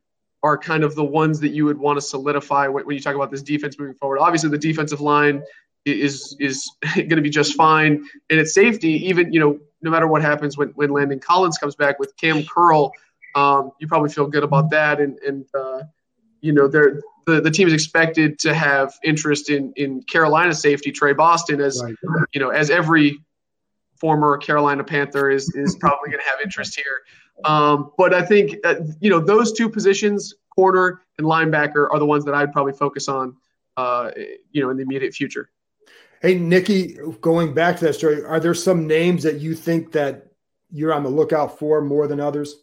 are 0.43 0.57
kind 0.57 0.85
of 0.85 0.95
the 0.95 1.05
ones 1.05 1.39
that 1.41 1.51
you 1.51 1.67
would 1.67 1.79
want 1.79 1.99
to 1.99 2.01
solidify 2.01 2.67
when, 2.67 2.87
when 2.87 2.97
you 2.97 3.03
talk 3.03 3.15
about 3.15 3.31
this 3.31 3.43
defense 3.43 3.79
moving 3.79 3.95
forward. 3.95 4.19
Obviously, 4.21 4.49
the 4.49 4.59
defensive 4.59 5.03
line 5.03 5.43
is 5.85 6.35
is 6.41 6.69
going 6.97 7.11
to 7.11 7.21
be 7.21 7.31
just 7.31 7.55
fine, 7.57 8.05
and 8.31 8.41
its 8.41 8.55
safety, 8.55 9.07
even 9.07 9.35
you 9.35 9.39
know, 9.39 9.61
no 9.83 9.91
matter 9.91 10.07
what 10.07 10.23
happens 10.23 10.57
when 10.57 10.69
when 10.71 10.91
Landon 10.91 11.21
Collins 11.21 11.59
comes 11.59 11.77
back 11.77 11.99
with 11.99 12.17
Cam 12.17 12.43
Curl 12.45 12.91
um, 13.35 13.73
you 13.81 13.87
probably 13.87 14.11
feel 14.11 14.27
good 14.27 14.45
about 14.45 14.71
that. 14.71 15.01
And, 15.01 15.19
and 15.19 15.47
uh, 15.55 15.83
you 16.41 16.53
know, 16.53 16.69
they're, 16.69 17.01
the, 17.27 17.41
the 17.41 17.51
team 17.51 17.69
is 17.69 17.73
expected 17.73 18.39
to 18.41 18.53
have 18.53 18.95
interest 19.05 19.49
in, 19.49 19.73
in 19.77 20.03
Carolina 20.03 20.55
safety 20.55 20.91
Tre 20.91 21.13
Boston 21.13 21.61
as, 21.61 21.83
right. 21.83 21.95
you 22.33 22.41
know, 22.41 22.51
as 22.51 22.71
every 22.71 23.21
former 23.97 24.37
Carolina 24.39 24.83
Panther 24.83 25.31
is, 25.31 25.55
is 25.55 25.77
probably 25.77 26.11
going 26.11 26.21
to 26.21 26.29
have 26.29 26.41
interest 26.43 26.75
here. 26.75 27.03
Um, 27.45 27.93
but 27.97 28.13
I 28.13 28.25
think, 28.25 28.57
uh, 28.65 28.75
you 29.01 29.09
know, 29.09 29.21
those 29.21 29.53
two 29.53 29.69
positions, 29.69 30.35
corner 30.55 31.03
and 31.19 31.27
linebacker, 31.27 31.89
are 31.91 31.99
the 31.99 32.07
ones 32.07 32.25
that 32.25 32.35
I'd 32.35 32.53
probably 32.53 32.73
focus 32.73 33.09
on, 33.09 33.37
uh, 33.77 34.11
you 34.51 34.63
know, 34.63 34.71
in 34.71 34.77
the 34.77 34.83
immediate 34.83 35.15
future. 35.15 35.49
Hey, 36.21 36.35
Nicki, 36.35 36.99
going 37.21 37.55
back 37.55 37.79
to 37.79 37.85
that 37.87 37.95
story, 37.95 38.23
are 38.25 38.39
there 38.39 38.55
some 38.55 38.87
names 38.87 39.23
that 39.23 39.41
you 39.41 39.55
think 39.55 39.93
that 39.93 40.27
you're 40.71 40.93
on 40.93 41.03
the 41.03 41.09
lookout 41.09 41.59
for 41.59 41.81
more 41.81 42.07
than 42.07 42.21
others? 42.21 42.57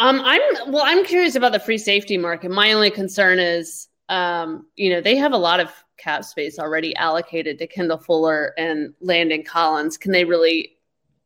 Um, 0.00 0.22
I'm 0.24 0.72
well. 0.72 0.82
I'm 0.84 1.04
curious 1.04 1.34
about 1.34 1.52
the 1.52 1.60
free 1.60 1.76
safety 1.76 2.16
market. 2.16 2.50
My 2.50 2.72
only 2.72 2.90
concern 2.90 3.38
is, 3.38 3.86
um, 4.08 4.66
you 4.74 4.88
know, 4.88 5.02
they 5.02 5.14
have 5.16 5.32
a 5.32 5.36
lot 5.36 5.60
of 5.60 5.70
cap 5.98 6.24
space 6.24 6.58
already 6.58 6.96
allocated 6.96 7.58
to 7.58 7.66
Kendall 7.66 7.98
Fuller 7.98 8.54
and 8.56 8.94
Landon 9.00 9.42
Collins. 9.44 9.98
Can 9.98 10.12
they 10.12 10.24
really 10.24 10.72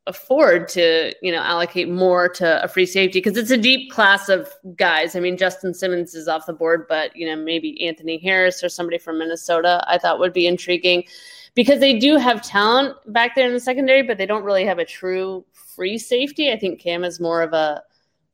afford 0.06 0.68
to 0.68 1.14
you 1.22 1.32
know 1.32 1.40
allocate 1.40 1.88
more 1.88 2.28
to 2.28 2.62
a 2.62 2.68
free 2.68 2.84
safety 2.84 3.20
because 3.20 3.38
it's 3.38 3.52
a 3.52 3.56
deep 3.56 3.92
class 3.92 4.28
of 4.28 4.52
guys. 4.74 5.14
I 5.14 5.20
mean, 5.20 5.36
Justin 5.36 5.72
Simmons 5.72 6.16
is 6.16 6.26
off 6.26 6.46
the 6.46 6.52
board, 6.52 6.86
but 6.88 7.14
you 7.16 7.26
know 7.26 7.36
maybe 7.36 7.80
Anthony 7.86 8.18
Harris 8.18 8.62
or 8.64 8.68
somebody 8.68 8.98
from 8.98 9.20
Minnesota 9.20 9.84
I 9.86 9.98
thought 9.98 10.18
would 10.18 10.32
be 10.32 10.48
intriguing 10.48 11.04
because 11.54 11.78
they 11.78 11.96
do 11.96 12.16
have 12.16 12.42
talent 12.42 12.96
back 13.12 13.36
there 13.36 13.46
in 13.46 13.54
the 13.54 13.60
secondary, 13.60 14.02
but 14.02 14.18
they 14.18 14.26
don't 14.26 14.42
really 14.42 14.64
have 14.64 14.80
a 14.80 14.84
true 14.84 15.44
free 15.52 15.96
safety. 15.96 16.50
I 16.50 16.58
think 16.58 16.80
Cam 16.80 17.04
is 17.04 17.20
more 17.20 17.40
of 17.40 17.52
a 17.52 17.80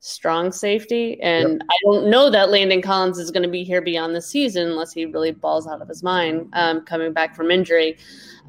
strong 0.01 0.51
safety. 0.51 1.21
And 1.21 1.53
yep. 1.53 1.61
I 1.61 1.75
don't 1.83 2.09
know 2.09 2.29
that 2.31 2.49
Landon 2.49 2.81
Collins 2.81 3.19
is 3.19 3.31
going 3.31 3.43
to 3.43 3.49
be 3.49 3.63
here 3.63 3.81
beyond 3.81 4.15
the 4.15 4.21
season 4.21 4.67
unless 4.67 4.91
he 4.91 5.05
really 5.05 5.31
balls 5.31 5.67
out 5.67 5.81
of 5.81 5.87
his 5.87 6.03
mind 6.03 6.49
um, 6.53 6.81
coming 6.81 7.13
back 7.13 7.35
from 7.35 7.51
injury. 7.51 7.97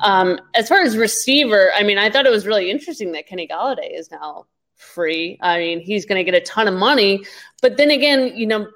Um, 0.00 0.40
as 0.54 0.68
far 0.68 0.80
as 0.80 0.96
receiver, 0.96 1.70
I 1.76 1.82
mean, 1.82 1.98
I 1.98 2.10
thought 2.10 2.26
it 2.26 2.32
was 2.32 2.46
really 2.46 2.70
interesting 2.70 3.12
that 3.12 3.26
Kenny 3.26 3.46
Golladay 3.46 3.96
is 3.96 4.10
now 4.10 4.46
free. 4.74 5.38
I 5.42 5.58
mean, 5.58 5.80
he's 5.80 6.06
going 6.06 6.18
to 6.18 6.28
get 6.28 6.34
a 6.34 6.44
ton 6.44 6.68
of 6.68 6.74
money. 6.74 7.24
But 7.60 7.76
then 7.76 7.90
again, 7.90 8.32
you 8.34 8.46
know, 8.46 8.66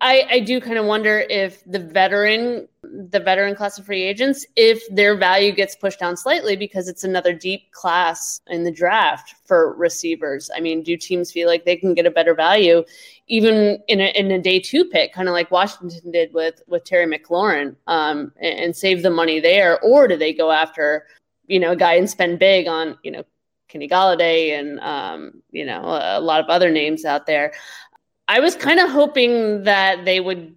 I, 0.00 0.26
I 0.30 0.40
do 0.40 0.60
kind 0.60 0.78
of 0.78 0.86
wonder 0.86 1.18
if 1.28 1.62
the 1.64 1.80
veteran 1.80 2.68
the 3.10 3.20
veteran 3.20 3.54
class 3.54 3.78
of 3.78 3.86
free 3.86 4.02
agents 4.02 4.46
if 4.56 4.82
their 4.94 5.16
value 5.16 5.52
gets 5.52 5.74
pushed 5.76 6.00
down 6.00 6.16
slightly 6.16 6.56
because 6.56 6.88
it's 6.88 7.04
another 7.04 7.32
deep 7.32 7.70
class 7.72 8.40
in 8.46 8.64
the 8.64 8.70
draft 8.70 9.34
for 9.44 9.74
receivers. 9.74 10.50
I 10.56 10.60
mean, 10.60 10.82
do 10.82 10.96
teams 10.96 11.30
feel 11.30 11.48
like 11.48 11.64
they 11.64 11.76
can 11.76 11.94
get 11.94 12.06
a 12.06 12.10
better 12.10 12.34
value 12.34 12.84
even 13.28 13.82
in 13.88 14.00
a, 14.00 14.16
in 14.18 14.30
a 14.30 14.40
day 14.40 14.60
two 14.60 14.84
pick, 14.84 15.12
kind 15.12 15.28
of 15.28 15.32
like 15.32 15.50
Washington 15.50 16.10
did 16.10 16.32
with 16.32 16.62
with 16.66 16.84
Terry 16.84 17.06
McLaurin, 17.06 17.76
um, 17.86 18.32
and, 18.40 18.58
and 18.58 18.76
save 18.76 19.02
the 19.02 19.10
money 19.10 19.40
there, 19.40 19.80
or 19.80 20.06
do 20.08 20.16
they 20.16 20.32
go 20.32 20.52
after 20.52 21.06
you 21.46 21.58
know 21.58 21.72
a 21.72 21.76
guy 21.76 21.94
and 21.94 22.08
spend 22.08 22.38
big 22.38 22.66
on 22.66 22.98
you 23.02 23.10
know 23.10 23.24
Kenny 23.68 23.88
Golladay 23.88 24.58
and 24.58 24.78
um, 24.80 25.42
you 25.50 25.64
know 25.64 25.82
a 25.82 26.20
lot 26.20 26.40
of 26.40 26.46
other 26.48 26.70
names 26.70 27.04
out 27.04 27.26
there? 27.26 27.52
I 28.28 28.40
was 28.40 28.56
kind 28.56 28.80
of 28.80 28.90
hoping 28.90 29.64
that 29.64 30.04
they 30.04 30.20
would 30.20 30.54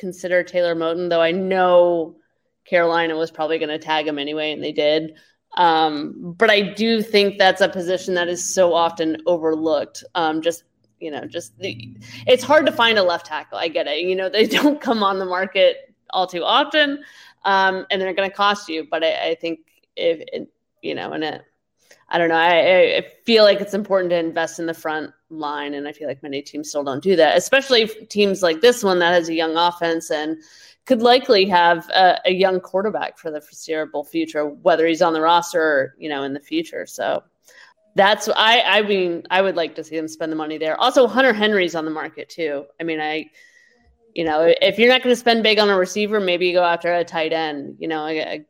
consider 0.00 0.42
Taylor 0.42 0.74
Moton, 0.74 1.10
though 1.10 1.20
I 1.20 1.30
know 1.30 2.16
Carolina 2.64 3.16
was 3.16 3.30
probably 3.30 3.58
going 3.58 3.68
to 3.68 3.78
tag 3.78 4.08
him 4.08 4.18
anyway, 4.18 4.52
and 4.52 4.62
they 4.62 4.72
did. 4.72 5.14
Um, 5.56 6.34
but 6.38 6.50
I 6.50 6.60
do 6.60 7.02
think 7.02 7.38
that's 7.38 7.60
a 7.60 7.68
position 7.68 8.14
that 8.14 8.28
is 8.28 8.42
so 8.42 8.72
often 8.72 9.18
overlooked. 9.26 10.02
Um, 10.14 10.42
just 10.42 10.64
you 11.00 11.10
know, 11.10 11.24
just 11.24 11.58
the, 11.58 11.96
it's 12.26 12.44
hard 12.44 12.66
to 12.66 12.72
find 12.72 12.98
a 12.98 13.02
left 13.02 13.26
tackle. 13.26 13.58
I 13.58 13.68
get 13.68 13.86
it. 13.86 14.00
You 14.00 14.14
know, 14.14 14.28
they 14.28 14.46
don't 14.58 14.80
come 14.80 15.02
on 15.02 15.18
the 15.18 15.24
market 15.24 15.94
all 16.10 16.26
too 16.26 16.44
often, 16.44 17.02
um, 17.44 17.86
and 17.90 18.00
they're 18.00 18.14
going 18.14 18.30
to 18.30 18.36
cost 18.36 18.68
you. 18.68 18.86
But 18.90 19.04
I, 19.04 19.30
I 19.30 19.34
think 19.34 19.60
if 19.96 20.20
it, 20.32 20.50
you 20.82 20.94
know, 20.94 21.12
and 21.12 21.24
it, 21.24 21.42
I 22.08 22.18
don't 22.18 22.28
know. 22.28 22.36
I, 22.36 22.96
I 22.96 23.06
feel 23.24 23.44
like 23.44 23.60
it's 23.60 23.74
important 23.74 24.10
to 24.10 24.18
invest 24.18 24.58
in 24.58 24.66
the 24.66 24.74
front 24.74 25.12
line, 25.30 25.74
and 25.74 25.86
I 25.88 25.92
feel 25.92 26.08
like 26.08 26.22
many 26.22 26.42
teams 26.42 26.68
still 26.68 26.84
don't 26.84 27.02
do 27.02 27.16
that, 27.16 27.36
especially 27.36 27.86
teams 27.86 28.42
like 28.42 28.60
this 28.60 28.82
one 28.82 28.98
that 28.98 29.14
has 29.14 29.28
a 29.28 29.34
young 29.34 29.56
offense 29.56 30.10
and 30.10 30.36
could 30.86 31.02
likely 31.02 31.44
have 31.46 31.88
a, 31.90 32.18
a 32.26 32.32
young 32.32 32.60
quarterback 32.60 33.18
for 33.18 33.30
the 33.30 33.40
foreseeable 33.40 34.04
future, 34.04 34.46
whether 34.46 34.86
he's 34.86 35.02
on 35.02 35.12
the 35.12 35.20
roster 35.20 35.62
or 35.62 35.94
you 35.98 36.08
know 36.08 36.22
in 36.22 36.34
the 36.34 36.40
future. 36.40 36.86
So 36.86 37.22
that's 37.94 38.28
I 38.28 38.60
I 38.60 38.82
mean 38.82 39.24
I 39.30 39.42
would 39.42 39.56
like 39.56 39.74
to 39.76 39.84
see 39.84 39.96
them 39.96 40.08
spend 40.08 40.32
the 40.32 40.36
money 40.36 40.58
there. 40.58 40.78
Also, 40.80 41.06
Hunter 41.06 41.32
Henry's 41.32 41.74
on 41.74 41.84
the 41.84 41.90
market 41.90 42.28
too. 42.28 42.66
I 42.80 42.84
mean, 42.84 43.00
I 43.00 43.30
you 44.14 44.24
know 44.24 44.52
if 44.60 44.78
you're 44.78 44.88
not 44.88 45.02
going 45.02 45.12
to 45.12 45.20
spend 45.20 45.42
big 45.42 45.58
on 45.58 45.70
a 45.70 45.76
receiver, 45.76 46.20
maybe 46.20 46.46
you 46.46 46.54
go 46.54 46.64
after 46.64 46.92
a 46.92 47.04
tight 47.04 47.32
end. 47.32 47.76
You 47.78 47.88
know, 47.88 48.06
a, 48.06 48.18
a 48.18 48.46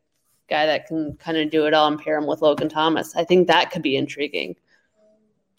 guy 0.49 0.65
that 0.65 0.87
can 0.87 1.15
kind 1.17 1.37
of 1.37 1.49
do 1.49 1.65
it 1.65 1.73
all 1.73 1.87
and 1.87 1.99
pair 1.99 2.17
him 2.17 2.27
with 2.27 2.41
Logan 2.41 2.69
Thomas. 2.69 3.15
I 3.15 3.23
think 3.23 3.47
that 3.47 3.71
could 3.71 3.81
be 3.81 3.95
intriguing. 3.95 4.55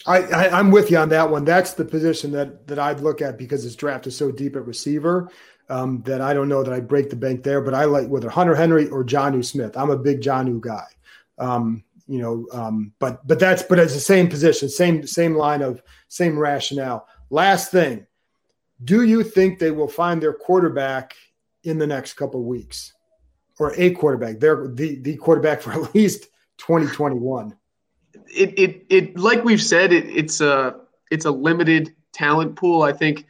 I, 0.06 0.22
I 0.22 0.58
am 0.58 0.70
with 0.70 0.90
you 0.90 0.98
on 0.98 1.08
that 1.10 1.30
one. 1.30 1.44
That's 1.44 1.74
the 1.74 1.84
position 1.84 2.32
that 2.32 2.66
that 2.66 2.78
I'd 2.78 3.00
look 3.00 3.22
at 3.22 3.38
because 3.38 3.64
this 3.64 3.76
draft 3.76 4.06
is 4.06 4.16
so 4.16 4.30
deep 4.32 4.56
at 4.56 4.66
receiver 4.66 5.30
um, 5.68 6.02
that 6.02 6.20
I 6.20 6.34
don't 6.34 6.48
know 6.48 6.62
that 6.62 6.72
I 6.72 6.80
break 6.80 7.10
the 7.10 7.16
bank 7.16 7.42
there. 7.42 7.60
But 7.60 7.74
I 7.74 7.84
like 7.84 8.08
whether 8.08 8.28
Hunter 8.28 8.54
Henry 8.54 8.88
or 8.88 9.04
Jonnu 9.04 9.44
Smith. 9.44 9.76
I'm 9.76 9.90
a 9.90 9.98
big 9.98 10.20
Jonnu 10.20 10.60
guy. 10.60 10.86
Um, 11.38 11.84
you 12.08 12.20
know, 12.20 12.46
um, 12.52 12.92
but 12.98 13.26
but 13.26 13.38
that's 13.38 13.62
but 13.62 13.78
it's 13.78 13.94
the 13.94 14.00
same 14.00 14.28
position, 14.28 14.68
same 14.68 15.06
same 15.06 15.34
line 15.34 15.62
of 15.62 15.82
same 16.08 16.38
rationale. 16.38 17.06
Last 17.30 17.70
thing, 17.70 18.06
do 18.84 19.02
you 19.04 19.22
think 19.22 19.58
they 19.58 19.70
will 19.70 19.88
find 19.88 20.22
their 20.22 20.34
quarterback 20.34 21.14
in 21.62 21.78
the 21.78 21.86
next 21.86 22.14
couple 22.14 22.42
weeks? 22.42 22.92
or 23.58 23.72
a 23.76 23.90
quarterback. 23.92 24.40
They're 24.40 24.66
the, 24.68 24.96
the 24.96 25.16
quarterback 25.16 25.62
for 25.62 25.72
at 25.72 25.94
least 25.94 26.24
2021. 26.58 27.56
It, 28.34 28.58
it, 28.58 28.86
it, 28.88 29.18
like 29.18 29.44
we've 29.44 29.62
said, 29.62 29.92
it, 29.92 30.06
it's 30.06 30.40
a, 30.40 30.76
it's 31.10 31.26
a 31.26 31.30
limited 31.30 31.94
talent 32.12 32.56
pool. 32.56 32.82
I 32.82 32.92
think 32.92 33.26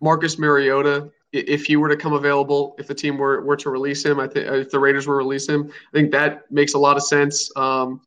Marcus 0.00 0.38
Mariota, 0.38 1.10
if 1.32 1.66
he 1.66 1.76
were 1.76 1.88
to 1.88 1.96
come 1.96 2.12
available, 2.12 2.74
if 2.78 2.86
the 2.86 2.94
team 2.94 3.16
were, 3.18 3.42
were 3.42 3.56
to 3.56 3.70
release 3.70 4.04
him, 4.04 4.20
I 4.20 4.26
think 4.26 4.46
if 4.46 4.70
the 4.70 4.78
Raiders 4.78 5.06
were 5.06 5.14
to 5.14 5.18
release 5.18 5.48
him, 5.48 5.70
I 5.92 5.92
think 5.92 6.12
that 6.12 6.50
makes 6.50 6.74
a 6.74 6.78
lot 6.78 6.96
of 6.96 7.02
sense. 7.02 7.50
Um, 7.56 8.00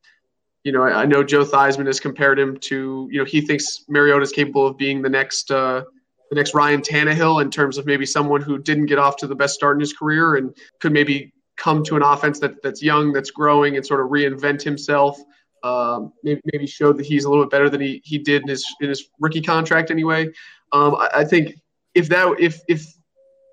you 0.63 0.71
know, 0.71 0.83
I, 0.83 1.03
I, 1.03 1.05
know 1.05 1.23
Joe 1.23 1.45
Theismann 1.45 1.85
has 1.85 1.99
compared 1.99 2.37
him 2.37 2.57
to, 2.57 3.07
you 3.09 3.19
know, 3.19 3.25
he 3.25 3.39
thinks 3.39 3.85
Mariota 3.87 4.21
is 4.21 4.31
capable 4.33 4.67
of 4.67 4.77
being 4.77 5.01
the 5.01 5.09
next, 5.09 5.49
uh, 5.49 5.83
the 6.29 6.35
next 6.35 6.53
Ryan 6.53 6.81
Tannehill 6.81 7.41
in 7.41 7.49
terms 7.49 7.77
of 7.77 7.85
maybe 7.85 8.05
someone 8.05 8.41
who 8.41 8.57
didn't 8.57 8.87
get 8.87 8.99
off 8.99 9.15
to 9.17 9.27
the 9.27 9.35
best 9.35 9.53
start 9.53 9.77
in 9.77 9.79
his 9.79 9.93
career 9.93 10.35
and 10.35 10.55
could 10.79 10.91
maybe 10.91 11.33
come 11.55 11.83
to 11.85 11.95
an 11.95 12.03
offense 12.03 12.39
that, 12.39 12.61
that's 12.61 12.83
young, 12.83 13.13
that's 13.13 13.31
growing, 13.31 13.77
and 13.77 13.85
sort 13.85 14.01
of 14.01 14.07
reinvent 14.07 14.61
himself. 14.61 15.19
Um, 15.63 16.13
maybe, 16.23 16.41
maybe 16.53 16.67
showed 16.67 16.97
that 16.97 17.05
he's 17.05 17.25
a 17.25 17.29
little 17.29 17.43
bit 17.43 17.51
better 17.51 17.69
than 17.69 17.81
he, 17.81 18.01
he 18.05 18.19
did 18.19 18.43
in 18.43 18.47
his 18.47 18.65
in 18.79 18.89
his 18.89 19.09
rookie 19.19 19.41
contract 19.41 19.91
anyway. 19.91 20.29
Um, 20.71 20.95
I, 20.95 21.09
I, 21.15 21.23
think 21.23 21.55
if 21.95 22.09
that 22.09 22.35
if 22.39 22.61
if 22.67 22.85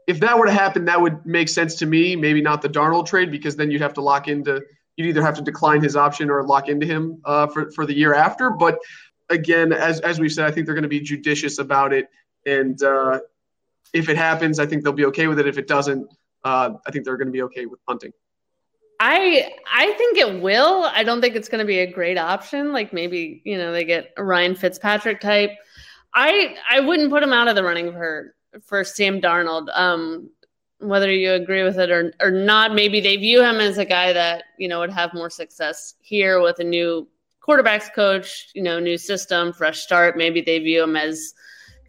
if 0.07 0.21
that 0.21 0.38
were 0.38 0.47
to 0.47 0.53
happen, 0.53 0.85
that 0.85 1.01
would 1.01 1.25
make 1.25 1.49
sense 1.49 1.77
to 1.77 1.87
me. 1.87 2.14
Maybe 2.14 2.43
not 2.43 2.61
the 2.62 2.69
Darnold 2.69 3.07
trade 3.07 3.31
because 3.31 3.57
then 3.57 3.71
you'd 3.71 3.81
have 3.81 3.95
to 3.95 4.03
lock 4.03 4.29
into 4.29 4.62
you'd 4.97 5.09
either 5.09 5.23
have 5.23 5.37
to 5.37 5.43
decline 5.43 5.83
his 5.83 5.97
option 5.97 6.31
or 6.31 6.43
lock 6.45 6.69
into 6.69 6.87
him 6.87 7.21
uh, 7.25 7.47
for 7.47 7.71
for 7.71 7.87
the 7.87 7.95
year 7.95 8.14
after. 8.14 8.51
But 8.51 8.79
again, 9.31 9.73
as 9.73 10.01
as 10.01 10.21
we've 10.21 10.33
said, 10.33 10.47
I 10.47 10.51
think 10.51 10.67
they're 10.67 10.75
going 10.75 10.83
to 10.83 10.88
be 10.88 11.01
judicious 11.01 11.59
about 11.59 11.93
it, 11.93 12.09
and 12.47 12.81
uh, 12.83 13.21
if 13.93 14.09
it 14.09 14.17
happens, 14.17 14.59
I 14.59 14.67
think 14.67 14.85
they'll 14.85 14.93
be 14.93 15.07
okay 15.07 15.27
with 15.27 15.38
it. 15.38 15.47
If 15.47 15.59
it 15.59 15.67
doesn't, 15.67 16.07
uh, 16.45 16.71
I 16.87 16.90
think 16.90 17.05
they're 17.05 17.17
going 17.17 17.29
to 17.29 17.33
be 17.33 17.43
okay 17.43 17.67
with 17.67 17.85
punting. 17.87 18.12
I 19.01 19.53
I 19.73 19.93
think 19.93 20.19
it 20.19 20.41
will. 20.41 20.85
I 20.85 21.03
don't 21.03 21.21
think 21.21 21.37
it's 21.37 21.49
going 21.49 21.61
to 21.61 21.65
be 21.65 21.81
a 21.81 21.93
great 21.93 22.19
option. 22.19 22.73
Like 22.73 22.93
maybe 22.93 23.43
you 23.45 23.59
know 23.59 23.73
they 23.73 23.85
get 23.85 24.13
a 24.17 24.25
Ryan 24.25 24.55
Fitzpatrick 24.55 25.21
type. 25.21 25.51
I 26.15 26.57
I 26.69 26.81
wouldn't 26.81 27.11
put 27.11 27.23
him 27.23 27.33
out 27.33 27.49
of 27.49 27.57
the 27.57 27.65
running 27.65 27.93
for 27.93 28.35
for 28.63 28.85
Sam 28.85 29.21
Darnold. 29.21 29.69
Um, 29.77 30.31
whether 30.79 31.11
you 31.11 31.33
agree 31.33 31.63
with 31.63 31.79
it 31.79 31.91
or 31.91 32.13
or 32.21 32.31
not, 32.31 32.75
maybe 32.75 33.01
they 33.01 33.17
view 33.17 33.43
him 33.43 33.57
as 33.57 33.79
a 33.79 33.85
guy 33.85 34.13
that 34.13 34.45
you 34.59 34.69
know 34.69 34.81
would 34.81 34.93
have 34.93 35.15
more 35.15 35.31
success 35.31 35.95
here 36.01 36.41
with 36.41 36.59
a 36.59 36.65
new 36.65 37.09
quarterbacks 37.47 37.93
coach, 37.93 38.51
you 38.55 38.63
know, 38.63 38.79
new 38.79 38.97
system, 38.97 39.53
fresh 39.53 39.81
start. 39.81 40.17
Maybe 40.17 40.41
they 40.41 40.59
view 40.59 40.83
him 40.83 40.97
as 40.97 41.35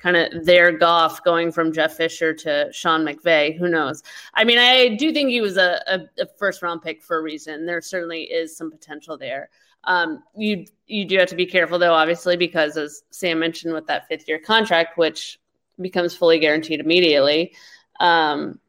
kind 0.06 0.18
of 0.18 0.46
their 0.46 0.72
Goff 0.72 1.24
going 1.24 1.52
from 1.52 1.74
Jeff 1.74 1.98
Fisher 1.98 2.32
to 2.32 2.72
Sean 2.72 3.04
McVay. 3.04 3.58
Who 3.58 3.68
knows? 3.68 4.04
I 4.36 4.44
mean, 4.44 4.60
I 4.60 4.90
do 4.90 5.12
think 5.12 5.32
he 5.32 5.42
was 5.42 5.58
a, 5.58 5.82
a, 5.88 6.22
a 6.22 6.28
first 6.38 6.62
round 6.62 6.84
pick 6.84 7.02
for 7.02 7.18
a 7.18 7.24
reason. 7.24 7.66
There 7.66 7.82
certainly 7.82 8.22
is 8.22 8.56
some 8.56 8.70
potential 8.70 9.18
there. 9.18 9.50
Um, 9.86 10.22
you 10.36 10.66
you 10.86 11.06
do 11.06 11.18
have 11.18 11.30
to 11.30 11.36
be 11.36 11.48
careful 11.48 11.80
though, 11.80 11.94
obviously, 11.94 12.38
because 12.38 12.78
as 12.78 13.02
Sam 13.10 13.40
mentioned 13.40 13.74
with 13.74 13.88
that 13.88 14.08
fifth 14.08 14.28
year 14.28 14.38
contract, 14.38 14.96
which 14.96 15.40
becomes 15.82 16.16
fully 16.16 16.38
guaranteed 16.38 16.82
immediately, 16.82 17.56
um, 18.00 18.60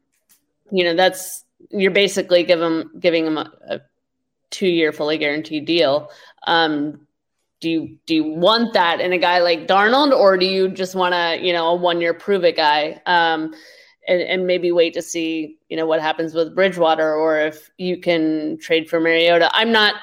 you 0.71 0.83
know 0.83 0.95
that's 0.95 1.45
you're 1.69 1.91
basically 1.91 2.43
give 2.43 2.61
him, 2.61 2.91
giving 2.99 3.27
him 3.27 3.37
a, 3.37 3.51
a 3.69 3.79
two 4.49 4.67
year 4.67 4.91
fully 4.91 5.19
guaranteed 5.19 5.65
deal. 5.65 6.09
Um, 6.47 7.06
do 7.59 7.69
you 7.69 7.97
do 8.05 8.15
you 8.15 8.23
want 8.23 8.73
that 8.73 9.01
in 9.01 9.13
a 9.13 9.17
guy 9.17 9.39
like 9.39 9.67
Darnold, 9.67 10.11
or 10.11 10.37
do 10.37 10.45
you 10.45 10.69
just 10.69 10.95
want 10.95 11.13
to 11.13 11.45
you 11.45 11.53
know 11.53 11.69
a 11.69 11.75
one 11.75 12.01
year 12.01 12.13
prove 12.13 12.43
it 12.43 12.55
guy, 12.55 13.01
um, 13.05 13.53
and, 14.07 14.21
and 14.21 14.47
maybe 14.47 14.71
wait 14.71 14.93
to 14.93 15.01
see 15.01 15.57
you 15.69 15.77
know 15.77 15.85
what 15.85 16.01
happens 16.01 16.33
with 16.33 16.53
Bridgewater, 16.53 17.15
or 17.15 17.39
if 17.39 17.69
you 17.77 17.99
can 17.99 18.57
trade 18.59 18.89
for 18.89 18.99
Mariota? 18.99 19.49
I'm 19.53 19.71
not. 19.71 19.95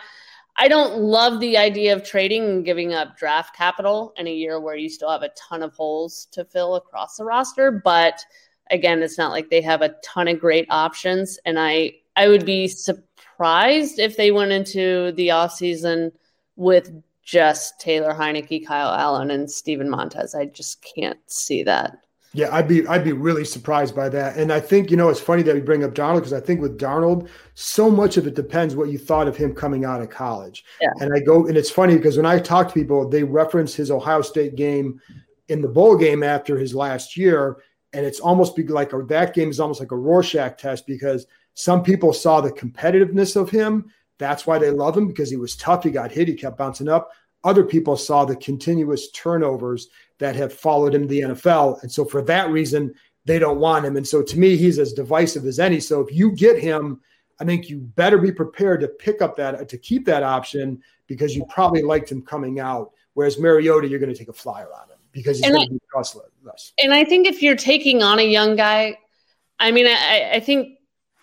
I 0.56 0.68
don't 0.68 1.00
love 1.00 1.40
the 1.40 1.56
idea 1.56 1.92
of 1.94 2.04
trading 2.04 2.44
and 2.44 2.64
giving 2.64 2.94
up 2.94 3.16
draft 3.16 3.56
capital 3.56 4.12
in 4.16 4.28
a 4.28 4.32
year 4.32 4.60
where 4.60 4.76
you 4.76 4.88
still 4.88 5.10
have 5.10 5.22
a 5.22 5.30
ton 5.30 5.64
of 5.64 5.74
holes 5.74 6.28
to 6.30 6.44
fill 6.44 6.76
across 6.76 7.16
the 7.16 7.24
roster. 7.24 7.82
But 7.84 8.24
again, 8.70 9.02
it's 9.02 9.18
not 9.18 9.32
like 9.32 9.50
they 9.50 9.61
have 9.62 9.82
a 9.82 9.96
ton 10.05 10.28
of 10.28 10.40
great 10.40 10.66
options, 10.70 11.38
and 11.44 11.59
I 11.59 11.94
I 12.16 12.26
would 12.28 12.44
be 12.44 12.66
surprised 12.66 14.00
if 14.00 14.16
they 14.16 14.32
went 14.32 14.50
into 14.50 15.12
the 15.12 15.28
offseason 15.28 16.11
with 16.57 16.90
just 17.25 17.81
Taylor 17.81 18.12
Heinicke, 18.12 18.66
Kyle 18.66 18.93
Allen, 18.95 19.31
and 19.31 19.51
Steven 19.51 19.89
Montez. 19.89 20.35
I 20.35 20.47
just 20.47 20.85
can't 20.95 21.18
see 21.27 21.62
that. 21.64 21.99
Yeah, 22.35 22.49
I'd 22.53 22.66
be 22.66 22.85
I'd 22.89 23.05
be 23.05 23.12
really 23.12 23.45
surprised 23.45 23.95
by 23.95 24.09
that. 24.09 24.37
And 24.37 24.53
I 24.53 24.59
think 24.59 24.91
you 24.91 24.97
know 24.97 25.09
it's 25.09 25.20
funny 25.20 25.43
that 25.45 25.55
we 25.55 25.61
bring 25.61 25.85
up 25.85 25.95
Darnold 25.95 26.16
because 26.16 26.33
I 26.33 26.41
think 26.41 26.61
with 26.61 26.79
Darnold, 26.79 27.29
so 27.55 27.89
much 27.89 28.16
of 28.16 28.27
it 28.27 28.35
depends 28.35 28.75
what 28.75 28.91
you 28.91 28.99
thought 28.99 29.29
of 29.29 29.37
him 29.37 29.55
coming 29.55 29.85
out 29.85 30.03
of 30.03 30.11
college. 30.11 30.64
Yeah. 30.81 30.91
And 31.01 31.14
I 31.14 31.20
go 31.20 31.47
and 31.47 31.57
it's 31.57 31.70
funny 31.70 31.97
because 31.97 32.16
when 32.16 32.27
I 32.27 32.41
talk 32.41 32.68
to 32.68 32.75
people, 32.75 33.09
they 33.09 33.22
reference 33.22 33.72
his 33.75 33.91
Ohio 33.91 34.20
State 34.20 34.57
game 34.57 35.01
in 35.49 35.62
the 35.62 35.68
bowl 35.68 35.97
game 35.97 36.25
after 36.25 36.59
his 36.59 36.75
last 36.75 37.16
year, 37.16 37.59
and 37.93 38.05
it's 38.05 38.18
almost 38.18 38.57
be 38.57 38.64
like 38.64 38.93
a, 38.93 39.03
that 39.05 39.33
game 39.33 39.51
is 39.51 39.61
almost 39.61 39.79
like 39.79 39.93
a 39.93 39.97
Rorschach 39.97 40.59
test 40.59 40.89
because 40.89 41.27
some 41.55 41.85
people 41.85 42.12
saw 42.12 42.41
the 42.41 42.51
competitiveness 42.51 43.37
of 43.37 43.49
him. 43.49 43.93
That's 44.18 44.46
why 44.46 44.58
they 44.58 44.70
love 44.70 44.96
him 44.96 45.06
because 45.06 45.30
he 45.30 45.36
was 45.36 45.56
tough. 45.56 45.82
He 45.84 45.90
got 45.90 46.12
hit. 46.12 46.28
He 46.28 46.34
kept 46.34 46.56
bouncing 46.58 46.88
up. 46.88 47.10
Other 47.42 47.64
people 47.64 47.96
saw 47.96 48.24
the 48.24 48.36
continuous 48.36 49.10
turnovers 49.10 49.88
that 50.18 50.36
have 50.36 50.52
followed 50.52 50.94
him 50.94 51.02
to 51.02 51.08
the 51.08 51.20
NFL. 51.20 51.82
And 51.82 51.90
so 51.92 52.04
for 52.04 52.22
that 52.22 52.50
reason, 52.50 52.94
they 53.26 53.38
don't 53.38 53.58
want 53.58 53.84
him. 53.84 53.96
And 53.96 54.06
so 54.06 54.22
to 54.22 54.38
me, 54.38 54.56
he's 54.56 54.78
as 54.78 54.92
divisive 54.92 55.44
as 55.46 55.58
any. 55.58 55.80
So 55.80 56.00
if 56.00 56.14
you 56.14 56.32
get 56.32 56.58
him, 56.58 57.00
I 57.40 57.44
think 57.44 57.68
you 57.68 57.80
better 57.80 58.18
be 58.18 58.30
prepared 58.32 58.80
to 58.80 58.88
pick 58.88 59.20
up 59.20 59.36
that 59.36 59.68
to 59.68 59.78
keep 59.78 60.06
that 60.06 60.22
option 60.22 60.82
because 61.06 61.34
you 61.34 61.44
probably 61.48 61.82
liked 61.82 62.10
him 62.10 62.22
coming 62.22 62.60
out. 62.60 62.92
Whereas 63.14 63.38
Mariota, 63.38 63.88
you're 63.88 63.98
going 63.98 64.12
to 64.12 64.18
take 64.18 64.28
a 64.28 64.32
flyer 64.32 64.68
on 64.72 64.88
him 64.88 64.98
because 65.12 65.38
he's 65.38 65.46
And 65.46 65.54
going 65.54 65.62
I- 65.64 65.66
to 65.66 65.72
be. 65.72 65.80
And 66.82 66.94
I 66.94 67.04
think 67.04 67.26
if 67.26 67.42
you're 67.42 67.56
taking 67.56 68.02
on 68.02 68.18
a 68.18 68.22
young 68.24 68.56
guy, 68.56 68.98
I 69.58 69.70
mean, 69.70 69.86
I, 69.86 70.32
I 70.34 70.40
think 70.40 70.78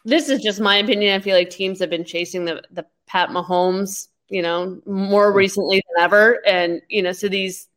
this 0.06 0.30
is 0.30 0.42
just 0.42 0.60
my 0.60 0.78
opinion. 0.78 1.16
I 1.16 1.24
feel 1.24 1.36
like 1.36 1.50
teams 1.50 1.80
have 1.80 1.90
been 1.90 2.06
chasing 2.06 2.46
the 2.46 2.62
the 2.72 2.86
Pat 3.08 3.30
Mahomes, 3.30 4.08
you 4.30 4.42
know, 4.42 4.82
more 4.86 5.28
mm-hmm. 5.28 5.38
recently 5.38 5.78
than 5.78 6.04
ever, 6.04 6.46
and 6.46 6.82
you 6.90 7.02
know, 7.02 7.12
so 7.12 7.28
these 7.28 7.68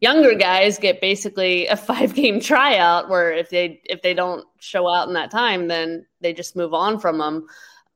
younger 0.00 0.34
guys 0.34 0.78
get 0.78 1.00
basically 1.00 1.66
a 1.66 1.76
five 1.90 2.14
game 2.14 2.40
tryout 2.40 3.08
where 3.08 3.32
if 3.32 3.50
they 3.50 3.80
if 3.84 4.02
they 4.02 4.14
don't 4.14 4.44
show 4.60 4.88
out 4.92 5.08
in 5.08 5.14
that 5.14 5.30
time, 5.30 5.68
then 5.68 6.06
they 6.20 6.32
just 6.32 6.56
move 6.56 6.74
on 6.74 6.98
from 6.98 7.18
them. 7.18 7.46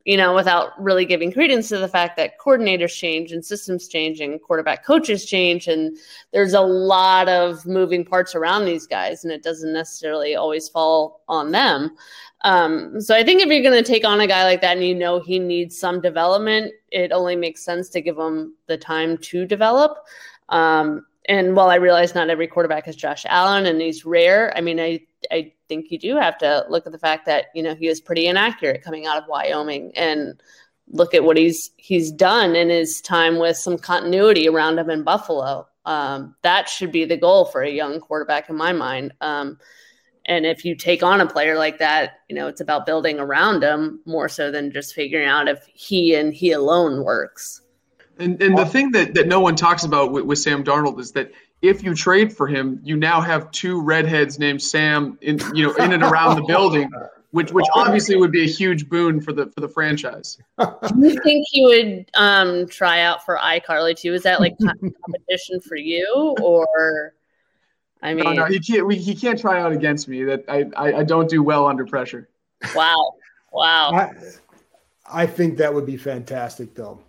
You 0.09 0.16
know, 0.16 0.34
without 0.34 0.72
really 0.82 1.04
giving 1.04 1.30
credence 1.30 1.68
to 1.68 1.76
the 1.76 1.86
fact 1.86 2.16
that 2.16 2.38
coordinators 2.38 2.96
change 2.96 3.30
and 3.30 3.44
systems 3.44 3.88
change 3.88 4.20
and 4.20 4.40
quarterback 4.40 4.82
coaches 4.82 5.26
change 5.26 5.68
and 5.68 5.98
there's 6.32 6.54
a 6.54 6.62
lot 6.62 7.28
of 7.28 7.66
moving 7.66 8.06
parts 8.06 8.34
around 8.34 8.64
these 8.64 8.86
guys 8.86 9.22
and 9.22 9.30
it 9.30 9.42
doesn't 9.42 9.74
necessarily 9.74 10.34
always 10.34 10.66
fall 10.66 11.20
on 11.28 11.50
them. 11.50 11.94
Um, 12.42 13.00
so 13.00 13.16
i 13.16 13.24
think 13.24 13.42
if 13.42 13.48
you're 13.48 13.68
going 13.68 13.82
to 13.82 13.92
take 13.92 14.06
on 14.06 14.20
a 14.20 14.26
guy 14.26 14.44
like 14.44 14.61
that 14.61 14.76
and 14.76 14.86
you 14.86 14.94
know 14.94 15.18
he 15.18 15.40
needs 15.40 15.76
some 15.76 16.00
development 16.00 16.72
it 16.90 17.12
only 17.12 17.36
makes 17.36 17.64
sense 17.64 17.88
to 17.90 18.00
give 18.00 18.16
him 18.16 18.54
the 18.66 18.76
time 18.76 19.18
to 19.18 19.46
develop. 19.46 19.98
Um, 20.48 21.04
and 21.29 21.55
while 21.55 21.68
i 21.68 21.76
realize 21.76 22.14
not 22.14 22.31
every 22.31 22.49
quarterback 22.49 22.89
is 22.89 22.97
josh 22.97 23.24
allen 23.29 23.66
and 23.66 23.81
he's 23.81 24.05
rare 24.05 24.53
i 24.57 24.61
mean 24.61 24.81
i 24.81 24.99
i 25.31 25.53
think 25.68 25.91
you 25.91 25.99
do 25.99 26.16
have 26.16 26.37
to 26.39 26.64
look 26.68 26.87
at 26.87 26.93
the 26.93 26.99
fact 26.99 27.26
that 27.26 27.47
you 27.55 27.62
know 27.62 27.74
he 27.74 27.89
was 27.89 28.01
pretty 28.01 28.26
inaccurate 28.26 28.83
coming 28.83 29.07
out 29.07 29.22
of 29.22 29.29
wyoming 29.29 29.93
and 29.95 30.41
look 30.91 31.14
at 31.14 31.24
what 31.24 31.37
he's 31.37 31.70
he's 31.76 32.11
done 32.11 32.57
in 32.57 32.70
his 32.70 33.01
time 33.01 33.39
with 33.39 33.57
some 33.57 33.79
continuity 33.79 34.49
around 34.49 34.79
him 34.79 34.91
in 34.91 35.03
Buffalo. 35.03 35.66
Um, 35.85 36.35
that 36.43 36.68
should 36.68 36.93
be 36.93 37.05
the 37.05 37.16
goal 37.16 37.47
for 37.47 37.62
a 37.62 37.70
young 37.70 38.01
quarterback 38.01 38.49
in 38.51 38.57
my 38.57 38.72
mind. 38.72 39.12
Um, 39.20 39.59
and 40.26 40.45
if 40.45 40.64
you 40.64 40.74
take 40.74 41.03
on 41.03 41.22
a 41.22 41.26
player 41.26 41.57
like 41.57 41.79
that, 41.79 42.20
you 42.29 42.37
know 42.37 42.49
it's 42.49 42.61
about 42.61 42.87
building 42.87 43.18
around 43.18 43.62
him 43.62 44.01
more 44.05 44.29
so 44.29 44.51
than 44.51 44.72
just 44.72 44.95
figuring 44.95 45.29
out 45.29 45.49
if 45.49 45.66
he 45.72 46.14
and 46.14 46.33
he 46.33 46.53
alone 46.53 47.05
works. 47.05 47.62
And 48.19 48.43
and 48.43 48.59
the 48.59 48.66
thing 48.66 48.93
that, 48.93 49.14
that 49.14 49.29
no 49.29 49.41
one 49.41 49.55
talks 49.55 49.85
about 49.85 50.12
with, 50.12 50.25
with 50.25 50.39
Sam 50.39 50.64
Darnold 50.64 50.99
is 50.99 51.12
that 51.12 51.33
if 51.62 51.83
you 51.83 51.95
trade 51.95 52.37
for 52.37 52.47
him, 52.47 52.81
you 52.83 52.97
now 52.97 53.21
have 53.21 53.51
two 53.51 53.81
redheads 53.81 54.39
named 54.39 54.62
Sam 54.62 55.19
in 55.21 55.41
you 55.55 55.69
know 55.69 55.75
in 55.75 55.93
and 55.93 56.03
around 56.03 56.37
the 56.37 56.43
building, 56.43 56.91
which 57.31 57.53
which 57.53 57.66
obviously 57.75 58.16
would 58.16 58.33
be 58.33 58.45
a 58.45 58.49
huge 58.49 58.89
boon 58.89 59.21
for 59.21 59.33
the 59.33 59.47
for 59.47 59.61
the 59.61 59.69
franchise. 59.69 60.39
Do 60.59 60.69
you 60.97 61.21
think 61.23 61.47
he 61.51 61.64
would 61.64 62.11
um, 62.14 62.66
try 62.69 63.01
out 63.01 63.25
for 63.25 63.37
iCarly 63.37 63.97
too? 63.97 64.14
Is 64.14 64.23
that 64.25 64.41
like 64.41 64.57
competition 64.59 65.61
for 65.61 65.77
you, 65.77 66.37
or 66.41 67.14
I 68.03 68.14
mean, 68.14 68.25
No, 68.25 68.33
no, 68.33 68.45
he 68.47 68.61
can't. 68.61 68.87
We, 68.87 68.97
he 68.97 69.14
can't 69.14 69.39
try 69.39 69.61
out 69.61 69.73
against 69.73 70.09
me. 70.09 70.25
That 70.25 70.45
I, 70.49 70.66
I 70.77 70.99
I 70.99 71.03
don't 71.05 71.29
do 71.29 71.43
well 71.43 71.66
under 71.66 71.85
pressure. 71.87 72.29
wow, 72.75 73.14
wow. 73.53 73.91
I, 73.93 74.12
I 75.11 75.27
think 75.27 75.59
that 75.59 75.73
would 75.73 75.87
be 75.87 75.97
fantastic, 75.97 76.75
though. 76.75 77.01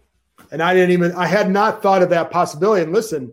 And 0.51 0.61
I 0.63 0.73
didn't 0.73 0.91
even, 0.91 1.11
I 1.13 1.27
had 1.27 1.49
not 1.51 1.81
thought 1.81 2.01
of 2.01 2.09
that 2.09 2.31
possibility. 2.31 2.83
And 2.83 2.93
listen, 2.93 3.31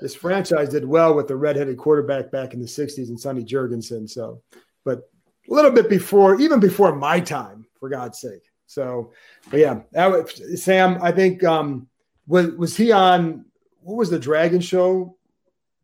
this 0.00 0.14
franchise 0.14 0.68
did 0.68 0.84
well 0.84 1.14
with 1.14 1.28
the 1.28 1.36
redheaded 1.36 1.76
quarterback 1.76 2.30
back 2.30 2.54
in 2.54 2.60
the 2.60 2.66
60s 2.66 3.08
and 3.08 3.18
Sonny 3.18 3.44
Jurgensen. 3.44 4.08
So, 4.08 4.42
but 4.84 5.10
a 5.50 5.52
little 5.54 5.70
bit 5.70 5.88
before, 5.88 6.40
even 6.40 6.60
before 6.60 6.94
my 6.94 7.20
time, 7.20 7.66
for 7.78 7.88
God's 7.88 8.20
sake. 8.20 8.42
So, 8.66 9.12
but 9.50 9.60
yeah, 9.60 9.80
that 9.92 10.06
was, 10.06 10.62
Sam, 10.62 10.98
I 11.02 11.12
think, 11.12 11.42
um, 11.44 11.88
was, 12.26 12.52
was 12.52 12.76
he 12.76 12.92
on, 12.92 13.44
what 13.80 13.96
was 13.96 14.10
the 14.10 14.18
Dragon 14.18 14.60
Show? 14.60 15.16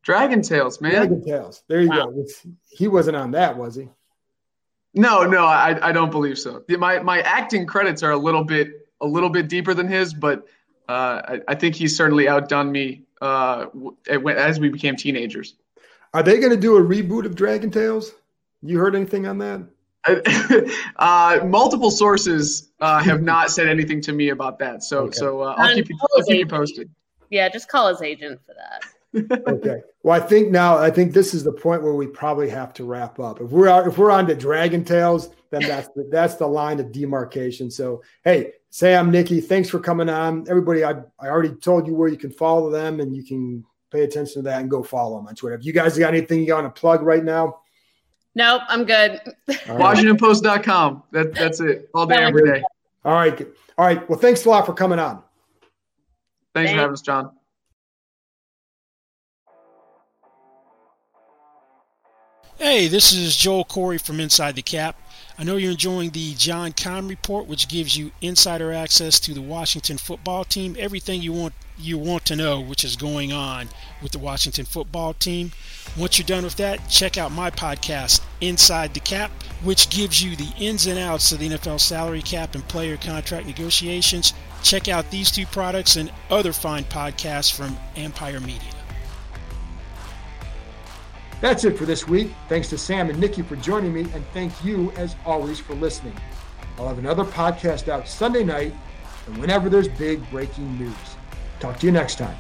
Dragon 0.03 0.41
Tales, 0.43 0.81
man. 0.81 0.93
Dragon 0.93 1.25
Tales. 1.25 1.65
There 1.69 1.81
you 1.81 1.89
Wow. 1.89 2.07
go. 2.07 2.21
It's, 2.21 2.47
he 2.71 2.87
wasn't 2.89 3.17
on 3.17 3.33
that, 3.33 3.59
was 3.59 3.75
he? 3.75 3.89
No, 4.95 5.25
no, 5.25 5.45
I, 5.45 5.89
I 5.89 5.93
don't 5.93 6.11
believe 6.11 6.39
so. 6.39 6.65
My 6.71 6.99
my 7.01 7.21
acting 7.21 7.67
credits 7.67 8.03
are 8.03 8.13
a 8.13 8.17
little 8.17 8.43
bit 8.43 8.89
a 9.01 9.07
little 9.07 9.29
bit 9.29 9.49
deeper 9.49 9.75
than 9.75 9.87
his, 9.87 10.15
but 10.15 10.47
uh, 10.89 11.23
I, 11.25 11.41
I 11.49 11.55
think 11.55 11.75
he's 11.75 11.97
certainly 11.97 12.29
outdone 12.29 12.73
me 12.73 13.03
uh, 13.21 13.67
as 14.11 14.59
we 14.59 14.69
became 14.69 14.97
teenagers. 14.97 15.55
Are 16.15 16.23
they 16.23 16.39
going 16.39 16.51
to 16.51 16.57
do 16.57 16.77
a 16.77 16.83
reboot 16.83 17.27
of 17.27 17.35
Dragon 17.35 17.71
Tales? 17.71 18.13
You 18.63 18.79
heard 18.79 18.97
anything 18.97 19.27
on 19.27 19.39
that? 19.39 19.69
uh, 20.97 21.41
multiple 21.45 21.91
sources 21.91 22.71
uh, 22.81 22.99
have 23.01 23.21
not 23.23 23.51
said 23.51 23.69
anything 23.69 24.01
to 24.01 24.13
me 24.13 24.31
about 24.31 24.59
that, 24.61 24.83
so 24.83 25.01
Okay. 25.05 25.19
so 25.19 25.43
uh, 25.43 25.55
I'll 25.59 25.75
keep 25.75 25.89
you 25.89 25.99
I'll 26.17 26.25
keep 26.25 26.39
you 26.39 26.47
posted. 26.47 26.91
Yeah, 27.31 27.49
just 27.51 27.69
call 27.69 27.89
his 27.89 28.01
agent 28.01 28.41
for 28.47 28.55
that. 28.55 28.85
Okay. 29.49 29.81
Well, 30.03 30.21
I 30.21 30.25
think 30.25 30.51
now 30.51 30.77
I 30.79 30.91
think 30.91 31.13
this 31.13 31.35
is 31.35 31.45
the 31.45 31.53
point 31.53 31.83
where 31.83 31.95
we 31.95 32.07
probably 32.07 32.49
have 32.51 32.73
to 32.75 32.85
wrap 32.85 33.19
up. 33.19 33.41
If 33.41 33.51
we're 33.51 33.69
out, 33.69 33.87
if 33.87 33.99
we're 33.99 34.11
on 34.11 34.27
to 34.29 34.35
Dragon 34.35 34.85
Tales, 34.85 35.31
then 35.51 35.63
that's 35.63 35.89
the, 35.89 36.09
that's 36.11 36.35
the 36.37 36.47
line 36.47 36.79
of 36.81 36.93
demarcation. 36.93 37.71
So, 37.71 38.03
hey, 38.25 38.53
Sam, 38.71 39.11
Nicki, 39.11 39.41
thanks 39.41 39.69
for 39.69 39.81
coming 39.81 40.09
on. 40.09 40.47
Everybody, 40.49 40.85
I 40.85 40.93
I 41.19 41.29
already 41.29 41.55
told 41.57 41.87
you 41.87 41.95
where 41.95 42.09
you 42.09 42.17
can 42.17 42.31
follow 42.31 42.71
them, 42.71 43.01
and 43.01 43.15
you 43.17 43.25
can 43.25 43.65
pay 43.91 44.03
attention 44.05 44.35
to 44.35 44.43
that 44.43 44.61
and 44.61 44.71
go 44.71 44.83
follow 44.83 45.17
them 45.19 45.27
on 45.27 45.35
Twitter. 45.35 45.57
If 45.57 45.65
you 45.65 45.73
guys 45.73 45.99
got 45.99 46.15
anything 46.15 46.45
you 46.45 46.55
want 46.55 46.73
to 46.75 46.81
plug 46.81 47.03
right 47.03 47.25
now, 47.25 47.61
Nope, 48.35 48.63
I'm 48.69 48.85
good. 48.85 49.21
all 49.69 49.77
right. 49.79 49.97
WashingtonPost.com. 49.97 51.03
That 51.13 51.35
that's 51.35 51.61
it. 51.61 51.91
All 51.95 52.07
day, 52.07 52.17
every 52.17 52.45
day. 52.45 52.63
all 53.05 53.15
right, 53.15 53.41
all 53.77 53.85
right. 53.87 54.09
Well, 54.09 54.19
thanks 54.19 54.45
a 54.45 54.49
lot 54.49 54.65
for 54.65 54.75
coming 54.75 54.99
on. 54.99 55.23
Thanks 56.55 56.71
for 56.71 56.77
having 56.77 56.93
us, 56.93 57.03
John. 57.03 57.33
Hey, 62.61 62.89
this 62.89 63.13
is 63.13 63.37
Joel 63.37 63.65
Corry 63.65 64.05
from 64.05 64.19
Inside 64.19 64.57
the 64.57 64.63
Cap. 64.63 64.97
I 65.39 65.45
know 65.45 65.55
you're 65.55 65.71
enjoying 65.71 66.11
the 66.11 66.35
John 66.35 66.73
Keim 66.73 67.07
report, 67.07 67.47
which 67.47 67.69
gives 67.69 67.97
you 67.97 68.11
insider 68.21 68.73
access 68.73 69.21
to 69.21 69.33
the 69.33 69.41
Washington 69.41 69.97
football 69.97 70.43
team, 70.43 70.75
everything 70.77 71.23
you 71.23 71.33
want 71.33 71.55
you 71.79 71.97
want 71.97 72.25
to 72.25 72.35
know, 72.35 72.61
which 72.61 72.83
is 72.83 72.97
going 72.97 73.33
on 73.33 73.69
with 74.03 74.11
the 74.11 74.19
Washington 74.19 74.65
football 74.65 75.15
team. 75.15 75.53
Once 75.97 76.19
you're 76.19 76.27
done 76.27 76.43
with 76.43 76.57
that, 76.57 76.89
check 76.89 77.17
out 77.17 77.31
my 77.31 77.49
podcast, 77.49 78.23
Inside 78.41 78.93
the 78.93 78.99
Cap, 78.99 79.31
which 79.63 79.89
gives 79.89 80.21
you 80.21 80.35
the 80.35 80.53
ins 80.59 80.89
and 80.89 80.99
outs 80.99 81.31
of 81.31 81.39
the 81.39 81.51
NFL 81.51 81.79
salary 81.79 82.23
cap 82.23 82.57
and 82.57 82.67
player 82.67 82.97
contract 82.97 83.47
negotiations. 83.47 84.35
Check 84.65 84.89
out 84.89 85.13
these 85.13 85.31
two 85.31 85.47
products 85.47 85.95
and 85.95 86.11
other 86.29 86.53
fine 86.53 86.83
podcasts 86.83 87.55
from 87.55 87.79
Empire 87.95 88.41
Media. 88.41 88.78
That's 91.41 91.65
it 91.65 91.79
for 91.79 91.85
this 91.85 92.09
week. 92.09 92.31
Thanks 92.49 92.69
to 92.71 92.79
Sam 92.79 93.11
and 93.11 93.19
Nicki 93.19 93.43
for 93.43 93.57
joining 93.57 93.93
me, 93.93 94.01
and 94.13 94.25
thank 94.33 94.65
you, 94.65 94.91
as 94.97 95.15
always, 95.25 95.61
for 95.61 95.75
listening. 95.75 96.17
I'll 96.77 96.89
have 96.89 96.99
another 96.99 97.25
podcast 97.25 97.89
out 97.89 98.09
Sunday 98.09 98.45
night 98.45 98.75
and 99.27 99.39
whenever 99.39 99.69
there's 99.69 99.89
big 99.89 100.29
breaking 100.31 100.79
news. 100.79 100.95
Talk 101.61 101.79
to 101.79 101.87
you 101.87 101.93
next 101.93 102.17
time. 102.17 102.37